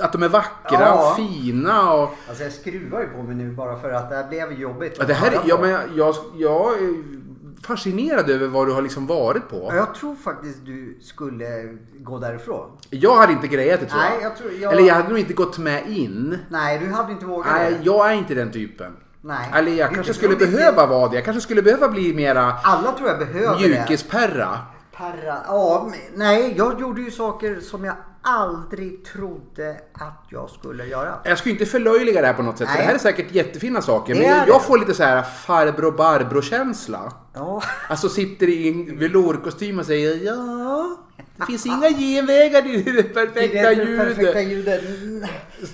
[0.01, 1.09] att de är vackra Ja.
[1.09, 1.93] och fina.
[1.93, 4.95] Och, alltså jag skruvar ju på mig nu bara för att det här blev jobbigt.
[4.99, 7.20] Ja, det här, ja, men jag, jag är
[7.67, 9.67] fascinerad över vad du har liksom varit på.
[9.69, 12.77] Ja, Jag tror faktiskt du skulle gå därifrån.
[12.89, 14.31] Jag hade inte grejat det tror Nej, jag.
[14.31, 16.37] jag tror- jag- Eller jag hade nog inte gått med in.
[16.49, 17.79] Nej, du hade inte vågat Nej, det.
[17.85, 18.93] jag är inte den typen.
[19.21, 19.49] Nej.
[19.53, 21.15] Eller jag Det- kanske det skulle jag behöva vara det.
[21.15, 23.67] Jag kanske skulle behöva bli mera Alla tror jag behöver det.
[23.67, 24.59] mjukisperra.
[24.97, 25.37] Perra.
[25.47, 31.19] Ja, nej, jag gjorde ju saker som jag aldrig trodde att jag skulle göra.
[31.23, 32.67] Jag skulle inte förlöjliga det här på något sätt.
[32.67, 32.83] För Nej.
[32.83, 34.15] det här är säkert jättefina saker.
[34.15, 34.59] Men jag, det.
[34.59, 37.13] får lite så här farbror Barbro känsla.
[37.33, 37.63] Ja.
[37.89, 40.97] Alltså sitter i en velourkostym och säger ja,
[41.41, 44.07] det finns inga genvägar till det perfekta Det ljudet.
[44.07, 44.81] perfekta ljudet.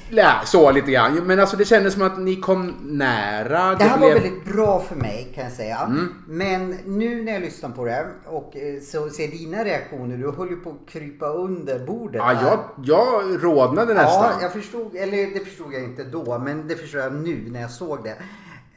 [0.09, 1.13] Nej, så lite grann.
[1.25, 3.75] Men alltså det kändes som att ni kom nära.
[3.75, 5.77] Det här var blev- väldigt bra för mig kan jag säga.
[5.85, 6.13] Mm.
[6.27, 10.17] Men nu när jag lyssnar på det och eh, så ser dina reaktioner.
[10.17, 12.15] Du höll ju på att krypa under bordet.
[12.15, 12.43] Ja, här.
[12.43, 14.23] jag, jag rodnade nästan.
[14.23, 17.61] Ja, jag förstod, eller det förstod jag inte då, men det förstår jag nu när
[17.61, 18.15] jag såg det.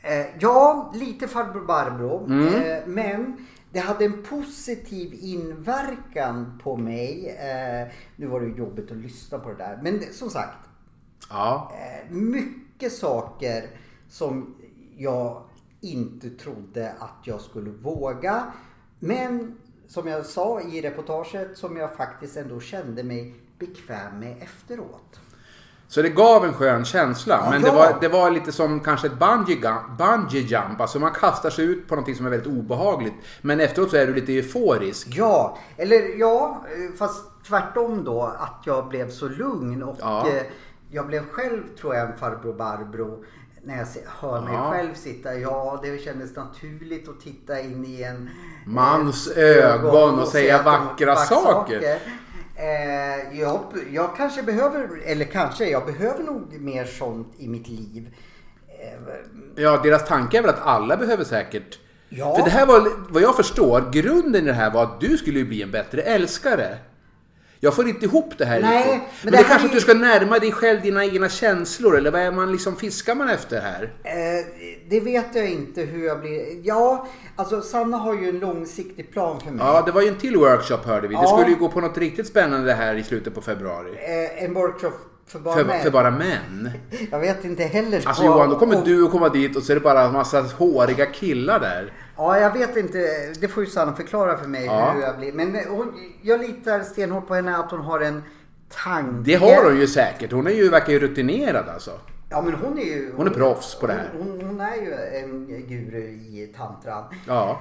[0.02, 2.46] Eh, ja, lite farbror Barbro, Mm.
[2.54, 7.26] eh, men det hade en positiv inverkan på mig.
[7.28, 10.58] Eh, nu var det ju jobbigt att lyssna på det där, men det, som sagt,
[11.30, 11.72] Ja.
[11.74, 13.70] eh, mycket saker
[14.08, 14.54] som
[14.96, 15.42] jag
[15.80, 18.52] inte trodde att jag skulle våga.
[18.98, 25.19] Men som jag sa i reportaget som jag faktiskt ändå kände mig bekväm med efteråt.
[25.90, 27.46] Så det gav en skön känsla.
[27.50, 30.80] Men det, var, det var lite som kanske ett bungee, jump.
[30.80, 33.14] Alltså man kastar sig ut på någonting som är väldigt obehagligt.
[33.42, 35.08] Men efteråt så är du lite euforisk.
[35.10, 36.64] Ja, eller ja,
[36.98, 40.28] fast tvärtom då att jag blev så lugn och Ja.
[40.28, 40.42] eh,
[40.90, 43.24] jag blev själv tror jag en farbror Barbro
[43.64, 43.86] när jag
[44.20, 44.70] hör mig Ja.
[44.72, 45.34] själv sitta.
[45.34, 48.30] Ja, det kändes naturligt att titta in i en
[48.66, 51.98] Mans eh, ögon och säga att de- vackra saker.
[52.60, 53.60] Eh, jag,
[53.92, 58.14] jag kanske behöver, eller kanske, jag behöver nog mer sånt i mitt liv.
[58.68, 59.14] Eh,
[59.56, 61.78] Ja, deras tanke är väl att alla behöver säkert...
[62.08, 62.36] Ja.
[62.36, 65.38] För det här var, vad jag förstår, grunden i det här var att du skulle
[65.38, 66.78] ju bli en bättre älskare.
[67.62, 68.92] Jag får inte ihop det här Nej, riktigt.
[69.00, 71.96] men Men, det det, kanske är att du ska närma dig själv dina egna känslor
[71.96, 73.92] eller vad är man liksom, fiskar man efter här?
[74.04, 74.46] Eh,
[74.88, 76.60] det vet jag inte hur jag blir.
[76.62, 79.66] Ja, alltså Sanna har ju en långsiktig plan för mig.
[79.66, 81.14] Ja, det var ju en till workshop hörde vi.
[81.14, 81.26] Ja.
[81.26, 83.90] skulle ju gå på något riktigt spännande här i slutet på februari.
[83.90, 84.92] Eh, en workshop
[85.30, 85.82] för bara För, män.
[85.82, 86.70] för bara män.
[87.10, 88.02] Jag vet inte heller.
[88.06, 90.12] Alltså Johan, då kommer och- du att komma dit och så är det bara en
[90.12, 91.92] massa håriga killar där.
[92.16, 92.98] Ja, jag vet inte.
[93.40, 94.92] Det får ju Sanna förklara för mig Ja.
[94.92, 95.32] hur jag blir.
[95.32, 95.92] Men hon,
[96.22, 98.22] jag litar stenhårt på henne att hon har en
[98.84, 99.22] tanke.
[99.24, 100.32] Det har hon ju säkert.
[100.32, 101.90] Hon är ju, verkar ju rutinerad alltså.
[102.30, 103.12] Ja, men hon är ju...
[103.16, 104.10] Hon är proffs på det här.
[104.18, 107.04] Hon, hon, hon är ju en guru i tantran.
[107.26, 107.60] Ja.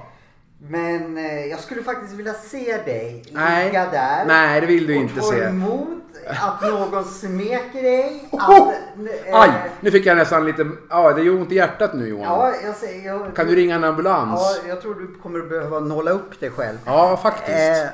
[0.68, 3.66] Men eh, jag skulle faktiskt vilja se dig Nej.
[3.66, 4.24] ligga där.
[4.24, 5.38] Nej, det vill du och inte se.
[5.38, 5.88] emot
[6.26, 8.28] att någon smeker dig.
[8.32, 9.50] Att, eh, Aj!
[9.80, 10.70] Nu fick jag nästan lite...
[10.90, 12.24] Ja, det gör ont i hjärtat nu Johan.
[12.24, 13.06] Ja, jag säger...
[13.06, 14.40] Jag, Kan du ringa en ambulans?
[14.40, 16.78] Ja, jag tror du kommer behöva nåla upp dig själv.
[16.84, 17.84] Ja, faktiskt.
[17.84, 17.88] Eh,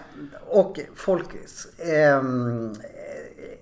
[0.47, 1.27] och folk
[1.79, 2.79] ehm, eh,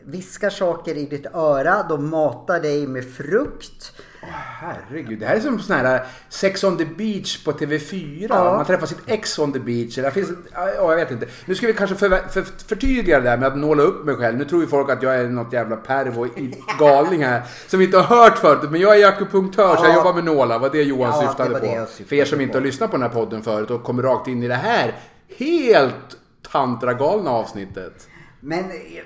[0.04, 1.82] viskar saker i ditt öra.
[1.88, 3.92] De matar dig med frukt.
[4.30, 8.26] Herregud, det här är som sån här Sex on the beach på TV4.
[8.28, 8.56] Ja.
[8.56, 9.94] Man träffar sitt ex on the beach.
[9.96, 11.26] Det finns, ja, jag vet inte.
[11.46, 14.38] Nu ska vi kanske för, för, förtydliga det där med att nåla upp mig själv.
[14.38, 16.26] Nu tror ju folk att jag är något jävla pervo
[16.78, 17.42] galning här.
[17.66, 18.70] Som vi inte har hört förut.
[18.70, 19.96] Men jag är akupunktör så jag Ja.
[19.96, 20.58] jobbar med nålar.
[20.58, 21.66] Vad det Johan Ja, syftade det på.
[21.86, 22.42] syftade för er som på.
[22.42, 24.94] inte har lyssnat på den här podden förut och kommer rakt in i det här
[25.38, 26.16] helt
[26.52, 28.08] tantragalna avsnittet.
[28.40, 29.04] Men eh,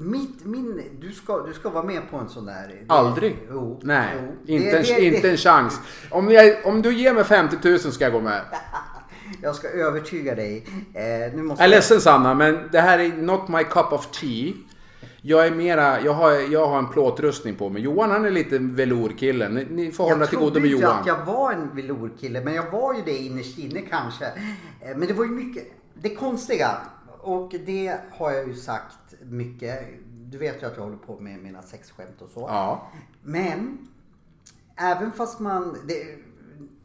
[0.00, 2.84] mitt, min, du, ska, du ska vara med på en sån där.
[2.88, 3.36] Aldrig.
[3.50, 4.08] Jo, Nej,
[4.46, 4.54] jo.
[4.54, 5.80] inte, Det- en, det- inte en chans.
[6.10, 8.40] Om, jag, om du ger mig 50 000 ska jag gå med.
[9.42, 10.66] Jag ska övertyga dig.
[10.94, 14.06] Eh, nu måste Jag är ledsen Sanna, men det här är not my cup of
[14.06, 14.52] tea.
[15.22, 17.82] Jag är mera, jag har, jag har en plåtrustning på mig.
[17.82, 19.48] Johan han är lite velourkille.
[19.48, 21.00] Ni, ni får hålla till godo med trodde inte Johan.
[21.00, 24.24] att jag var en velourkille, men jag var ju det innerst inne kanske.
[24.24, 25.64] Eh, Men det var ju mycket,
[25.94, 26.70] det konstiga,
[27.20, 28.96] och det har jag ju sagt
[29.30, 29.88] mycket.
[30.06, 32.40] Du vet ju att jag håller på med mina sexskämt och så.
[32.40, 32.90] Ja.
[33.22, 33.88] Men,
[34.76, 36.16] även fast man, det,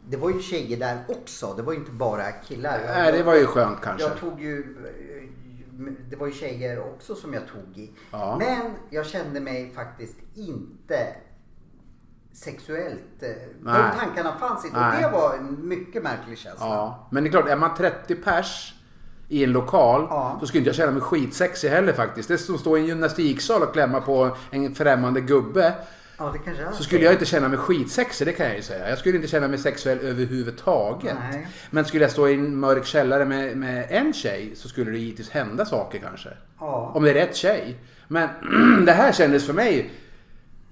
[0.09, 1.53] det var ju tjejer där också.
[1.53, 2.80] Det var ju inte bara killar.
[2.88, 4.07] Nej, det var ju skönt kanske.
[4.07, 4.76] Jag tog ju,
[6.09, 7.91] det var ju tjejer också som jag tog i.
[8.11, 8.35] Ja.
[8.39, 11.15] Men jag kände mig faktiskt inte
[12.34, 13.23] sexuellt.
[13.23, 13.30] eh,
[13.61, 13.84] Nej.
[13.91, 14.77] De tankarna fanns inte.
[14.77, 16.65] Och det var en mycket märklig känsla.
[16.65, 18.74] Ja, men det är klart, är man 30 pers
[19.27, 20.38] i en lokal, Ja.
[20.41, 22.27] då skulle inte jag känna mig skitsexig heller faktiskt.
[22.27, 25.73] Det är som att stå i en gymnastiksal och klämma på en främmande gubbe.
[26.18, 26.34] Ja,
[26.73, 28.89] Så skulle jag inte känna mig skitsexig, det kan jag ju säga.
[28.89, 31.15] Jag skulle inte känna mig sexuell överhuvudtaget.
[31.31, 31.47] Nej.
[31.69, 34.97] Men skulle jag stå i en mörk källare med, med en tjej så skulle det
[34.97, 36.30] givetvis hända saker kanske.
[36.60, 36.91] Ja.
[36.95, 37.77] Om det är rätt tjej.
[38.07, 38.30] Men
[38.85, 39.91] det här kändes för mig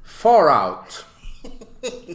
[0.06, 1.06] far out.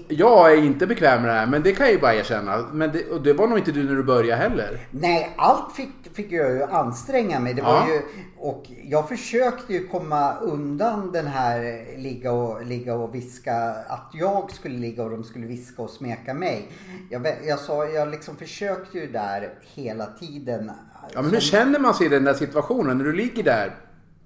[0.08, 2.64] Jag är inte bekväm med det här, men det kan jag ju bara erkänna.
[2.72, 4.86] Men det, och det var nog inte du när du började heller.
[4.90, 5.88] Nej, allt fick,
[6.22, 7.54] fick jag ju anstränga mig.
[7.54, 7.88] Det var Ja.
[7.88, 8.02] ju,
[8.38, 13.54] och jag försökte ju komma undan den här ligga och, ligga och viska.
[13.88, 16.68] Att jag skulle ligga och de skulle viska och smeka mig.
[17.10, 20.70] Jag, jag, sa, jag liksom försökte ju där hela tiden.
[21.14, 23.74] Ja, men hur känner man sig i den där situationen när du ligger där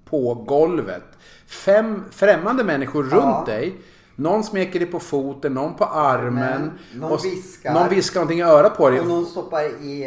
[0.05, 1.03] på golvet?
[1.47, 3.17] Fem främmande människor Ja.
[3.17, 3.75] runt dig.
[4.15, 6.71] Någon smeker dig på foten, någon på armen.
[6.95, 7.73] Någon och s- viskar.
[7.73, 8.99] Någon viskar någonting i örat på dig.
[8.99, 10.05] Och någon stoppar i...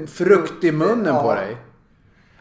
[0.00, 1.22] eh, Frukt i munnen ja.
[1.22, 1.56] på dig.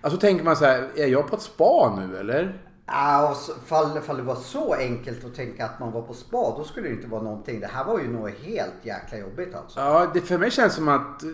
[0.02, 2.62] Alltså tänker man så här, är jag på ett spa nu eller?
[2.88, 6.14] Ja, och så, fall, fall det var så enkelt att tänka att man var på
[6.14, 7.60] spa, då skulle det inte vara någonting.
[7.60, 9.80] Det här var ju något helt jäkla jobbigt alltså.
[9.80, 11.30] Ja, det för mig känns som att eh,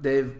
[0.00, 0.30] det är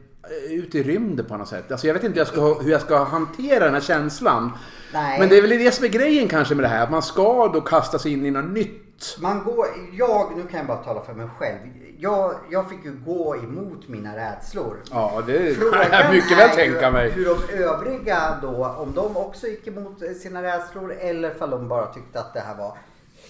[0.51, 1.73] ute i rymden på något sätt.
[1.73, 4.51] Alltså jag vet inte hur jag ska, hur jag ska hantera den här känslan.
[4.95, 5.19] Nej.
[5.19, 6.83] Men det är väl det som är grejen kanske med det här.
[6.85, 9.17] Att man ska då kasta sig in i något nytt.
[9.21, 11.59] Man går, jag, nu kan jag bara tala för mig själv.
[11.99, 14.77] Jag, jag fick ju gå emot mina rädslor.
[14.91, 17.11] Ja, det Frågan kan jag mycket väl tänka mig.
[17.11, 21.87] hur de övriga då, om de också gick emot sina rädslor eller om de bara
[21.87, 22.79] tyckte att det här var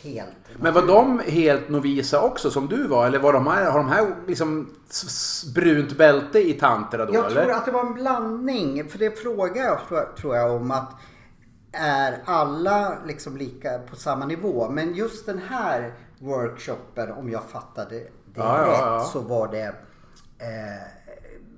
[0.02, 0.28] helt
[0.60, 3.06] Men var de helt novisa också som du var?
[3.06, 4.70] Eller var de här, har de här liksom
[5.54, 7.44] brunt bälte i tantra då Jag eller?
[7.44, 8.88] tror att det var en blandning.
[8.88, 10.90] För det frågar jag, tror jag om att
[11.76, 14.68] är alla liksom lika på samma nivå?
[14.70, 19.00] Men just den här workshopen, om jag fattade det Ja, ja, rätt, ja.
[19.12, 19.66] så var det
[20.38, 20.82] eh,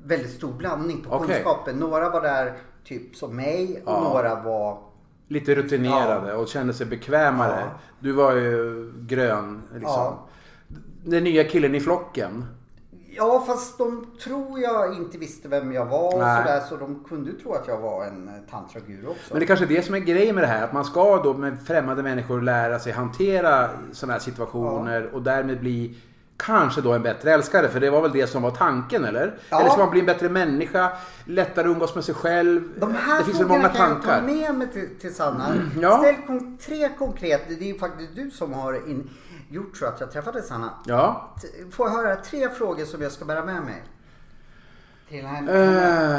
[0.05, 1.26] väldigt stor blandning på Okej.
[1.28, 1.76] kunskapen.
[1.76, 4.01] Några var där typ som mig och Ja.
[4.01, 4.78] några var
[5.28, 7.60] Lite rutinerade och kände sig bekvämare.
[7.60, 7.80] Ja.
[8.01, 9.93] Du var ju grön liksom.
[9.93, 10.26] Ja.
[11.05, 12.44] Den nya killen i flocken.
[13.16, 16.43] Ja fast de tror jag inte visste vem jag var och Nej.
[16.43, 19.22] sådär så de kunde ju tro att jag var en eh, tantraguru också.
[19.30, 20.64] Men det är kanske är det som är grejen med det här.
[20.64, 25.60] Att man ska då med främmande människor lära sig hantera sådana här situationer och därmed
[25.60, 25.97] bli
[26.36, 27.68] kanske då en bättre älskare.
[27.68, 29.34] För det var väl det som var tanken, eller?
[29.51, 29.60] Ja.
[29.60, 30.93] Eller ska man bli en bättre människa?
[31.24, 32.62] Lättare umgås med sig själv?
[32.80, 34.22] De här det finns väl många kan jag ta tankar.
[34.22, 35.55] med mig till, till Sanna.
[35.80, 35.98] Ja.
[35.98, 39.10] Ställ tre konkret, det är ju faktiskt du som har in,
[39.51, 40.70] gjort så att jag träffade Sanna.
[40.86, 41.35] Ja.
[41.70, 43.82] Får jag höra tre frågor som jag ska bära med mig?
[45.09, 45.52] Till henne.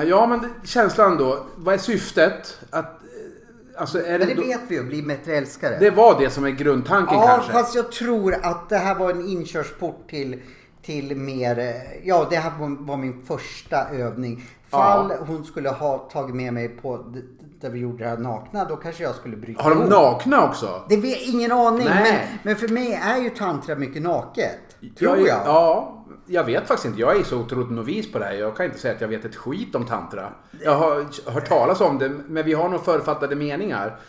[0.02, 1.46] Eh, ja, men det- känslan då.
[1.56, 2.60] Vad är syftet?
[2.70, 5.78] Att, eh, alltså, är det, Men det då, vet vi ju, bli bättre älskare.
[5.80, 7.52] det var det som är grundtanken ja, kanske?
[7.52, 10.42] fast jag tror att det här var en inkörsport till,
[10.88, 14.44] till mer, eh, ja det här var, min första övning.
[14.70, 17.14] Fall hon skulle ha tagit med mig på
[17.62, 19.90] där vi gjorde det här nakna, då kanske jag skulle bryta Har de ihop.
[19.90, 20.82] nakna också?
[20.90, 24.56] Det vet ingen aning, men, men för mig är ju tantra mycket naket.
[25.00, 25.28] Tror jag.
[25.28, 25.28] jag.
[25.42, 27.00] är- Ja, jag vet faktiskt inte.
[27.00, 28.34] Jag är så otroligt novis på det här.
[28.34, 30.30] Jag kan inte säga att jag vet ett skit om tantra.
[30.64, 34.00] Jag har hört talas om det, men vi har nog författade meningar.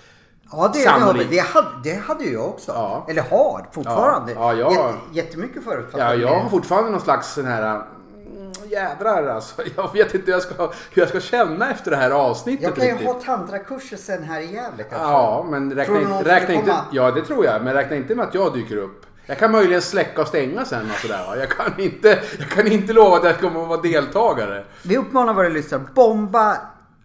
[0.53, 1.05] Ja, det, det, har vi.
[1.05, 1.31] Sannolikt.
[1.31, 2.73] det, hade, det hade jag också.
[2.73, 3.07] Ja.
[3.09, 4.33] Eller har fortfarande.
[4.33, 7.63] Ja, ja, jag- Jätte, jättemycket förutfattade Ja, jag har fortfarande någon slags sån här...
[7.75, 9.63] mm, Jädrar alltså.
[9.77, 10.55] Jag vet inte hur jag ska,
[10.91, 13.07] hur jag ska känna efter det här avsnittet Jag kan ju riktigt.
[13.09, 14.97] ha tantrakurser sen här i Gävle kanske.
[15.09, 16.67] Ja, men räkna, inte, räkna inte...
[16.71, 16.85] komma?
[16.93, 17.63] Ja, det tror jag.
[17.65, 19.05] Men räkna inte med att jag dyker upp.
[19.27, 21.37] Jag kan möjligen släcka och stänga sen och sådär.
[21.39, 24.65] Jag kan inte, jag kan inte lova att jag kommer att vara deltagare.
[24.83, 26.57] Vi uppmanar våra lyssnare, bomba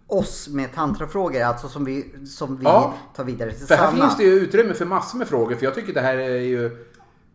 [0.06, 2.94] oss med tantrafrågor, alltså som vi, som vi Ja.
[3.16, 4.04] tar vidare till För här Sanna.
[4.04, 5.56] finns det ju utrymme för massor med frågor.
[5.56, 6.86] För jag tycker det här är ju...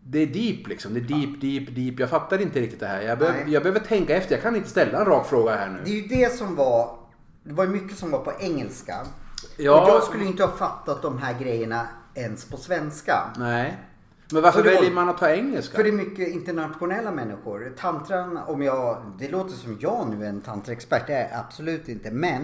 [0.04, 0.94] Det är deep liksom.
[0.94, 2.00] Det är deep, deep, deep.
[2.00, 3.02] Jag fattar inte riktigt det här.
[3.02, 3.54] Jag, behöver- Nej.
[3.54, 4.36] jag behöver tänka efter.
[4.36, 5.80] Jag kan inte ställa en rak fråga här nu.
[5.86, 6.98] Det är ju det som var,
[7.44, 8.96] det var ju mycket som var på engelska.
[9.58, 9.82] Ja.
[9.84, 13.20] Och jag skulle inte ha fattat de här grejerna ens på svenska.
[13.38, 13.78] Nej.
[14.34, 15.76] Men varför det var- väljer man att ta engelska?
[15.76, 17.74] För det är mycket internationella människor.
[17.80, 21.90] Tantran, om jag, det låter som jag nu är en tantraexpert, det är jag absolut
[21.90, 22.12] inte.
[22.12, 22.42] Men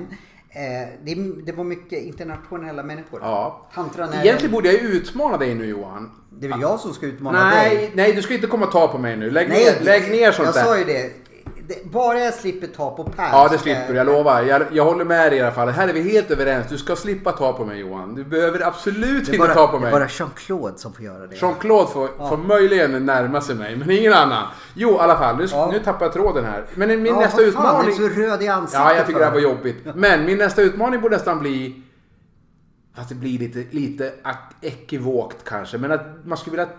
[0.50, 3.20] eh, det, det var mycket internationella människor.
[3.24, 3.70] Ja.
[3.74, 6.12] Tantran är, Egentligen borde jag utmana dig nu Johan.
[6.30, 7.76] det är väl jag som ska utmana dig.
[7.76, 9.32] Nej, nej, du ska inte komma och ta på mig nu.
[9.32, 10.64] Lägg, Nej, ner, lägg ner sånt jag där.
[10.64, 11.12] sa ju det.
[11.68, 11.92] Det.
[11.92, 13.30] Bara jag slipper ta på Per.
[13.32, 13.94] Ja, det slipper du.
[13.96, 14.42] Jag lovar.
[14.42, 15.70] Jag, jag håller med dig i alla fall.
[15.70, 16.68] Här är vi helt överens.
[16.70, 18.16] Du ska slippa ta på mig Johan.
[18.16, 19.88] Du behöver absolut Det inte bara, ta på det mig.
[19.88, 21.36] är bara Jean-Claude som får göra det.
[21.36, 24.48] Jean-Claude får, får möjligen närma sig mig, men ingen annan.
[24.74, 25.38] Jo, i alla fall.
[25.38, 25.70] Nu, Ja.
[25.72, 26.66] nu tappar jag tråden här.
[26.76, 27.96] Men min ja, nästa fan, utmaning...
[27.98, 29.78] du är så röd i ansiktet Ja, jag tycker det här var jobbigt.
[29.96, 31.82] Men min nästa utmaning borde nästan bli...
[32.96, 34.14] Fast det blir lite, lite
[34.62, 35.78] ekivokt kanske.
[35.78, 36.74] Men att man skulle vilja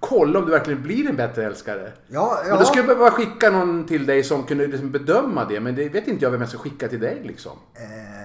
[0.00, 1.92] kolla om du verkligen blir en bättre älskare.
[2.08, 2.58] Ja, Men ja.
[2.58, 5.60] då skulle jag behöva skicka någon till dig som kunde liksom bedöma det.
[5.60, 7.52] Men det vet inte jag vem jag ska skicka till dig liksom.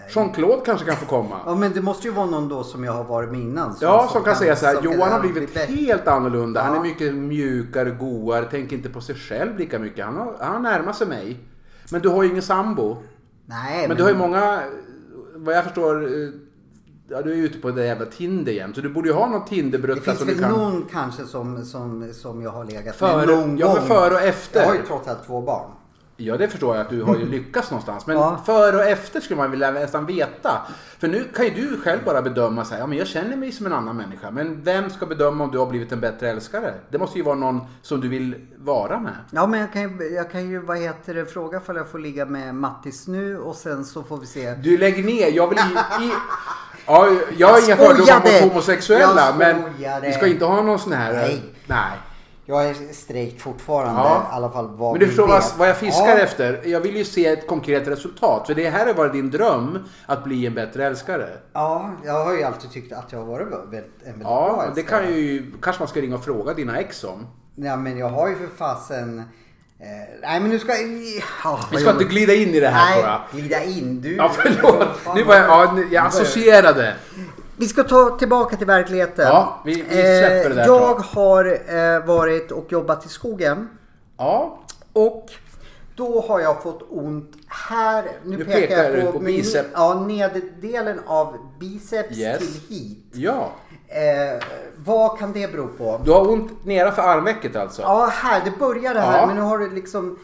[0.09, 1.35] Jean-Claude kanske kan få komma.
[1.35, 1.41] Eh.
[1.45, 3.75] Ja, men det måste ju vara någon då som jag har varit med innan.
[3.81, 4.73] Ja, som kan säga så här.
[4.73, 5.73] som kan Johan har bli blivit bättre.
[5.75, 6.61] helt annorlunda.
[6.61, 6.79] Han Ja.
[6.79, 10.05] är mycket mjukare, godare, tänker inte på sig själv lika mycket.
[10.05, 11.37] Han har, han närmar sig mig.
[11.91, 12.97] Men du har ju ingen sambo.
[13.45, 14.61] Nej, Men du har ju många,
[15.35, 16.29] vad jag förstår, eh,
[17.09, 18.75] ja, du är ju ute på det jävla Tinder jämt.
[18.75, 20.51] Så du borde ju ha någon Det Tinderbrutta finns som du väl kan...
[20.51, 23.87] någon kanske som, som, som jag har legat Före- med någon ja, gång.
[23.87, 24.59] före och efter.
[24.59, 25.71] Jag har ju trots allt två barn.
[26.17, 28.07] Ja, det förstår jag att du har ju lyckats någonstans.
[28.07, 28.41] Men Ja.
[28.45, 30.67] före och efter skulle man vilja nästan veta.
[30.99, 33.51] För nu kan ju du själv bara bedöma så här, ja men jag känner mig
[33.51, 34.31] som en annan människa.
[34.31, 36.73] Men vem ska bedöma om du har blivit en bättre älskare?
[36.89, 39.15] Det måste ju vara någon som du vill vara med.
[39.31, 41.99] Ja, men jag kan ju, jag kan ju vad heter det, fråga ifall jag får
[41.99, 44.53] ligga med Mattis nu och sen så får vi se.
[44.55, 45.57] Du lägger ner, jag vill
[46.01, 46.11] i
[46.87, 47.07] ja,
[47.37, 49.35] jag har Jag inga fördomar mot homosexuella.
[49.37, 49.63] Men
[50.01, 51.13] vi ska inte ha någon sån här...
[51.13, 51.41] Nej.
[51.67, 51.91] Nej.
[52.47, 54.27] Jag är straight fortfarande, Ja.
[54.31, 55.57] i alla fall vad Men du förstår vad, vet.
[55.57, 56.17] vad jag fiskar ja.
[56.17, 56.61] efter?
[56.65, 58.47] Jag vill ju se ett konkret resultat.
[58.47, 61.29] För det här har varit din dröm, att bli en bättre älskare.
[61.53, 64.81] Ja, jag har ju alltid tyckt att jag har varit en väldigt bra Ja, det
[64.81, 65.03] älskare.
[65.03, 65.51] kan ju...
[65.61, 67.27] Kanske man ska ringa och fråga dina ex om.
[67.55, 69.23] Ja, men jag har ju för fasen...
[69.79, 69.87] Eh,
[70.21, 70.73] nej, men nu ska...
[70.73, 72.01] Vi vad ska jobbigt.
[72.01, 73.21] inte glida in i det här tror jag.
[73.33, 74.01] Nej, glida in.
[74.01, 74.15] Du...
[74.15, 74.87] Ja, förlåt.
[75.15, 75.45] Nu var jag...
[75.49, 76.95] Ja, jag associerade.
[77.57, 79.27] Vi ska ta tillbaka till verkligheten.
[79.27, 81.45] Ja, vi- vi släpper det där Jag har
[81.95, 83.69] eh, varit och jobbat i skogen.
[84.17, 84.59] Ja.
[84.93, 85.29] Och
[85.95, 88.03] då har jag fått ont här.
[88.23, 89.65] Nu, Nu pekar, jag på, på min, bicep.
[89.73, 92.37] Ja, nederdelen av biceps Yes.
[92.39, 93.05] till hit.
[93.13, 93.51] Ja.
[93.87, 94.43] Eh,
[94.75, 96.01] vad kan det bero på?
[96.05, 97.81] Du har ont nedanför armvecket alltså?
[97.81, 98.41] Ja, här.
[98.45, 99.19] Det började här.
[99.21, 99.27] Ja.
[99.27, 100.19] Men nu har det liksom...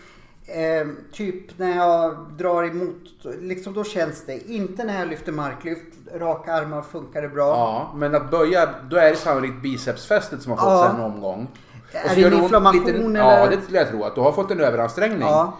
[0.46, 2.98] Eh, typ när jag drar emot,
[3.40, 4.52] liksom då känns det.
[4.52, 5.82] Inte när jag lyfter marklyft.
[6.16, 7.48] Raka armar funkar det bra.
[7.48, 10.84] Ja, men att böja, då är det sannolikt bicepsfästet som har fått Ja.
[10.86, 11.48] sig en omgång.
[11.92, 13.56] Är Och det en inflammation, Ja, eller?
[13.56, 14.04] det skulle jag tro.
[14.04, 15.22] Att du har fått en överansträngning.
[15.22, 15.54] Ja.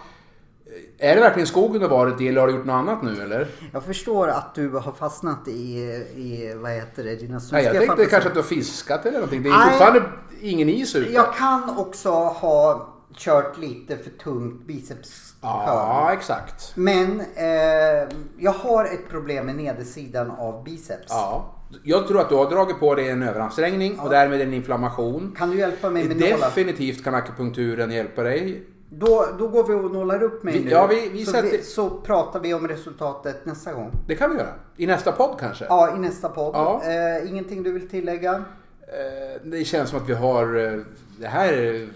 [1.02, 3.22] Är det verkligen skogen du har varit i eller har du gjort något annat nu
[3.22, 3.48] eller?
[3.72, 5.78] Jag förstår att du har fastnat i,
[6.16, 9.42] i vad heter det, dina Nej, jag tänkte kanske att du har fiskat eller någonting.
[9.42, 9.68] Det är Nej.
[9.68, 10.02] fortfarande
[10.40, 11.12] ingen is ute.
[11.12, 16.72] Jag kan också ha kört lite för tungt biceps Ja, exakt.
[16.74, 18.08] Men eh,
[18.38, 21.06] jag har ett problem med nedersidan av biceps.
[21.08, 21.54] Ja.
[21.82, 25.34] Jag tror att du har dragit på dig en överansträngning och därmed en inflammation.
[25.38, 26.38] Kan du hjälpa mig med nålar?
[26.38, 28.66] Definitivt kan akupunkturen hjälpa dig.
[28.94, 30.70] Då, då går vi och nålar upp mig Vi- nu.
[30.70, 33.90] ja, vi- vi så, sätter- så pratar vi om resultatet nästa gång.
[34.06, 34.48] Det kan vi göra.
[34.76, 35.64] I nästa podd kanske.
[35.68, 36.54] Ja, i nästa podd.
[36.54, 36.82] Ja.
[36.84, 38.32] Eh, ingenting du vill tillägga?
[38.32, 40.56] Eh, Det känns som att vi har...
[40.72, 40.80] eh,
[41.18, 41.88] Det här är...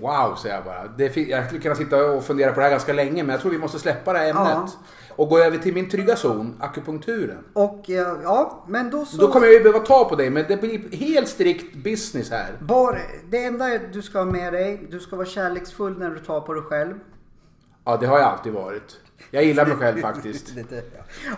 [0.00, 0.84] Wow, säger jag bara.
[0.96, 3.50] Det, jag skulle kunna sitta och fundera på det här ganska länge, men jag tror
[3.50, 4.44] vi måste släppa det här ämnet.
[4.46, 4.68] Ja.
[5.16, 7.44] Och gå över till min trygga zon, akupunkturen.
[7.52, 9.16] Och eh, ja, men då så.
[9.16, 12.52] Då kommer jag ju behöva ta på dig, men det blir helt strikt business här.
[12.60, 12.98] Bara,
[13.30, 16.54] det enda du ska ha med dig, du ska vara kärleksfull när du tar på
[16.54, 16.94] dig själv.
[17.84, 19.00] Ja, det har jag alltid varit.
[19.30, 20.50] Jag gillar mig själv faktiskt.
[20.54, 20.82] Lite,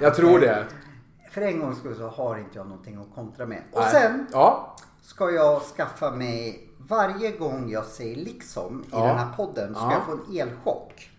[0.01, 0.65] Jag tror det.
[1.31, 3.63] För en gångs skull så har inte jag någonting att kontra med.
[3.73, 3.91] Och Nej.
[3.93, 9.07] sen Ja, ska jag skaffa mig, varje gång jag säger liksom i Ja.
[9.07, 9.93] den här podden, ska Ja.
[9.93, 11.11] jag få en elchock.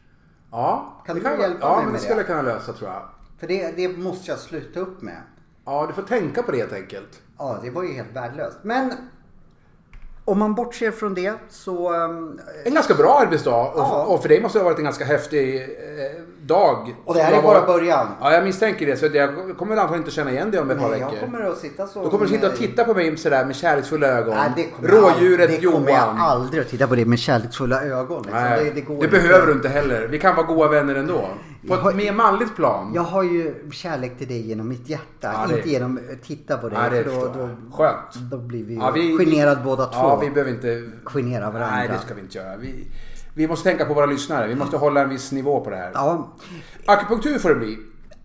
[0.52, 1.02] Ja.
[1.06, 2.20] Kan det du vara- hjälpa Ja, mig men med det skulle det?
[2.22, 3.02] jag kunna lösa tror jag.
[3.40, 5.22] För det, det måste jag sluta upp med.
[5.66, 7.22] Ja, du får tänka på det helt enkelt.
[7.38, 8.58] Ja, det var ju helt värdelöst.
[8.62, 8.94] Men
[10.28, 11.94] om man bortser från det så...
[11.94, 14.06] ehm, En ganska bra arbetsdag Ja.
[14.08, 16.96] och för dig måste det ha varit en ganska häftig eh, dag.
[17.06, 18.08] Och det här är bara början.
[18.22, 18.98] Ja, jag misstänker det.
[18.98, 21.14] Så jag kommer antagligen inte känna igen dig om ett par Nej, veckor.
[21.22, 22.04] jag kommer att sitta så...
[22.04, 24.36] Då kommer du sitta och titta på mig sådär med kärleksfulla ögon.
[24.36, 26.18] Nej, det kommer Rådjuret aldrig, det kommer jag Johan.
[26.18, 28.22] aldrig att titta på det med kärleksfulla ögon.
[28.22, 28.42] Liksom.
[28.42, 29.08] Nej, det, det, det, går inte.
[29.08, 30.08] behöver du inte heller.
[30.08, 31.28] Vi kan vara goda vänner ändå.
[31.68, 32.92] På Jag har- ett mer manligt plan.
[32.96, 35.04] Jag har ju kärlek till dig genom mitt hjärta.
[35.22, 36.80] Ja, det- Inte genom att titta på dig.
[36.84, 37.50] Ja, det för då, då.
[37.78, 38.14] Skönt.
[38.32, 39.98] då blir vi, Ja, vi- generade båda två.
[40.00, 40.92] Ja, vi behöver inte...
[41.06, 41.76] Genera varandra.
[41.76, 42.58] Nej, det ska vi inte göra.
[42.58, 42.88] Vi,
[43.34, 44.48] vi måste tänka på våra lyssnare.
[44.48, 45.92] Vi måste hålla en viss nivå på det här.
[45.94, 46.34] Ja,
[46.86, 47.78] Akupunktur får det bli.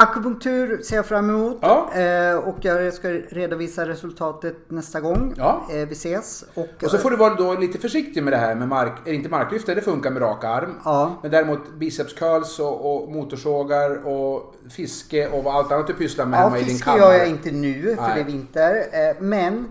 [0.02, 1.58] Akupunktur ser jag fram emot.
[1.62, 1.90] Ja.
[1.94, 5.66] Eh, och jag ska redovisa resultatet nästa gång Ja.
[5.70, 6.44] eh, vi ses.
[6.54, 8.92] Och, Och så får du vara då lite försiktig med det här med mark...
[9.04, 10.74] Eller inte marklyft, det funkar med rak arm.
[10.84, 11.12] Ja.
[11.22, 16.38] Men däremot biceps curls och, och motorsågar och fiske och allt annat du pysslar med
[16.40, 17.00] Ja, hemma i din fiske kammare.
[17.12, 18.12] gör jag inte nu för Nej.
[18.14, 18.74] det är vinter.
[18.76, 19.68] Eh, men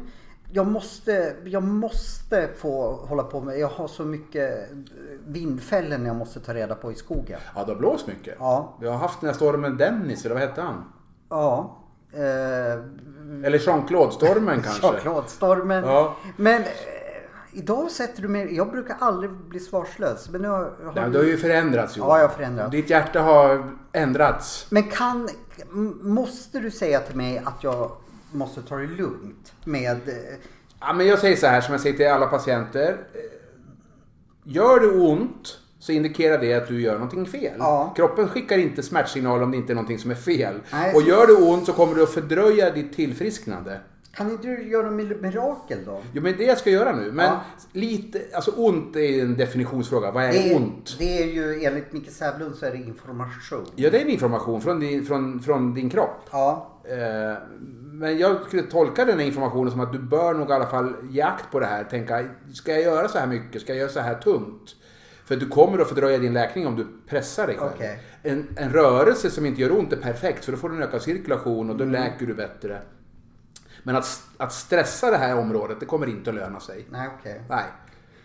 [0.53, 4.69] jag måste, jag måste få hålla på med, jag har så mycket
[5.27, 7.39] vindfällen jag måste ta reda på i skogen.
[7.55, 8.35] Ja, det har blåst mycket.
[8.39, 8.77] Ja.
[8.81, 10.83] Vi har haft den här stormen Dennis, eller vad hette han?
[11.29, 11.77] Ja.
[12.13, 12.21] Eh,
[13.45, 14.87] Eller Jean-Claude-stormen kanske?
[14.87, 15.83] Jean-Claude-stormen.
[15.83, 16.15] Ja.
[16.37, 16.67] Men eh,
[17.53, 20.29] idag sätter du mig, jag brukar aldrig bli svarslös.
[20.29, 22.09] Men nu har, har Ja, du har ju förändrats Johan.
[22.09, 22.71] Ja, jag har förändrats.
[22.71, 24.67] Ditt hjärta har ändrats.
[24.69, 25.29] Men kan,
[26.01, 27.91] måste du säga till mig att jag
[28.31, 29.91] måste ta det lugnt med...
[30.09, 30.15] eh,
[30.79, 32.97] Ja, men jag säger så här som jag säger till alla patienter.
[33.13, 33.19] Eh,
[34.43, 37.53] Gör det ont så indikerar det att du gör någonting fel.
[37.59, 37.93] Ja.
[37.95, 40.55] Kroppen skickar inte smärtsignaler om det inte är någonting som är fel.
[40.71, 43.79] Nej, och gör det ont så kommer du att fördröja ditt tillfrisknande.
[44.13, 46.01] Kan inte du göra mil- mirakel då?
[46.13, 47.11] Jo men det jag ska göra nu.
[47.11, 47.41] Men Ja.
[47.71, 50.11] lite, alltså ont är en definitionsfråga.
[50.11, 50.95] Vad är, Det ont?
[50.99, 53.65] det är ju enligt Micke Sävlund så är det information.
[53.75, 56.19] Ja det är en information från din, från, från din kropp.
[56.31, 56.67] Ja.
[56.83, 57.37] Eh,
[58.01, 60.93] Men jag skulle tolka den här informationen som att du bör nog i alla fall
[61.09, 61.83] ge akt på det här.
[61.83, 63.61] Tänka, ska jag göra så här mycket?
[63.61, 64.75] Ska jag göra så här tungt?
[65.25, 67.71] För du kommer att fördröja din läkning om du pressar dig själv.
[67.75, 67.99] Okej.
[68.23, 71.01] En, en rörelse som inte gör ont är perfekt för då får du en ökad
[71.01, 72.01] cirkulation och då Mm.
[72.01, 72.81] läker du bättre.
[73.83, 76.85] Men att, att stressa det här området, det kommer inte att löna sig.
[76.91, 77.41] Nej okej.
[77.49, 77.63] Nej.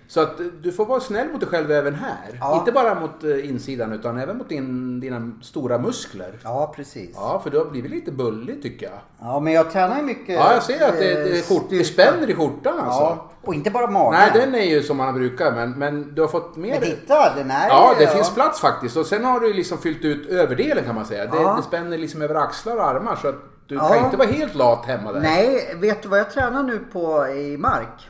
[0.09, 2.39] Så att eh, du får vara snäll mot dig själv även här.
[2.41, 2.59] Ja.
[2.59, 6.39] Inte bara mot eh, insidan utan även mot din, dina stora muskler.
[6.45, 7.11] Ja precis.
[7.15, 7.21] Ja.
[7.33, 9.43] Ja, för du har blivit lite bullig tycker jag.
[9.43, 10.35] men jag tränar ju mycket.
[10.35, 13.01] Ja, jag ser att det, det, skjort, det spänner i skjortan alltså.
[13.01, 13.31] Ja.
[13.43, 14.21] Och inte bara magen.
[14.21, 16.71] Nej, den är ju som man brukar men, men du har fått mer...
[16.71, 18.11] Men titta, den är Ja, det ja.
[18.11, 18.97] finns plats faktiskt.
[18.97, 21.27] Och sen har du liksom fyllt ut överdelen kan man säga.
[21.27, 21.55] Det, Ja.
[21.57, 23.35] det spänner liksom över axlar och armar så att
[23.67, 23.89] du Ja.
[23.89, 25.21] kan inte vara helt lat hemma där.
[25.21, 28.09] Nej, vet du vad jag tränar nu på i mark?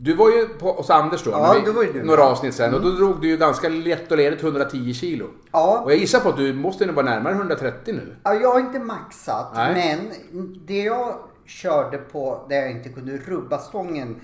[0.00, 2.74] Du var ju på, hos Anders då, Ja, det var några avsnitt sen.
[2.74, 5.26] Och då drog du ju ganska lätt och ledigt 110 kilo.
[5.52, 5.80] Ja.
[5.84, 8.16] Och jag gissar på att du måste nog vara närmare 130 nu.
[8.22, 9.98] Ja, jag har inte maxat, Nej.
[10.32, 11.14] men det jag
[11.46, 14.20] körde på där jag inte kunde rubba stången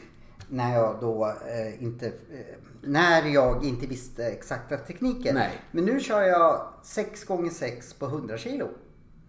[0.49, 2.13] när jag då eh, inte eh,
[2.81, 5.35] när jag inte visste exakta tekniken.
[5.35, 5.51] Nej.
[5.71, 8.69] Men nu kör jag 6 gånger 6 på 100 kilo.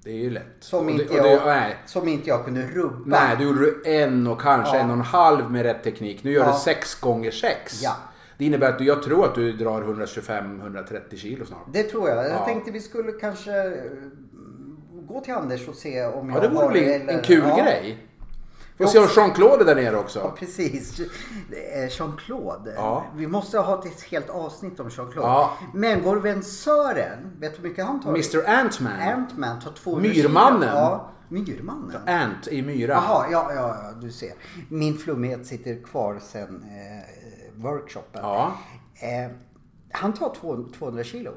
[0.05, 0.43] Det är ju lätt.
[0.59, 1.75] Som, Och det- inte, och det- jag, nej.
[1.85, 3.01] som inte jag kunde rubba.
[3.05, 4.81] Nej, du gjorde en och kanske Ja.
[4.83, 6.23] en och en halv med rätt teknik.
[6.23, 6.51] Nu gör Ja.
[6.51, 7.81] du sex gånger sex.
[7.83, 7.95] Ja.
[8.37, 11.59] Det innebär att du, jag tror att du drar 125-130 kilo snart.
[11.73, 12.17] Det tror jag.
[12.17, 12.45] Jag Ja.
[12.45, 13.51] tänkte vi skulle kanske
[15.07, 17.63] gå till Anders och se om Ja, jag det vore har väl en kul ja.
[17.63, 17.97] grej.
[18.77, 20.33] Får se om Jean-Claude är där nere Ja, också.
[20.39, 21.01] precis.
[21.49, 22.73] Det är Jean-Claude.
[22.75, 23.05] Ja.
[23.15, 25.27] Vi måste ha ett helt avsnitt om Jean-Claude.
[25.29, 25.53] Ja.
[25.73, 28.09] Men vår vän Sören, vet du hur mycket han tar?
[28.09, 28.99] Mr Ant-Man.
[29.01, 30.69] Ant-Man tar 200 Myrmannen.
[30.75, 32.07] Ja, Myrmannen.
[32.07, 32.93] Ant i myra.
[32.93, 34.31] Jaha, ja, ja, ja, du ser.
[34.69, 38.21] Min flummighet sitter kvar sen eh, workshopen.
[38.23, 38.53] Ja.
[38.95, 39.31] Eh,
[39.91, 41.31] han tar två- 200 kilo.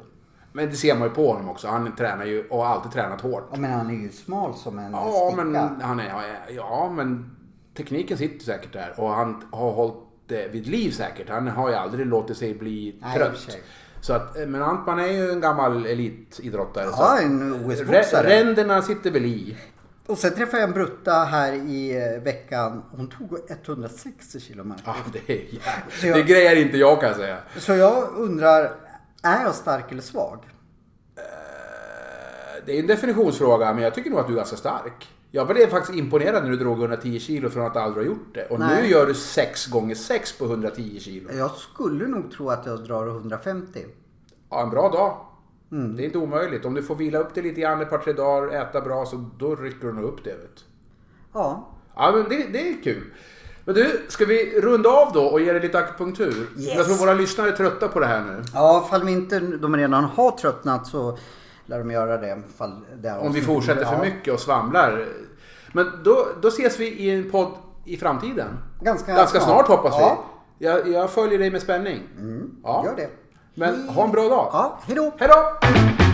[0.59, 1.69] Men det ser man ju på honom också.
[1.69, 3.49] Han tränar ju och har alltid tränat hårt.
[3.53, 5.45] Ja, men han är ju smal som en Ja, sticka.
[5.45, 6.13] men han är,
[6.57, 7.31] ja, men
[7.77, 9.95] tekniken sitter säkert där och han har hållit
[10.27, 11.29] det vid liv säkert.
[11.29, 13.57] Han har ju aldrig låtit sig bli Nej, trött.
[14.01, 16.85] Så att, men Antman är ju en gammal elitidrottare.
[16.97, 18.27] Ja, en OS-boxare.
[18.29, 19.57] Ränderna sitter väl i.
[20.07, 22.83] Och sen träffade jag en brutta här i eh, veckan.
[22.91, 24.83] Hon tog 160 kilometer.
[24.87, 25.45] Ja, det, är,
[26.07, 27.39] jag- det grejer inte jag kan jag säga.
[27.57, 28.73] Så jag undrar,
[29.23, 30.39] är jag stark eller svag?
[32.67, 35.09] Det är en definitionsfråga, men jag tycker nog att du är ganska stark.
[35.31, 38.47] Jag blev faktiskt imponerad när du drog 110 kilo från att aldrig ha gjort det.
[38.47, 38.83] Och Nej.
[38.83, 41.31] nu gör du 6 gånger 6 på 110 kilo.
[41.33, 43.85] Jag skulle nog tro att jag drar 150.
[44.51, 45.17] Ja, en bra dag.
[45.73, 45.97] Mm.
[45.97, 46.65] Det är inte omöjligt.
[46.65, 49.31] Om du får vila upp dig lite grann ett par tre dagar, äta bra, så
[49.39, 50.31] då rycker du nog upp det.
[50.31, 50.65] Vet.
[51.33, 51.69] Ja.
[51.97, 53.13] Ja, men det, det är kul.
[53.69, 56.49] Men du, ska vi runda av då och ge dig lite akupunktur?
[56.57, 56.75] Yes.
[56.77, 58.43] Jag tror våra lyssnare är trötta på det här nu.
[58.55, 61.19] Ja, fall vi inte de redan har tröttnat så
[61.67, 62.43] lär de göra det.
[62.59, 65.05] Fall det Om vi fortsätter för mycket och svamlar.
[65.73, 67.53] Men då, då ses vi i en podd
[67.85, 68.49] i framtiden.
[68.81, 70.25] Ganska, Ganska snart hoppas ja.
[70.59, 70.67] vi.
[70.67, 72.03] Jag, jag följer dig med spänning.
[72.63, 72.85] Ja.
[72.85, 73.11] Gör det.
[73.55, 74.49] Men ha en bra dag.
[74.53, 75.13] Ja, hejdå!
[75.19, 76.08] Hej då!